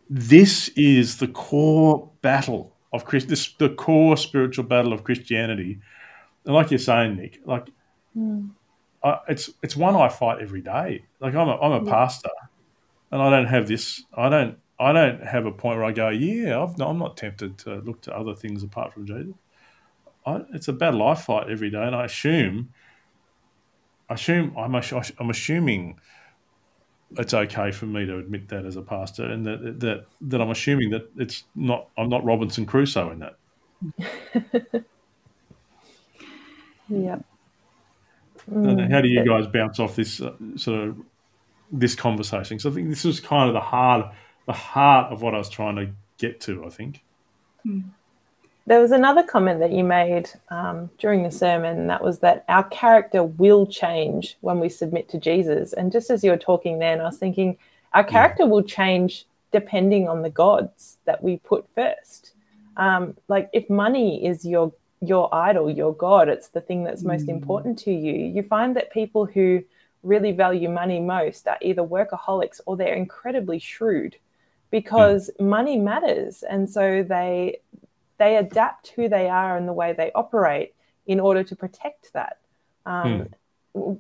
this 0.10 0.70
is 0.70 1.18
the 1.18 1.28
core 1.28 2.10
battle 2.22 2.74
of 2.94 3.06
Christ, 3.06 3.28
this 3.28 3.54
the 3.54 3.70
core 3.70 4.16
spiritual 4.18 4.64
battle 4.66 4.94
of 4.94 5.04
Christianity. 5.04 5.80
And 6.46 6.56
like 6.56 6.72
you're 6.72 6.80
saying, 6.80 7.18
Nick, 7.18 7.42
like 7.46 7.70
mm. 8.16 8.50
I, 9.04 9.20
it's 9.28 9.50
it's 9.62 9.76
one 9.76 9.96
I 9.96 10.10
fight 10.10 10.42
every 10.42 10.62
day. 10.62 11.06
Like 11.20 11.36
I'm 11.36 11.50
a 11.50 11.58
I'm 11.60 11.84
a 11.84 11.86
yeah. 11.86 11.92
pastor, 11.92 12.30
and 13.12 13.22
I 13.22 13.30
don't 13.30 13.48
have 13.48 13.68
this. 13.68 14.04
I 14.14 14.30
don't 14.30 14.58
I 14.80 14.94
don't 14.94 15.24
have 15.24 15.46
a 15.46 15.52
point 15.52 15.78
where 15.78 15.86
I 15.86 15.92
go, 15.92 16.10
yeah, 16.10 16.62
I've, 16.62 16.80
I'm 16.80 17.00
not 17.00 17.18
tempted 17.18 17.58
to 17.60 17.76
look 17.80 18.02
to 18.04 18.16
other 18.16 18.36
things 18.36 18.64
apart 18.64 18.94
from 18.94 19.06
Jesus. 19.06 19.34
I, 20.26 20.42
it's 20.54 20.68
a 20.68 20.74
battle 20.74 21.06
I 21.06 21.16
fight 21.16 21.50
every 21.50 21.70
day, 21.70 21.84
and 21.84 21.96
I 21.96 22.06
assume 22.06 22.70
assume 24.14 24.54
I'm, 24.58 24.76
I'm 24.76 25.30
assuming 25.30 26.00
it's 27.12 27.34
okay 27.34 27.72
for 27.72 27.86
me 27.86 28.06
to 28.06 28.18
admit 28.18 28.50
that 28.50 28.66
as 28.66 28.76
a 28.76 28.82
pastor, 28.82 29.26
and 29.26 29.46
that 29.46 29.80
that 29.80 30.06
that 30.22 30.42
I'm 30.42 30.52
assuming 30.52 30.92
that 30.92 31.10
it's 31.18 31.44
not 31.56 31.90
I'm 31.98 32.10
not 32.10 32.24
Robinson 32.24 32.66
Crusoe 32.66 33.12
in 33.12 33.20
that. 33.20 34.86
Yeah. 36.90 37.18
Mm. 38.50 38.92
How 38.92 39.02
do 39.02 39.10
you 39.10 39.26
guys 39.26 39.48
bounce 39.48 39.80
off 39.80 39.96
this 39.96 40.22
uh, 40.22 40.34
sort 40.56 40.90
of 40.90 40.98
this 41.72 41.96
conversation? 41.96 42.60
So 42.60 42.70
I 42.70 42.74
think 42.74 42.90
this 42.90 43.04
was 43.04 43.20
kind 43.20 43.50
of 43.50 43.54
the 43.54 43.60
heart, 43.62 44.14
the 44.46 44.54
heart 44.54 45.12
of 45.12 45.22
what 45.22 45.36
I 45.36 45.38
was 45.38 45.50
trying 45.50 45.76
to 45.76 45.92
get 46.18 46.40
to. 46.42 46.66
I 46.66 46.70
think. 46.70 47.04
Mm. 47.66 47.90
There 48.68 48.82
was 48.82 48.92
another 48.92 49.24
comment 49.24 49.62
that 49.62 49.72
you 49.72 49.86
made 49.86 50.30
um, 50.50 50.90
during 50.98 51.24
the 51.24 51.32
sermon, 51.32 51.88
that 51.88 52.04
was 52.04 52.20
that 52.20 52.44
our 52.50 52.66
character 52.66 53.24
will 53.24 53.66
change 53.66 54.38
when 54.42 54.60
we 54.60 54.68
submit 54.68 55.08
to 55.10 55.18
Jesus. 55.18 55.72
And 55.72 55.90
just 55.90 56.10
as 56.10 56.22
you 56.22 56.32
were 56.32 56.38
talking 56.38 56.78
then, 56.78 57.00
I 57.00 57.06
was 57.06 57.18
thinking 57.18 57.58
our 57.94 58.04
character 58.04 58.44
yeah. 58.44 58.50
will 58.50 58.64
change 58.64 59.26
depending 59.54 60.10
on 60.10 60.22
the 60.22 60.30
gods 60.30 60.98
that 61.06 61.24
we 61.24 61.38
put 61.38 61.66
first. 61.74 62.34
Um, 62.76 63.16
like 63.30 63.50
if 63.54 63.70
money 63.70 64.26
is 64.26 64.46
your 64.46 64.74
your 65.02 65.34
idol, 65.34 65.70
your 65.70 65.94
god, 65.94 66.28
it's 66.28 66.50
the 66.50 66.62
thing 66.62 66.84
that's 66.84 67.04
most 67.04 67.28
mm. 67.28 67.30
important 67.30 67.80
to 67.80 67.94
you. 67.94 68.14
You 68.14 68.44
find 68.44 68.76
that 68.76 68.92
people 68.92 69.26
who 69.26 69.64
really 70.04 70.32
value 70.32 70.70
money 70.70 71.00
most 71.00 71.48
are 71.48 71.58
either 71.62 71.84
workaholics 71.84 72.60
or 72.66 72.76
they're 72.76 72.96
incredibly 72.96 73.60
shrewd 73.60 74.16
because 74.72 75.30
mm. 75.40 75.48
money 75.48 75.78
matters, 75.78 76.44
and 76.44 76.70
so 76.70 77.04
they 77.04 77.60
they 78.18 78.38
adapt 78.38 78.90
who 78.90 79.10
they 79.10 79.30
are 79.30 79.58
and 79.58 79.68
the 79.68 79.74
way 79.74 79.94
they 79.94 80.12
operate 80.14 80.74
in 81.06 81.20
order 81.20 81.44
to 81.44 81.56
protect 81.56 82.14
that. 82.14 82.38
Um, 82.86 83.04
mm. 83.04 83.34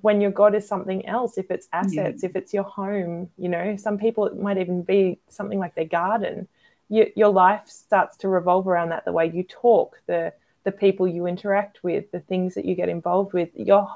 When 0.02 0.22
your 0.22 0.32
God 0.32 0.56
is 0.56 0.68
something 0.68 1.06
else, 1.06 1.38
if 1.38 1.52
it's 1.52 1.68
assets, 1.72 2.24
yeah. 2.24 2.30
if 2.30 2.36
it's 2.36 2.54
your 2.54 2.64
home, 2.64 3.30
you 3.38 3.50
know, 3.50 3.76
some 3.78 3.98
people 3.98 4.26
it 4.26 4.38
might 4.38 4.58
even 4.58 4.82
be 4.82 5.20
something 5.28 5.60
like 5.60 5.76
their 5.76 5.86
garden. 5.86 6.48
You, 6.90 7.12
your 7.16 7.30
life 7.30 7.68
starts 7.68 8.18
to 8.18 8.28
revolve 8.28 8.68
around 8.68 8.90
that. 8.90 9.06
The 9.06 9.12
way 9.12 9.30
you 9.30 9.44
talk, 9.44 10.02
the 10.08 10.34
the 10.64 10.72
people 10.72 11.08
you 11.08 11.28
interact 11.28 11.82
with, 11.84 12.12
the 12.12 12.20
things 12.20 12.56
that 12.56 12.66
you 12.66 12.76
get 12.76 12.90
involved 12.90 13.34
with, 13.34 13.50
your 13.56 13.88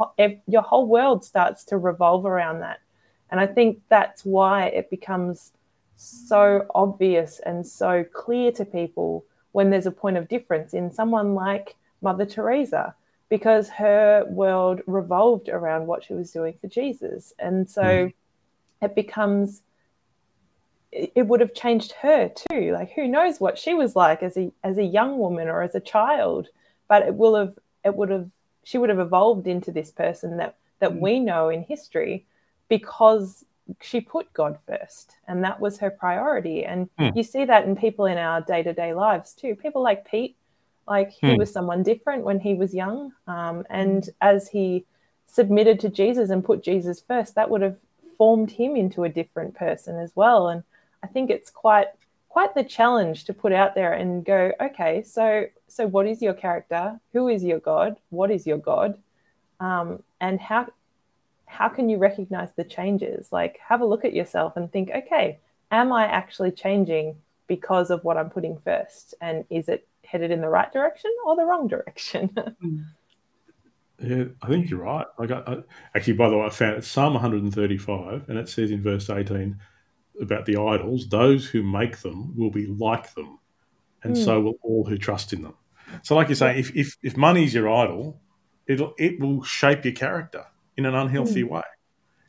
your 0.47 0.61
whole 0.61 0.85
world 0.85 1.25
starts 1.25 1.65
to 1.65 1.77
revolve 1.77 2.25
around 2.25 2.59
that. 2.59 2.79
And 3.31 3.39
I 3.39 3.47
think 3.47 3.81
that's 3.89 4.23
why 4.23 4.67
it 4.67 4.89
becomes 4.89 5.51
so 5.95 6.65
obvious 6.75 7.39
and 7.45 7.65
so 7.65 8.03
clear 8.03 8.51
to 8.51 8.65
people 8.65 9.25
when 9.51 9.69
there's 9.69 9.85
a 9.85 9.91
point 9.91 10.17
of 10.17 10.27
difference 10.27 10.73
in 10.73 10.91
someone 10.91 11.35
like 11.35 11.75
Mother 12.01 12.25
Teresa, 12.25 12.95
because 13.29 13.69
her 13.69 14.25
world 14.29 14.81
revolved 14.87 15.49
around 15.49 15.87
what 15.87 16.03
she 16.03 16.13
was 16.13 16.31
doing 16.31 16.53
for 16.59 16.67
Jesus. 16.67 17.33
And 17.39 17.69
so 17.69 17.81
mm. 17.81 18.13
it 18.81 18.95
becomes 18.95 19.61
it 20.91 21.25
would 21.25 21.39
have 21.39 21.53
changed 21.53 21.93
her 22.01 22.29
too. 22.49 22.73
Like 22.73 22.91
who 22.91 23.07
knows 23.07 23.39
what 23.39 23.57
she 23.57 23.73
was 23.73 23.95
like 23.95 24.21
as 24.21 24.35
a 24.35 24.51
as 24.63 24.77
a 24.77 24.83
young 24.83 25.17
woman 25.17 25.47
or 25.47 25.61
as 25.61 25.75
a 25.75 25.79
child, 25.79 26.49
but 26.89 27.03
it 27.03 27.15
will 27.15 27.35
have 27.35 27.57
it 27.85 27.95
would 27.95 28.09
have 28.09 28.29
she 28.63 28.77
would 28.77 28.89
have 28.89 28.99
evolved 28.99 29.47
into 29.47 29.71
this 29.71 29.91
person 29.91 30.37
that 30.37 30.55
that 30.79 30.91
mm. 30.91 30.99
we 30.99 31.19
know 31.19 31.47
in 31.47 31.63
history 31.63 32.25
because 32.67 33.45
she 33.81 34.01
put 34.01 34.33
God 34.33 34.57
first, 34.67 35.15
and 35.27 35.43
that 35.43 35.59
was 35.59 35.79
her 35.79 35.89
priority. 35.91 36.65
And 36.65 36.89
mm. 36.99 37.15
you 37.15 37.23
see 37.23 37.45
that 37.45 37.65
in 37.65 37.75
people 37.75 38.05
in 38.05 38.17
our 38.17 38.41
day 38.41 38.63
to 38.63 38.73
day 38.73 38.93
lives 38.93 39.33
too. 39.33 39.55
People 39.55 39.81
like 39.81 40.09
Pete, 40.09 40.35
like 40.87 41.11
he 41.11 41.27
mm. 41.27 41.37
was 41.37 41.51
someone 41.51 41.83
different 41.83 42.23
when 42.23 42.39
he 42.39 42.53
was 42.53 42.73
young, 42.73 43.11
um, 43.27 43.65
and 43.69 44.09
as 44.21 44.49
he 44.49 44.85
submitted 45.25 45.79
to 45.79 45.89
Jesus 45.89 46.29
and 46.29 46.43
put 46.43 46.63
Jesus 46.63 46.99
first, 46.99 47.35
that 47.35 47.49
would 47.49 47.61
have 47.61 47.77
formed 48.17 48.51
him 48.51 48.75
into 48.75 49.03
a 49.03 49.09
different 49.09 49.55
person 49.55 49.97
as 49.97 50.11
well. 50.15 50.49
And 50.49 50.63
I 51.03 51.07
think 51.07 51.29
it's 51.29 51.49
quite 51.49 51.87
quite 52.29 52.55
the 52.55 52.63
challenge 52.63 53.25
to 53.25 53.33
put 53.33 53.51
out 53.51 53.75
there 53.75 53.93
and 53.93 54.23
go, 54.23 54.51
okay, 54.61 55.03
so 55.03 55.45
so 55.67 55.87
what 55.87 56.07
is 56.07 56.21
your 56.21 56.33
character? 56.33 56.99
Who 57.13 57.27
is 57.29 57.43
your 57.43 57.59
God? 57.59 57.97
What 58.09 58.31
is 58.31 58.45
your 58.45 58.57
God? 58.57 58.97
Um, 59.59 60.03
and 60.19 60.39
how 60.39 60.67
how 61.51 61.67
can 61.67 61.89
you 61.89 61.97
recognize 61.97 62.49
the 62.55 62.63
changes? 62.63 63.31
Like, 63.31 63.59
have 63.67 63.81
a 63.81 63.85
look 63.85 64.05
at 64.05 64.13
yourself 64.13 64.55
and 64.55 64.71
think, 64.71 64.89
okay, 64.89 65.39
am 65.69 65.91
I 65.91 66.05
actually 66.05 66.51
changing 66.51 67.17
because 67.47 67.91
of 67.91 68.03
what 68.05 68.15
I'm 68.17 68.29
putting 68.29 68.57
first? 68.63 69.13
And 69.19 69.43
is 69.49 69.67
it 69.67 69.85
headed 70.05 70.31
in 70.31 70.39
the 70.39 70.47
right 70.47 70.71
direction 70.71 71.11
or 71.25 71.35
the 71.35 71.43
wrong 71.43 71.67
direction? 71.67 72.33
yeah, 73.99 74.23
I 74.41 74.47
think 74.47 74.69
you're 74.69 74.79
right. 74.79 75.05
Like, 75.19 75.31
I, 75.31 75.39
I, 75.45 75.57
actually, 75.93 76.13
by 76.13 76.29
the 76.29 76.37
way, 76.37 76.45
I 76.45 76.49
found 76.49 76.77
it 76.77 76.85
Psalm 76.85 77.13
135, 77.13 78.29
and 78.29 78.39
it 78.39 78.47
says 78.47 78.71
in 78.71 78.81
verse 78.81 79.09
18 79.09 79.59
about 80.21 80.45
the 80.45 80.55
idols, 80.55 81.09
those 81.09 81.47
who 81.47 81.63
make 81.63 81.97
them 81.97 82.33
will 82.37 82.51
be 82.51 82.67
like 82.67 83.13
them, 83.13 83.39
and 84.03 84.15
mm. 84.15 84.23
so 84.23 84.39
will 84.39 84.59
all 84.61 84.85
who 84.85 84.97
trust 84.97 85.33
in 85.33 85.41
them. 85.41 85.55
So, 86.01 86.15
like 86.15 86.29
you 86.29 86.35
say, 86.35 86.57
if, 86.57 86.73
if, 86.73 86.97
if 87.03 87.17
money's 87.17 87.53
your 87.53 87.69
idol, 87.69 88.21
it'll 88.67 88.93
it 88.97 89.19
will 89.19 89.43
shape 89.43 89.83
your 89.83 89.93
character 89.93 90.45
in 90.77 90.85
an 90.85 90.95
unhealthy 90.95 91.43
mm. 91.43 91.49
way. 91.49 91.63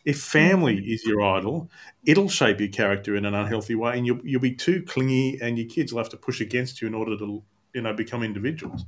If 0.04 0.20
family 0.20 0.76
mm. 0.76 0.92
is 0.92 1.04
your 1.04 1.22
idol, 1.22 1.70
it'll 2.04 2.28
shape 2.28 2.60
your 2.60 2.68
character 2.68 3.14
in 3.16 3.24
an 3.24 3.34
unhealthy 3.34 3.74
way, 3.74 3.96
and 3.96 4.06
you'll 4.06 4.20
you'll 4.24 4.40
be 4.40 4.54
too 4.54 4.82
clingy, 4.82 5.38
and 5.40 5.58
your 5.58 5.68
kids 5.68 5.92
will 5.92 6.00
have 6.00 6.10
to 6.10 6.16
push 6.16 6.40
against 6.40 6.80
you 6.80 6.88
in 6.88 6.94
order 6.94 7.16
to 7.18 7.42
you 7.74 7.82
know 7.82 7.92
become 7.92 8.22
individuals. 8.22 8.84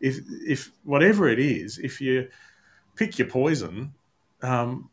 If 0.00 0.18
if 0.46 0.70
whatever 0.84 1.28
it 1.28 1.38
is, 1.38 1.78
if 1.78 2.00
you 2.00 2.28
pick 2.96 3.18
your 3.18 3.28
poison, 3.28 3.94
um, 4.42 4.90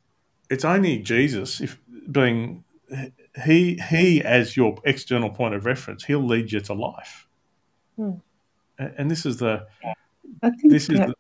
it's 0.50 0.66
only 0.66 1.00
Jesus. 1.00 1.62
If 1.62 1.78
being 2.10 2.64
he 3.44 3.80
he 3.90 4.22
as 4.22 4.56
your 4.56 4.78
external 4.86 5.30
point 5.30 5.56
of 5.56 5.66
reference, 5.66 6.06
he'll 6.06 6.26
lead 6.26 6.52
you 6.52 6.62
to 6.62 6.74
life. 6.74 7.28
Mm. 8.00 8.22
And 8.80 9.10
this 9.10 9.26
is 9.26 9.38
the 9.38 9.68
I 10.44 10.50
think 10.52 10.72
this 10.72 10.90
is 10.90 11.00
the, 11.00 11.14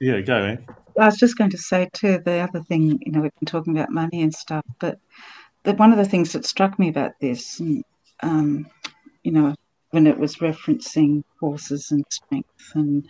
yeah. 0.00 0.20
Go. 0.20 0.36
Eh? 0.36 0.56
I 0.98 1.06
was 1.06 1.16
just 1.16 1.36
going 1.36 1.50
to 1.50 1.58
say 1.58 1.88
too. 1.92 2.18
The 2.24 2.40
other 2.40 2.60
thing, 2.60 2.98
you 3.04 3.12
know, 3.12 3.20
we've 3.20 3.34
been 3.40 3.46
talking 3.46 3.76
about 3.76 3.90
money 3.90 4.22
and 4.22 4.34
stuff, 4.34 4.64
but 4.78 4.98
that 5.64 5.78
one 5.78 5.92
of 5.92 5.98
the 5.98 6.04
things 6.04 6.32
that 6.32 6.46
struck 6.46 6.78
me 6.78 6.88
about 6.88 7.12
this, 7.20 7.60
um, 8.20 8.66
you 9.22 9.32
know, 9.32 9.54
when 9.90 10.06
it 10.06 10.18
was 10.18 10.36
referencing 10.36 11.22
forces 11.38 11.90
and 11.90 12.04
strength 12.10 12.72
and 12.74 13.06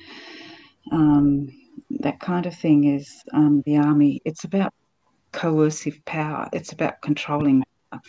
um, 0.93 1.49
that 1.91 2.21
kind 2.21 2.47
of 2.47 2.55
thing, 2.55 2.85
is 2.85 3.23
um, 3.33 3.63
the 3.67 3.77
army. 3.77 4.21
It's 4.25 4.45
about 4.45 4.75
coercive 5.33 6.05
power. 6.05 6.49
It's 6.53 6.73
about 6.73 7.01
controlling. 7.03 7.65
Power. 7.91 8.01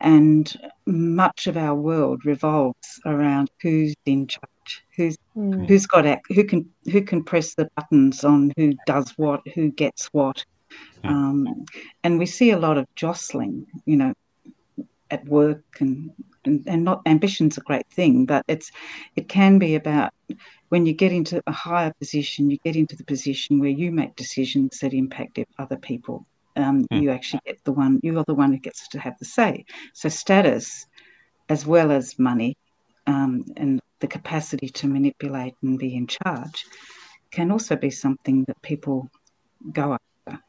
And 0.00 0.50
much 0.86 1.46
of 1.46 1.58
our 1.58 1.74
world 1.74 2.24
revolves 2.24 3.00
around 3.04 3.50
who's 3.60 3.94
in 4.06 4.26
charge 4.26 4.48
who's 4.96 5.16
mm. 5.40 5.68
who's 5.68 5.86
got 5.86 6.04
who 6.28 6.44
can 6.44 6.68
who 6.90 7.02
can 7.02 7.24
press 7.24 7.54
the 7.54 7.70
buttons 7.76 8.24
on 8.24 8.52
who 8.56 8.74
does 8.86 9.12
what, 9.16 9.40
who 9.54 9.70
gets 9.70 10.06
what, 10.12 10.44
um, 11.04 11.66
and 12.04 12.18
we 12.18 12.26
see 12.26 12.50
a 12.50 12.58
lot 12.58 12.78
of 12.78 12.86
jostling, 12.94 13.66
you 13.86 13.96
know, 13.96 14.14
at 15.10 15.24
work 15.26 15.62
and, 15.80 16.10
and 16.44 16.62
and 16.66 16.84
not 16.84 17.02
ambition's 17.06 17.58
a 17.58 17.62
great 17.62 17.88
thing, 17.88 18.26
but 18.26 18.44
it's 18.48 18.70
it 19.16 19.28
can 19.28 19.58
be 19.58 19.74
about 19.74 20.12
when 20.68 20.86
you 20.86 20.92
get 20.92 21.12
into 21.12 21.42
a 21.46 21.52
higher 21.52 21.92
position, 21.98 22.50
you 22.50 22.58
get 22.64 22.76
into 22.76 22.96
the 22.96 23.04
position 23.04 23.58
where 23.58 23.70
you 23.70 23.90
make 23.90 24.14
decisions 24.16 24.78
that 24.78 24.94
impact 24.94 25.38
other 25.58 25.76
people. 25.76 26.26
Um, 26.56 26.86
mm. 26.92 27.02
You 27.02 27.10
actually 27.10 27.40
get 27.46 27.62
the 27.64 27.72
one 27.72 28.00
you 28.02 28.18
are 28.18 28.24
the 28.24 28.34
one 28.34 28.52
who 28.52 28.58
gets 28.58 28.88
to 28.88 28.98
have 28.98 29.18
the 29.18 29.24
say. 29.24 29.64
So 29.94 30.08
status, 30.08 30.86
as 31.48 31.66
well 31.66 31.90
as 31.90 32.18
money, 32.18 32.56
um, 33.06 33.44
and 33.56 33.80
the 34.00 34.08
capacity 34.08 34.68
to 34.68 34.86
manipulate 34.86 35.54
and 35.62 35.78
be 35.78 35.94
in 35.94 36.06
charge 36.06 36.64
can 37.30 37.50
also 37.50 37.76
be 37.76 37.90
something 37.90 38.44
that 38.44 38.60
people 38.62 39.08
go 39.72 39.92
after. 39.92 40.42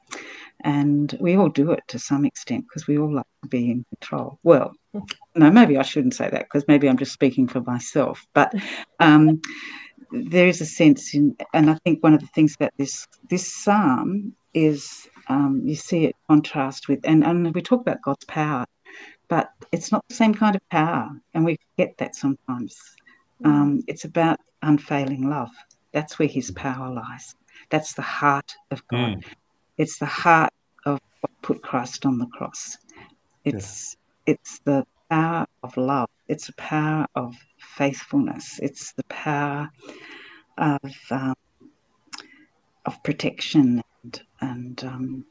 And 0.63 1.15
we 1.19 1.35
all 1.35 1.49
do 1.49 1.71
it 1.71 1.83
to 1.87 1.99
some 1.99 2.25
extent 2.25 2.65
because 2.65 2.87
we 2.87 2.97
all 2.97 3.13
like 3.13 3.25
to 3.43 3.49
be 3.49 3.71
in 3.71 3.85
control. 3.89 4.39
Well, 4.43 4.73
no, 5.35 5.51
maybe 5.51 5.77
I 5.77 5.83
shouldn't 5.83 6.15
say 6.15 6.29
that 6.29 6.43
because 6.43 6.67
maybe 6.67 6.87
I'm 6.87 6.97
just 6.97 7.13
speaking 7.13 7.47
for 7.47 7.61
myself. 7.61 8.25
But 8.33 8.53
um, 8.99 9.41
there 10.11 10.47
is 10.47 10.61
a 10.61 10.65
sense 10.65 11.13
in, 11.13 11.35
and 11.53 11.69
I 11.69 11.77
think 11.83 12.03
one 12.03 12.13
of 12.13 12.19
the 12.19 12.27
things 12.27 12.55
about 12.55 12.73
this 12.77 13.07
this 13.29 13.53
psalm 13.53 14.33
is 14.53 15.07
um, 15.29 15.61
you 15.63 15.75
see 15.75 16.05
it 16.05 16.15
contrast 16.27 16.87
with, 16.87 16.99
and, 17.05 17.23
and 17.23 17.53
we 17.55 17.61
talk 17.61 17.81
about 17.81 18.01
God's 18.01 18.25
power, 18.25 18.65
but 19.29 19.51
it's 19.71 19.91
not 19.91 20.03
the 20.09 20.15
same 20.15 20.33
kind 20.33 20.55
of 20.55 20.69
power, 20.69 21.09
and 21.33 21.45
we 21.45 21.57
get 21.77 21.97
that 21.97 22.15
sometimes. 22.15 22.77
Um, 23.43 23.83
it's 23.87 24.05
about 24.05 24.39
unfailing 24.61 25.29
love. 25.29 25.51
That's 25.93 26.19
where 26.19 26.27
his 26.27 26.51
power 26.51 26.93
lies. 26.93 27.35
That's 27.69 27.93
the 27.93 28.01
heart 28.01 28.55
of 28.71 28.87
God. 28.87 29.17
Mm. 29.17 29.23
It's 29.77 29.97
the 29.97 30.05
heart 30.05 30.53
of 30.85 30.99
what 31.21 31.31
put 31.41 31.61
Christ 31.61 32.05
on 32.05 32.17
the 32.17 32.27
cross. 32.27 32.77
It's 33.45 33.95
yeah. 34.27 34.33
it's 34.33 34.59
the 34.59 34.85
power 35.09 35.47
of 35.63 35.75
love. 35.77 36.09
It's 36.27 36.47
the 36.47 36.53
power 36.53 37.07
of 37.15 37.35
faithfulness. 37.57 38.59
It's 38.61 38.93
the 38.93 39.03
power 39.05 39.69
of 40.57 40.79
um, 41.09 41.35
of 42.85 43.01
protection 43.03 43.83
and, 44.03 44.21
and 44.41 44.83
um, 44.83 45.25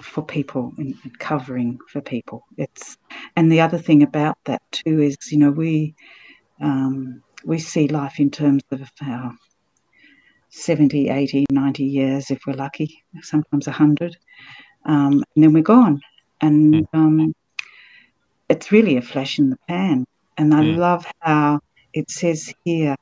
for 0.00 0.24
people 0.24 0.72
and, 0.78 0.94
and 1.02 1.18
covering 1.18 1.78
for 1.88 2.00
people. 2.00 2.44
It's 2.56 2.96
and 3.36 3.50
the 3.50 3.60
other 3.60 3.78
thing 3.78 4.02
about 4.02 4.38
that 4.44 4.62
too 4.70 5.00
is 5.00 5.16
you 5.30 5.38
know 5.38 5.50
we 5.50 5.94
um, 6.62 7.22
we 7.44 7.58
see 7.58 7.88
life 7.88 8.20
in 8.20 8.30
terms 8.30 8.62
of 8.72 8.82
our 9.02 9.32
70, 10.50 11.08
80, 11.08 11.46
90 11.50 11.84
years 11.84 12.30
if 12.30 12.40
we're 12.46 12.54
lucky, 12.54 13.02
sometimes 13.22 13.66
100. 13.66 14.16
Um, 14.86 15.24
and 15.34 15.44
then 15.44 15.52
we're 15.52 15.62
gone. 15.62 16.00
And 16.40 16.74
Mm. 16.74 16.86
um, 16.94 17.34
it's 18.48 18.72
really 18.72 18.96
a 18.96 19.02
flash 19.02 19.38
in 19.38 19.50
the 19.50 19.56
pan. 19.68 20.04
And 20.36 20.54
I 20.54 20.62
Mm. 20.62 20.76
love 20.78 21.06
how 21.20 21.60
it 21.92 22.10
says 22.10 22.52
here 22.64 22.96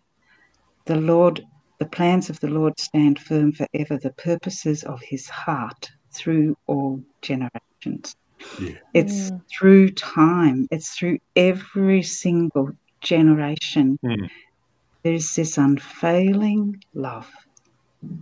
the 0.87 0.97
Lord, 0.97 1.43
the 1.79 1.87
plans 1.87 2.31
of 2.31 2.41
the 2.41 2.49
Lord 2.49 2.79
stand 2.81 3.19
firm 3.21 3.53
forever, 3.53 3.99
the 3.99 4.13
purposes 4.19 4.83
of 4.85 5.01
his 5.03 5.29
heart 5.29 5.91
through 6.15 6.57
all 6.67 7.03
generations. 7.23 8.15
Yeah. 8.61 8.79
It's 8.95 9.31
Mm. 9.31 9.43
through 9.51 9.91
time, 9.91 10.67
it's 10.71 10.91
through 10.97 11.19
every 11.37 12.03
single 12.03 12.71
generation. 13.03 13.99
Mm. 14.05 14.29
There's 15.05 15.35
this 15.35 15.59
unfailing 15.59 16.83
love, 16.95 17.31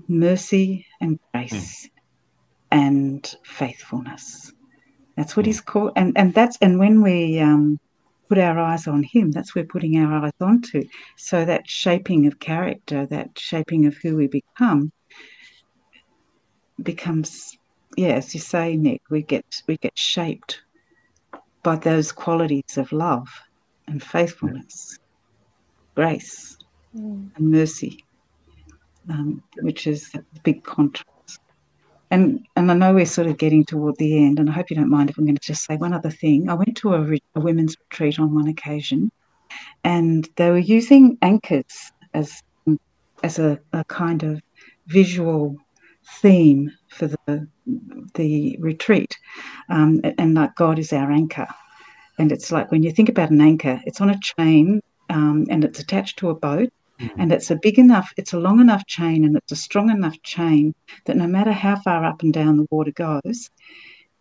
mercy, 0.09 0.87
and 1.01 1.19
grace, 1.33 1.89
and 2.71 3.33
faithfulness. 3.45 4.53
That's 5.17 5.37
what 5.37 5.45
Mm. 5.45 5.47
he's 5.47 5.61
called, 5.61 5.93
and 5.97 6.17
and 6.17 6.35
that's 6.35 6.57
and 6.63 6.79
when 6.79 7.03
we 7.03 7.39
um, 7.41 7.79
put 8.29 8.39
our 8.39 8.59
eyes 8.59 8.87
on 8.87 9.03
him, 9.03 9.31
that's 9.33 9.55
what 9.55 9.65
we're 9.65 9.69
putting 9.69 9.99
our 9.99 10.25
eyes 10.25 10.33
onto. 10.41 10.85
So 11.17 11.45
that 11.45 11.69
shaping 11.69 12.27
of 12.27 12.39
character, 12.39 13.07
that 13.07 13.39
shaping 13.39 13.87
of 13.87 13.97
who 14.03 14.17
we 14.17 14.29
become, 14.29 14.93
becomes 16.83 17.57
yeah, 17.97 18.15
as 18.15 18.33
you 18.35 18.41
say, 18.41 18.77
Nick, 18.77 19.03
we 19.11 19.23
get 19.23 19.45
we 19.69 19.77
get 19.79 19.99
shaped 19.99 20.63
by 21.63 21.77
those 21.77 22.13
qualities 22.13 22.77
of 22.79 22.93
love 22.93 23.29
and 23.91 24.03
faithfulness, 24.03 24.97
grace 25.95 26.57
Mm. 26.97 27.31
and 27.37 27.51
mercy, 27.51 28.05
um, 29.09 29.41
which 29.63 29.87
is 29.87 30.11
a 30.15 30.25
big 30.43 30.65
contrast. 30.65 31.07
And 32.11 32.45
and 32.57 32.71
I 32.71 32.75
know 32.75 32.93
we're 32.95 33.07
sort 33.07 33.29
of 33.29 33.39
getting 33.39 33.65
toward 33.65 33.97
the 33.97 34.25
end, 34.25 34.41
and 34.41 34.51
I 34.51 34.53
hope 34.53 34.71
you 34.71 34.77
don't 34.77 34.91
mind 34.91 35.11
if 35.11 35.19
I'm 35.19 35.25
going 35.25 35.37
to 35.37 35.53
just 35.53 35.65
say 35.65 35.77
one 35.77 35.93
other 35.93 36.11
thing. 36.11 36.49
I 36.49 36.55
went 36.55 36.77
to 36.79 36.95
a, 36.95 37.01
re- 37.01 37.23
a 37.37 37.41
women's 37.41 37.77
retreat 37.85 38.19
on 38.19 38.35
one 38.35 38.49
occasion, 38.49 39.11
and 39.85 40.29
they 40.37 40.51
were 40.51 40.59
using 40.59 41.17
anchors 41.23 41.93
as 42.13 42.41
as 43.23 43.39
a, 43.39 43.61
a 43.73 43.85
kind 43.85 44.25
of 44.25 44.41
visual 44.89 45.57
theme 46.21 46.73
for 46.89 47.07
the 47.07 47.47
the 48.15 48.57
retreat, 48.59 49.17
um, 49.69 50.01
and 50.19 50.35
like 50.35 50.55
God 50.57 50.79
is 50.81 50.93
our 50.93 51.13
anchor, 51.13 51.47
and 52.21 52.31
it's 52.33 52.53
like 52.53 52.71
when 52.71 52.83
you 52.85 52.93
think 52.93 53.09
about 53.09 53.31
an 53.31 53.41
anchor, 53.41 53.81
it's 53.87 54.01
on 54.01 54.11
a 54.11 54.21
chain 54.21 54.81
um, 55.09 55.47
and 55.51 55.65
it's 55.65 55.81
attached 55.81 56.19
to 56.19 56.31
a 56.31 56.35
boat, 56.35 56.71
Mm. 57.01 57.11
and 57.19 57.33
it's 57.33 57.51
a 57.51 57.57
big 57.57 57.79
enough, 57.79 58.13
it's 58.19 58.35
a 58.35 58.39
long 58.39 58.61
enough 58.61 58.85
chain, 58.87 59.25
and 59.25 59.35
it's 59.35 59.53
a 59.53 59.57
strong 59.57 59.89
enough 59.91 60.21
chain 60.23 60.75
that 61.07 61.17
no 61.17 61.27
matter 61.27 61.53
how 61.53 61.77
far 61.77 62.05
up 62.05 62.23
and 62.23 62.33
down 62.33 62.59
the 62.59 62.67
water 62.71 62.93
goes, 62.93 63.49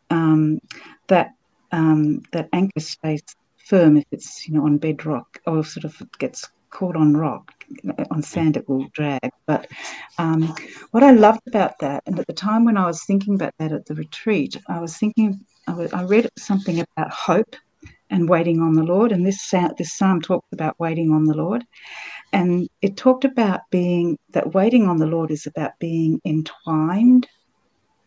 um, 0.09 0.59
that 1.07 1.31
um, 1.71 2.21
that 2.31 2.47
anchor 2.53 2.79
stays 2.79 3.21
firm 3.57 3.97
if 3.97 4.05
it's 4.11 4.47
you 4.47 4.53
know 4.53 4.65
on 4.65 4.77
bedrock 4.77 5.39
or 5.45 5.63
sort 5.63 5.83
of 5.83 6.01
gets 6.17 6.49
caught 6.71 6.95
on 6.95 7.15
rock 7.15 7.53
on 8.11 8.21
sand 8.23 8.57
it 8.57 8.67
will 8.69 8.87
drag 8.93 9.29
but 9.45 9.67
um, 10.17 10.41
what 10.91 11.03
i 11.03 11.11
loved 11.11 11.41
about 11.47 11.77
that 11.79 12.01
and 12.07 12.17
at 12.19 12.25
the 12.27 12.33
time 12.33 12.63
when 12.65 12.77
i 12.77 12.85
was 12.85 13.03
thinking 13.03 13.35
about 13.35 13.53
that 13.59 13.71
at 13.71 13.85
the 13.85 13.93
retreat 13.95 14.55
i 14.67 14.79
was 14.79 14.97
thinking 14.97 15.39
i, 15.67 15.73
was, 15.73 15.91
I 15.93 16.03
read 16.03 16.29
something 16.37 16.79
about 16.79 17.11
hope 17.11 17.55
and 18.09 18.29
waiting 18.29 18.61
on 18.61 18.73
the 18.73 18.83
lord. 18.83 19.11
And 19.11 19.25
this 19.25 19.49
this 19.77 19.97
psalm 19.97 20.21
talks 20.21 20.47
about 20.51 20.79
waiting 20.79 21.11
on 21.11 21.25
the 21.25 21.35
lord. 21.35 21.63
And 22.33 22.67
it 22.81 22.97
talked 22.97 23.25
about 23.25 23.61
being 23.71 24.17
that 24.33 24.53
waiting 24.53 24.87
on 24.87 24.97
the 24.97 25.05
lord 25.07 25.31
is 25.31 25.47
about 25.47 25.71
being 25.79 26.19
entwined 26.25 27.27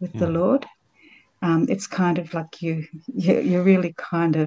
with 0.01 0.13
the 0.19 0.27
Mm. 0.27 0.35
lord. 0.35 0.67
Um, 1.43 1.67
it's 1.69 1.87
kind 1.87 2.19
of 2.19 2.33
like 2.35 2.63
you, 2.63 2.85
you 3.15 3.41
you're 3.41 3.65
really 3.65 3.95
kind 3.99 4.37
of 4.37 4.47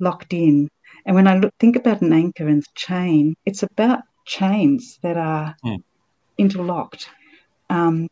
locked 0.00 0.32
in. 0.32 0.68
And 1.06 1.16
when 1.16 1.26
i 1.26 1.36
look, 1.36 1.52
think 1.58 1.76
about 1.76 2.02
an 2.02 2.12
anchor 2.12 2.46
and 2.48 2.64
chain 2.76 3.34
it's 3.44 3.62
about 3.62 4.00
chains 4.26 4.98
that 5.02 5.16
are 5.16 5.54
Mm. 5.64 5.78
interlocked. 6.38 7.08
Um, 7.70 8.08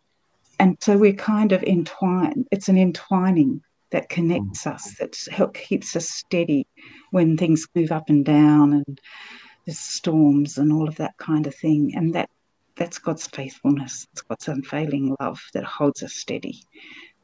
and 0.58 0.76
so 0.80 0.96
we're 0.98 1.12
kind 1.12 1.52
of 1.52 1.62
entwined 1.62 2.46
it's 2.50 2.68
an 2.68 2.78
entwining 2.78 3.60
that 3.90 4.08
connects 4.08 4.66
us 4.66 4.94
that 4.98 5.16
help 5.30 5.54
keeps 5.54 5.94
us 5.96 6.08
steady 6.08 6.66
when 7.10 7.36
things 7.36 7.66
move 7.74 7.92
up 7.92 8.08
and 8.08 8.24
down 8.24 8.72
and 8.72 9.00
there's 9.64 9.78
storms 9.78 10.58
and 10.58 10.72
all 10.72 10.88
of 10.88 10.96
that 10.96 11.16
kind 11.18 11.46
of 11.46 11.54
thing. 11.54 11.92
And 11.96 12.14
that 12.14 12.28
that's 12.76 12.98
god's 12.98 13.26
faithfulness. 13.26 14.06
It's 14.12 14.22
god's 14.22 14.48
unfailing 14.48 15.16
love 15.20 15.40
that 15.54 15.64
holds 15.64 16.02
us 16.02 16.14
steady. 16.14 16.62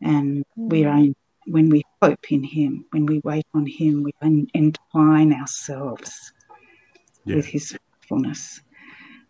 And 0.00 0.44
we 0.56 0.84
are 0.84 0.96
in, 0.96 1.14
when 1.46 1.68
we 1.68 1.82
hope 2.00 2.30
in 2.30 2.42
him 2.44 2.84
when 2.90 3.06
we 3.06 3.20
wait 3.24 3.46
on 3.54 3.66
him 3.66 4.02
we 4.04 4.12
entwine 4.54 5.32
ourselves 5.32 6.32
Yeah. 7.24 7.36
with 7.36 7.46
his 7.46 7.76
faithfulness. 8.00 8.60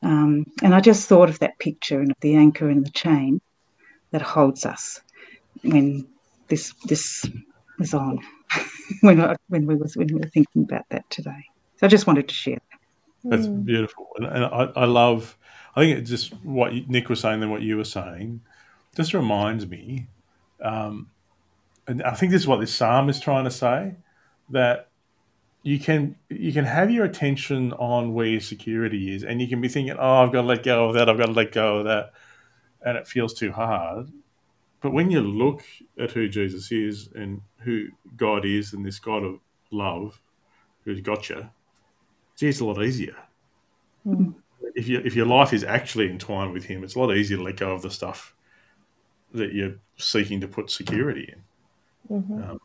Um, 0.03 0.45
and 0.63 0.75
i 0.75 0.81
just 0.81 1.09
thought 1.09 1.31
of 1.31 1.39
that 1.39 1.59
picture 1.59 2.01
and 2.01 2.11
of 2.11 2.17
the 2.21 2.35
anchor 2.35 2.69
and 2.69 2.85
the 2.85 2.91
chain 2.91 3.41
that 4.11 4.21
holds 4.21 4.67
us 4.67 5.01
when 5.63 6.07
this 6.53 6.75
this 6.85 7.27
was 7.79 7.95
on 7.95 8.19
when 9.01 9.19
I, 9.21 9.35
when 9.49 9.67
we 9.67 9.75
was 9.75 9.97
when 9.97 10.09
we 10.09 10.21
were 10.21 10.29
thinking 10.29 10.65
about 10.65 10.85
that 10.91 11.09
today 11.09 11.43
so 11.79 11.87
i 11.87 11.89
just 11.89 12.07
wanted 12.07 12.29
to 12.29 12.35
share 12.35 12.61
that. 12.71 12.79
That's 13.31 13.47
Mm. 13.47 13.65
beautiful, 13.65 14.09
and, 14.17 14.27
and 14.27 14.45
I, 14.45 14.63
I 14.77 14.85
love. 14.85 15.39
I 15.75 15.81
think 15.81 15.99
it 15.99 16.03
just 16.03 16.35
what 16.45 16.75
Nick 16.89 17.09
was 17.09 17.21
saying 17.21 17.41
and 17.43 17.51
what 17.51 17.63
you 17.63 17.77
were 17.79 17.85
saying 17.85 18.41
just 18.97 19.15
reminds 19.15 19.67
me, 19.67 20.09
um, 20.61 21.09
and 21.87 22.03
I 22.03 22.15
think 22.15 22.33
this 22.33 22.43
is 22.43 22.49
what 22.49 22.61
this 22.61 22.75
psalm 22.75 23.09
is 23.09 23.21
trying 23.21 23.45
to 23.45 23.51
say 23.51 23.95
that 24.51 24.89
you 25.63 25.79
can 25.79 26.17
you 26.29 26.53
can 26.53 26.65
have 26.65 26.91
your 26.91 27.05
attention 27.05 27.73
on 27.75 28.13
where 28.13 28.27
your 28.27 28.41
security 28.41 29.15
is, 29.15 29.23
and 29.25 29.41
you 29.41 29.49
can 29.49 29.61
be 29.61 29.69
thinking, 29.69 29.97
"Oh, 29.99 30.23
I've 30.23 30.33
got 30.33 30.43
to 30.43 30.49
let 30.49 30.63
go 30.65 30.89
of 30.89 30.95
that. 30.95 31.09
I've 31.09 31.17
got 31.17 31.27
to 31.27 31.33
let 31.33 31.53
go 31.53 31.79
of 31.79 31.85
that," 31.85 32.13
and 32.85 32.99
it 32.99 33.07
feels 33.09 33.33
too 33.33 33.53
hard. 33.53 34.09
But 34.83 34.93
when 34.93 35.11
you 35.11 35.21
look 35.21 35.63
at 35.99 36.11
who 36.11 36.29
Jesus 36.29 36.73
is 36.73 37.09
and 37.15 37.41
who 37.59 37.87
God 38.17 38.45
is, 38.45 38.73
and 38.73 38.85
this 38.85 38.99
God 38.99 39.23
of 39.23 39.39
love 39.71 40.21
who's 40.85 41.01
got 41.01 41.29
you, 41.31 41.49
gee, 42.37 42.49
it's 42.49 42.61
a 42.61 42.65
lot 42.65 42.83
easier 42.83 43.17
Mm. 44.05 44.35
if 44.75 44.89
you 44.89 44.99
if 45.05 45.15
your 45.15 45.27
life 45.27 45.53
is 45.53 45.63
actually 45.63 46.11
entwined 46.11 46.53
with 46.53 46.65
him, 46.65 46.83
it's 46.83 46.97
a 46.97 46.99
lot 46.99 47.17
easier 47.17 47.37
to 47.37 47.43
let 47.45 47.57
go 47.57 47.71
of 47.73 47.83
the 47.83 47.91
stuff 47.91 48.35
that 49.33 49.53
you're 49.53 49.77
seeking 49.97 50.41
to 50.41 50.49
put 50.49 50.71
security 50.73 51.33
in. 52.11 52.23
Mhm. 52.23 52.59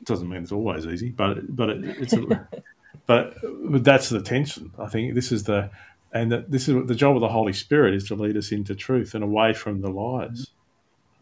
It 0.00 0.04
doesn't 0.06 0.26
mean 0.28 0.42
it's 0.42 0.50
always 0.50 0.86
easy, 0.86 1.10
but 1.10 1.54
but 1.54 1.68
it, 1.68 1.84
it's 1.98 2.14
a, 2.14 2.48
but 3.06 3.36
but 3.70 3.84
that's 3.84 4.08
the 4.08 4.22
tension. 4.22 4.72
I 4.78 4.86
think 4.88 5.14
this 5.14 5.30
is 5.30 5.44
the 5.44 5.70
and 6.14 6.32
that 6.32 6.50
this 6.50 6.68
is 6.70 6.86
the 6.86 6.94
job 6.94 7.16
of 7.16 7.20
the 7.20 7.28
Holy 7.28 7.52
Spirit 7.52 7.92
is 7.92 8.08
to 8.08 8.14
lead 8.14 8.36
us 8.38 8.50
into 8.50 8.74
truth 8.74 9.14
and 9.14 9.22
away 9.22 9.52
from 9.52 9.82
the 9.82 9.90
lies. 9.90 10.52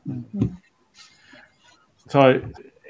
Mhm. 0.09 0.57
So, 2.09 2.43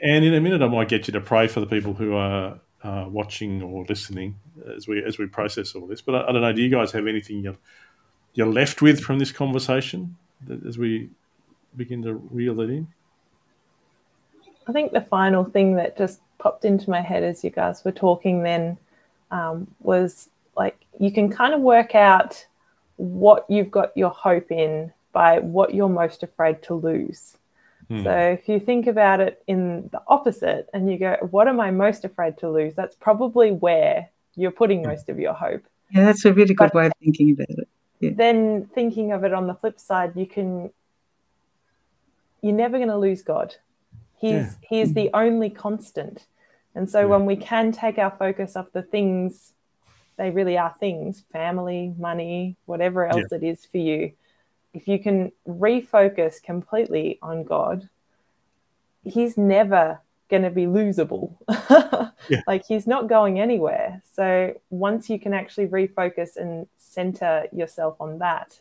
and 0.02 0.24
in 0.24 0.34
a 0.34 0.40
minute, 0.40 0.62
I 0.62 0.68
might 0.68 0.88
get 0.88 1.06
you 1.06 1.12
to 1.12 1.20
pray 1.20 1.46
for 1.46 1.60
the 1.60 1.66
people 1.66 1.94
who 1.94 2.14
are 2.14 2.58
uh, 2.82 3.06
watching 3.08 3.62
or 3.62 3.84
listening 3.88 4.36
as 4.74 4.88
we 4.88 5.02
as 5.02 5.18
we 5.18 5.26
process 5.26 5.74
all 5.74 5.86
this. 5.86 6.00
But 6.00 6.14
I, 6.14 6.28
I 6.28 6.32
don't 6.32 6.42
know. 6.42 6.52
Do 6.52 6.62
you 6.62 6.70
guys 6.70 6.92
have 6.92 7.06
anything 7.06 7.40
you're, 7.40 7.56
you're 8.34 8.52
left 8.52 8.82
with 8.82 9.00
from 9.00 9.18
this 9.18 9.32
conversation 9.32 10.16
as 10.66 10.78
we 10.78 11.10
begin 11.76 12.02
to 12.02 12.14
reel 12.14 12.60
it 12.60 12.70
in? 12.70 12.88
I 14.66 14.72
think 14.72 14.92
the 14.92 15.00
final 15.00 15.44
thing 15.44 15.76
that 15.76 15.96
just 15.96 16.20
popped 16.38 16.64
into 16.64 16.90
my 16.90 17.00
head 17.00 17.22
as 17.22 17.44
you 17.44 17.50
guys 17.50 17.84
were 17.84 17.92
talking 17.92 18.42
then 18.42 18.78
um, 19.30 19.66
was 19.80 20.28
like 20.56 20.76
you 20.98 21.12
can 21.12 21.30
kind 21.30 21.54
of 21.54 21.60
work 21.60 21.94
out 21.94 22.46
what 22.96 23.46
you've 23.48 23.70
got 23.70 23.96
your 23.96 24.10
hope 24.10 24.50
in 24.50 24.92
by 25.12 25.38
what 25.40 25.74
you're 25.74 25.88
most 25.88 26.22
afraid 26.22 26.62
to 26.64 26.74
lose. 26.74 27.36
Hmm. 27.88 28.02
So 28.04 28.10
if 28.10 28.48
you 28.48 28.58
think 28.60 28.86
about 28.86 29.20
it 29.20 29.42
in 29.46 29.88
the 29.92 30.00
opposite 30.08 30.68
and 30.72 30.90
you 30.90 30.98
go, 30.98 31.16
what 31.30 31.48
am 31.48 31.60
I 31.60 31.70
most 31.70 32.04
afraid 32.04 32.38
to 32.38 32.50
lose? 32.50 32.74
That's 32.74 32.94
probably 32.96 33.50
where 33.52 34.08
you're 34.34 34.50
putting 34.50 34.82
most 34.82 35.08
of 35.08 35.18
your 35.18 35.34
hope. 35.34 35.62
yeah 35.90 36.04
that's 36.06 36.24
a 36.24 36.32
really 36.32 36.54
good 36.54 36.70
But- 36.72 36.74
way 36.74 36.86
of 36.86 36.92
thinking 37.04 37.30
about 37.32 37.50
it 37.50 38.16
Then 38.16 38.66
thinking 38.74 39.12
of 39.12 39.22
it 39.24 39.32
on 39.34 39.46
the 39.46 39.54
flip 39.54 39.78
side, 39.78 40.16
you 40.16 40.26
can 40.26 40.70
you're 42.40 42.54
never 42.54 42.76
going 42.78 42.88
to 42.88 42.96
lose 42.96 43.22
God. 43.22 43.54
He's 44.18 44.32
Yeah. 44.32 44.50
he's 44.68 44.94
the 44.94 45.10
only 45.14 45.50
constant. 45.50 46.26
And 46.74 46.88
so 46.90 47.00
Yeah. 47.00 47.06
when 47.06 47.26
we 47.26 47.36
can 47.36 47.70
take 47.72 47.98
our 47.98 48.10
focus 48.10 48.56
off 48.56 48.72
the 48.72 48.82
things 48.82 49.52
they 50.18 50.30
really 50.30 50.58
are 50.58 50.74
things, 50.78 51.20
family, 51.32 51.94
money, 51.98 52.56
whatever 52.66 53.06
else 53.06 53.32
it 53.32 53.42
is 53.42 53.64
for 53.64 53.78
you, 53.78 54.12
if 54.74 54.88
you 54.88 54.98
can 54.98 55.32
refocus 55.46 56.42
completely 56.42 57.18
on 57.22 57.44
God, 57.44 57.88
he's 59.04 59.36
never 59.36 60.00
going 60.30 60.42
to 60.42 60.50
be 60.50 60.66
losable. 60.66 61.36
Yeah. 62.28 62.42
Like 62.46 62.64
he's 62.66 62.86
not 62.86 63.08
going 63.08 63.40
anywhere. 63.40 64.02
So 64.14 64.54
once 64.70 65.10
you 65.10 65.18
can 65.18 65.34
actually 65.34 65.66
refocus 65.66 66.36
and 66.36 66.66
center 66.76 67.46
yourself 67.52 68.00
on 68.00 68.18
that, 68.18 68.60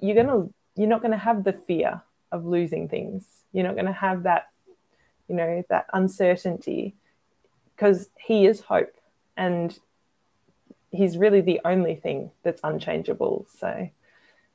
you're 0.00 0.16
gonna 0.16 0.48
you're 0.76 0.88
not 0.88 1.02
gonna 1.02 1.18
have 1.18 1.44
the 1.44 1.52
fear 1.52 2.02
of 2.32 2.46
losing 2.46 2.88
things. 2.88 3.26
You're 3.52 3.66
not 3.66 3.76
gonna 3.76 3.92
have 3.92 4.22
that, 4.22 4.48
you 5.28 5.34
know, 5.34 5.62
that 5.68 5.86
uncertainty 5.92 6.94
because 7.76 8.08
he 8.18 8.46
is 8.46 8.60
hope 8.60 8.94
and 9.36 9.78
he's 10.90 11.16
really 11.16 11.40
the 11.40 11.60
only 11.64 11.96
thing 11.96 12.30
that's 12.42 12.60
unchangeable. 12.64 13.46
So 13.58 13.90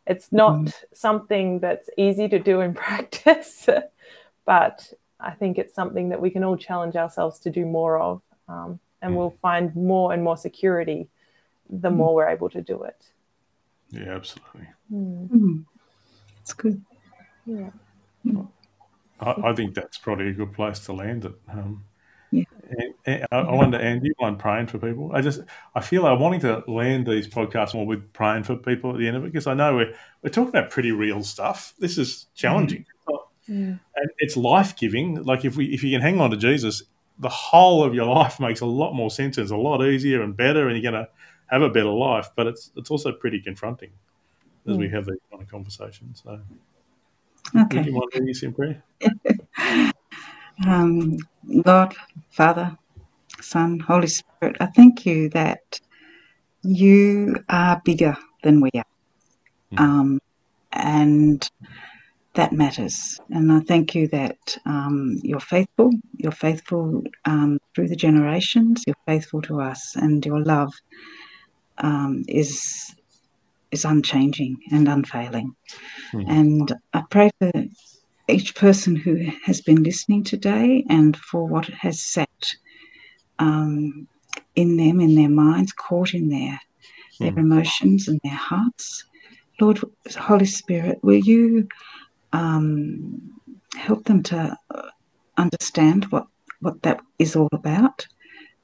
it's 0.08 0.32
not 0.32 0.56
mm. 0.56 0.74
something 0.94 1.60
that's 1.60 1.90
easy 1.98 2.28
to 2.30 2.40
do 2.40 2.62
in 2.62 2.74
practice, 2.86 3.68
but 4.46 4.94
I 5.20 5.32
think 5.32 5.58
it's 5.58 5.74
something 5.74 6.10
that 6.10 6.22
we 6.22 6.30
can 6.30 6.44
all 6.44 6.58
challenge 6.58 6.96
ourselves 6.96 7.40
to 7.40 7.50
do 7.50 7.66
more 7.66 8.00
of. 8.00 8.22
Um, 8.48 8.80
and 9.02 9.14
mm. 9.14 9.18
we'll 9.18 9.38
find 9.42 9.76
more 9.76 10.14
and 10.14 10.24
more 10.24 10.38
security 10.38 11.08
the 11.70 11.90
mm. 11.90 11.96
more 11.96 12.16
we're 12.16 12.30
able 12.30 12.50
to 12.50 12.62
do 12.62 12.84
it. 12.84 13.12
Yeah, 13.90 14.16
absolutely. 14.16 14.68
Mm. 14.92 15.66
That's 16.38 16.54
good. 16.54 16.82
Yeah. 17.46 17.70
I, 19.20 19.36
I, 19.46 19.54
think 19.54 19.76
that's 19.76 19.98
probably 19.98 20.30
a 20.30 20.34
good 20.34 20.54
place 20.54 20.80
to 20.80 20.94
land 20.94 21.26
it. 21.26 21.34
Um, 21.52 21.84
yeah. 22.36 23.26
I, 23.32 23.36
I 23.36 23.54
wonder, 23.54 23.78
Anne, 23.78 24.00
do 24.00 24.08
you 24.08 24.14
mind 24.20 24.40
praying 24.40 24.68
for 24.68 24.80
people? 24.80 25.12
I 25.14 25.22
just, 25.22 25.42
I 25.74 25.82
feel 25.82 26.04
like 26.04 26.20
wanting 26.20 26.42
to 26.42 26.64
land 26.68 27.06
these 27.06 27.28
podcasts 27.28 27.74
more 27.74 27.86
with 27.86 28.12
praying 28.14 28.44
for 28.44 28.56
people 28.56 28.92
at 28.92 28.98
the 28.98 29.08
end 29.08 29.18
of 29.18 29.24
it 29.24 29.32
because 29.32 29.48
I 29.48 29.54
know 29.54 29.76
we're 29.76 29.94
we're 30.22 30.30
talking 30.30 30.50
about 30.50 30.70
pretty 30.70 30.92
real 30.92 31.24
stuff. 31.24 31.74
This 31.80 31.98
is 31.98 32.28
challenging, 32.36 32.86
mm. 33.50 33.80
and 33.96 34.10
it's 34.18 34.36
life 34.36 34.76
giving. 34.76 35.24
Like 35.24 35.46
if 35.46 35.56
we 35.56 35.68
if 35.68 35.84
you 35.84 35.92
can 35.92 36.02
hang 36.02 36.20
on 36.20 36.32
to 36.32 36.38
Jesus, 36.38 36.84
the 37.20 37.30
whole 37.30 37.84
of 37.84 37.94
your 37.94 38.06
life 38.06 38.40
makes 38.40 38.62
a 38.62 38.66
lot 38.66 38.94
more 38.94 39.12
sense. 39.12 39.38
It's 39.38 39.52
a 39.52 39.58
lot 39.58 39.86
easier 39.86 40.22
and 40.22 40.36
better, 40.36 40.68
and 40.68 40.82
you're 40.82 40.92
going 40.92 41.06
to 41.06 41.10
have 41.48 41.62
a 41.62 41.70
better 41.70 41.90
life. 41.90 42.30
But 42.36 42.48
it's 42.48 42.72
it's 42.76 42.92
also 42.92 43.12
pretty 43.12 43.42
confronting 43.42 43.92
as 44.68 44.76
mm. 44.76 44.80
we 44.80 44.90
have 44.90 45.06
these 45.06 45.20
kind 45.32 45.44
of 45.44 45.50
conversations. 45.50 46.24
So, 46.24 46.40
okay. 47.56 47.84
do 47.84 47.90
you 47.90 47.96
want 47.96 48.12
to 48.14 48.20
lead 48.20 48.32
us 48.32 48.44
in 48.44 48.54
prayer? 48.54 48.84
um, 50.66 51.18
God, 51.64 51.96
Father, 52.32 52.78
Son, 53.42 53.80
Holy 53.80 54.08
Spirit, 54.08 54.58
I 54.60 54.68
thank 54.68 55.06
you 55.06 55.30
that 55.30 55.80
you 56.64 57.36
are 57.50 57.82
bigger 57.84 58.18
than 58.44 58.62
we 58.62 58.70
are. 58.76 58.84
Mm. 59.74 59.80
Um, 59.80 60.20
and 60.72 61.50
that 62.36 62.52
matters. 62.52 63.20
And 63.30 63.52
I 63.52 63.60
thank 63.62 63.96
you 63.96 64.08
that 64.10 64.58
um, 64.66 65.20
you're 65.24 65.40
faithful. 65.40 65.92
You're 66.18 66.32
faithful 66.32 67.04
um, 67.26 67.60
through 67.74 67.88
the 67.88 67.96
generations. 67.96 68.84
You're 68.86 68.96
faithful 69.08 69.42
to 69.44 69.62
us, 69.62 69.96
and 69.96 70.26
your 70.26 70.42
love 70.44 70.74
um, 71.78 72.24
is 72.28 72.94
is 73.72 73.86
unchanging 73.86 74.58
and 74.72 74.88
unfailing. 74.88 75.56
Mm. 76.14 76.30
And 76.30 76.74
I 76.94 77.04
pray 77.10 77.30
for 77.40 77.52
each 78.28 78.56
person 78.56 78.96
who 78.96 79.28
has 79.44 79.62
been 79.62 79.84
listening 79.84 80.24
today, 80.24 80.84
and 80.90 81.16
for 81.18 81.48
what 81.48 81.66
has 81.66 82.02
sat 82.02 82.56
um, 83.40 84.08
in 84.56 84.78
them, 84.78 85.00
in 85.00 85.16
their 85.16 85.30
minds, 85.30 85.72
caught 85.74 86.14
in 86.14 86.30
their 86.30 86.60
their 87.20 87.32
mm. 87.32 87.40
emotions 87.40 88.08
and 88.08 88.20
their 88.24 88.34
hearts. 88.34 89.06
Lord, 89.60 89.80
Holy 90.18 90.46
Spirit, 90.46 91.00
will 91.02 91.20
you 91.20 91.68
um, 92.34 93.22
help 93.76 94.04
them 94.06 94.22
to 94.24 94.58
uh, 94.74 94.90
understand 95.38 96.06
what, 96.06 96.28
what 96.60 96.82
that 96.82 97.00
is 97.20 97.36
all 97.36 97.50
about 97.54 98.06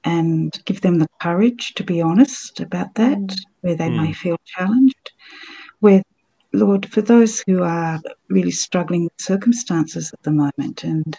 and 0.03 0.59
give 0.65 0.81
them 0.81 0.99
the 0.99 1.07
courage 1.21 1.73
to 1.75 1.83
be 1.83 2.01
honest 2.01 2.59
about 2.59 2.93
that, 2.95 3.17
mm. 3.17 3.37
where 3.61 3.75
they 3.75 3.89
mm. 3.89 4.05
may 4.05 4.13
feel 4.13 4.37
challenged. 4.45 5.11
Where, 5.79 6.03
Lord, 6.53 6.91
for 6.91 7.01
those 7.01 7.43
who 7.47 7.63
are 7.63 7.99
really 8.29 8.51
struggling 8.51 9.05
with 9.05 9.13
circumstances 9.19 10.11
at 10.13 10.21
the 10.23 10.31
moment 10.31 10.83
and 10.83 11.17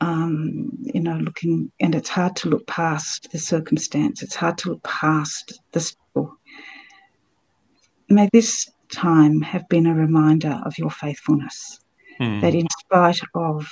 um, 0.00 0.70
you 0.80 1.00
know, 1.00 1.16
looking, 1.16 1.72
and 1.80 1.94
it's 1.94 2.08
hard 2.08 2.36
to 2.36 2.48
look 2.48 2.66
past 2.66 3.32
the 3.32 3.38
circumstance. 3.38 4.22
It's 4.22 4.36
hard 4.36 4.56
to 4.58 4.70
look 4.70 4.82
past 4.84 5.60
the 5.72 5.80
struggle. 5.80 6.36
May 8.08 8.28
this 8.32 8.70
time 8.92 9.40
have 9.42 9.68
been 9.68 9.86
a 9.86 9.94
reminder 9.94 10.60
of 10.64 10.78
your 10.78 10.90
faithfulness. 10.90 11.80
Mm. 12.20 12.40
That 12.40 12.54
in 12.54 12.66
spite 12.80 13.20
of 13.34 13.68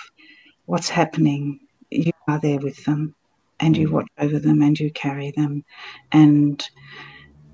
what's 0.66 0.88
happening, 0.88 1.61
you 1.90 2.12
are 2.28 2.40
there 2.40 2.59
with 2.59 2.84
them 2.84 3.14
and 3.59 3.76
you 3.76 3.88
hmm. 3.88 3.94
watch 3.94 4.09
over 4.18 4.38
them 4.38 4.62
and 4.62 4.78
you 4.78 4.90
carry 4.92 5.32
them. 5.32 5.64
And 6.12 6.64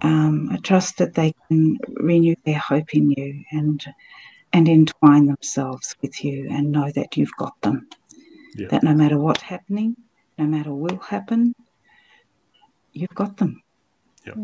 um, 0.02 0.48
I 0.50 0.56
trust 0.58 0.98
that 0.98 1.14
they 1.14 1.34
can 1.48 1.78
renew 1.94 2.34
their 2.44 2.58
hope 2.58 2.94
in 2.94 3.10
you 3.10 3.44
and 3.52 3.84
and 4.52 4.68
entwine 4.68 5.26
themselves 5.26 5.96
with 6.02 6.22
you 6.22 6.48
and 6.50 6.72
know 6.72 6.90
that 6.90 7.16
you've 7.16 7.34
got 7.38 7.58
them. 7.62 7.88
Yeah. 8.54 8.68
That 8.68 8.82
no 8.82 8.94
matter 8.94 9.18
what's 9.18 9.40
happening, 9.40 9.96
no 10.36 10.44
matter 10.44 10.74
what 10.74 10.92
will 10.92 10.98
happen, 10.98 11.54
you've 12.92 13.14
got 13.14 13.38
them. 13.38 13.62
Yeah. 14.26 14.34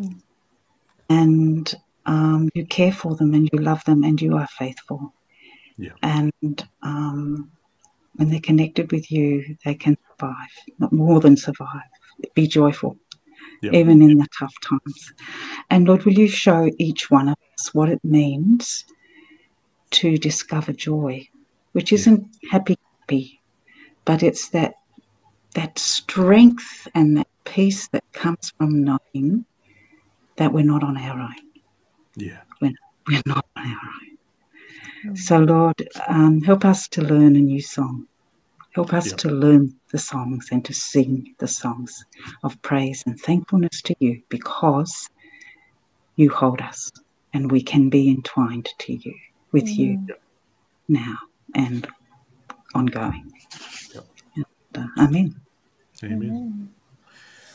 And 1.10 1.74
um, 2.06 2.48
you 2.54 2.64
care 2.66 2.92
for 2.92 3.14
them 3.16 3.34
and 3.34 3.50
you 3.52 3.58
love 3.58 3.84
them 3.84 4.02
and 4.02 4.20
you 4.20 4.36
are 4.36 4.46
faithful. 4.46 5.12
Yeah. 5.76 5.92
And 6.02 6.68
um, 6.82 7.50
when 8.14 8.30
they're 8.30 8.40
connected 8.40 8.90
with 8.90 9.10
you, 9.12 9.56
they 9.64 9.74
can 9.74 9.96
survive, 10.10 10.34
not 10.78 10.92
more 10.92 11.20
than 11.20 11.36
survive, 11.36 11.82
be 12.34 12.46
joyful, 12.46 12.96
yep. 13.62 13.74
even 13.74 14.02
in 14.02 14.18
the 14.18 14.26
tough 14.38 14.54
times. 14.60 15.12
And 15.70 15.86
Lord, 15.86 16.04
will 16.04 16.12
you 16.12 16.28
show 16.28 16.70
each 16.78 17.10
one 17.10 17.28
of 17.28 17.36
us 17.58 17.74
what 17.74 17.88
it 17.88 18.02
means 18.04 18.84
to 19.90 20.18
discover 20.18 20.72
joy, 20.72 21.26
which 21.72 21.92
isn't 21.92 22.26
yeah. 22.42 22.50
happy, 22.52 22.78
happy, 23.00 23.40
but 24.04 24.22
it's 24.22 24.48
that 24.50 24.74
that 25.54 25.78
strength 25.78 26.86
and 26.94 27.16
that 27.16 27.26
peace 27.44 27.88
that 27.88 28.04
comes 28.12 28.52
from 28.58 28.84
knowing 28.84 29.44
that 30.36 30.52
we're 30.52 30.64
not 30.64 30.84
on 30.84 30.96
our 30.96 31.18
own. 31.18 31.34
Yeah. 32.16 32.40
We're, 32.60 32.72
we're 33.08 33.22
not 33.26 33.46
on 33.56 33.66
our 33.66 33.72
own. 33.72 35.12
Mm. 35.12 35.18
So, 35.18 35.38
Lord, 35.38 35.88
um, 36.06 36.42
help 36.42 36.64
us 36.64 36.88
to 36.88 37.02
learn 37.02 37.36
a 37.36 37.40
new 37.40 37.60
song. 37.60 38.06
Help 38.72 38.92
us 38.92 39.08
yep. 39.08 39.16
to 39.18 39.30
learn 39.30 39.74
the 39.90 39.98
songs 39.98 40.48
and 40.52 40.64
to 40.64 40.74
sing 40.74 41.34
the 41.38 41.48
songs 41.48 42.04
of 42.42 42.60
praise 42.62 43.02
and 43.06 43.18
thankfulness 43.20 43.82
to 43.82 43.94
you 43.98 44.22
because 44.28 45.08
you 46.16 46.30
hold 46.30 46.60
us 46.60 46.90
and 47.32 47.50
we 47.50 47.62
can 47.62 47.88
be 47.88 48.08
entwined 48.10 48.68
to 48.78 48.92
you 48.92 49.14
with 49.52 49.64
mm. 49.64 49.76
you 49.76 50.04
yep. 50.08 50.20
now 50.88 51.16
and 51.54 51.88
ongoing. 52.74 53.32
Yep. 53.94 54.04
And, 54.36 54.44
uh, 54.76 55.02
amen. 55.02 55.40
Amen. 56.04 56.70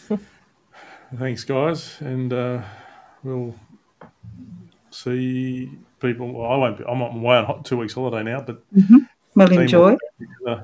amen. 0.09 0.19
Thanks, 1.17 1.43
guys, 1.43 1.97
and 2.01 2.33
uh, 2.33 2.61
we'll 3.23 3.55
see 4.89 5.69
people. 5.99 6.31
Well, 6.33 6.51
I 6.51 6.55
won't. 6.57 6.77
Be, 6.79 6.83
I'm 6.85 7.01
away 7.01 7.37
on 7.37 7.63
two 7.63 7.77
weeks 7.77 7.93
holiday 7.93 8.23
now, 8.23 8.41
but 8.41 8.63
mm-hmm. 8.73 8.97
Well, 9.35 9.51
enjoy 9.51 9.97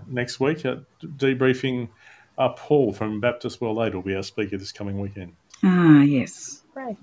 next 0.08 0.40
week 0.40 0.66
at 0.66 0.80
debriefing. 1.02 1.90
Uh, 2.38 2.50
Paul 2.50 2.94
from 2.94 3.20
Baptist 3.20 3.60
World 3.60 3.80
Aid 3.80 3.94
will 3.94 4.02
be 4.02 4.16
our 4.16 4.24
speaker 4.24 4.58
this 4.58 4.72
coming 4.72 5.00
weekend. 5.00 5.34
Ah, 5.64 6.02
yes. 6.02 6.62
Right. 6.74 6.98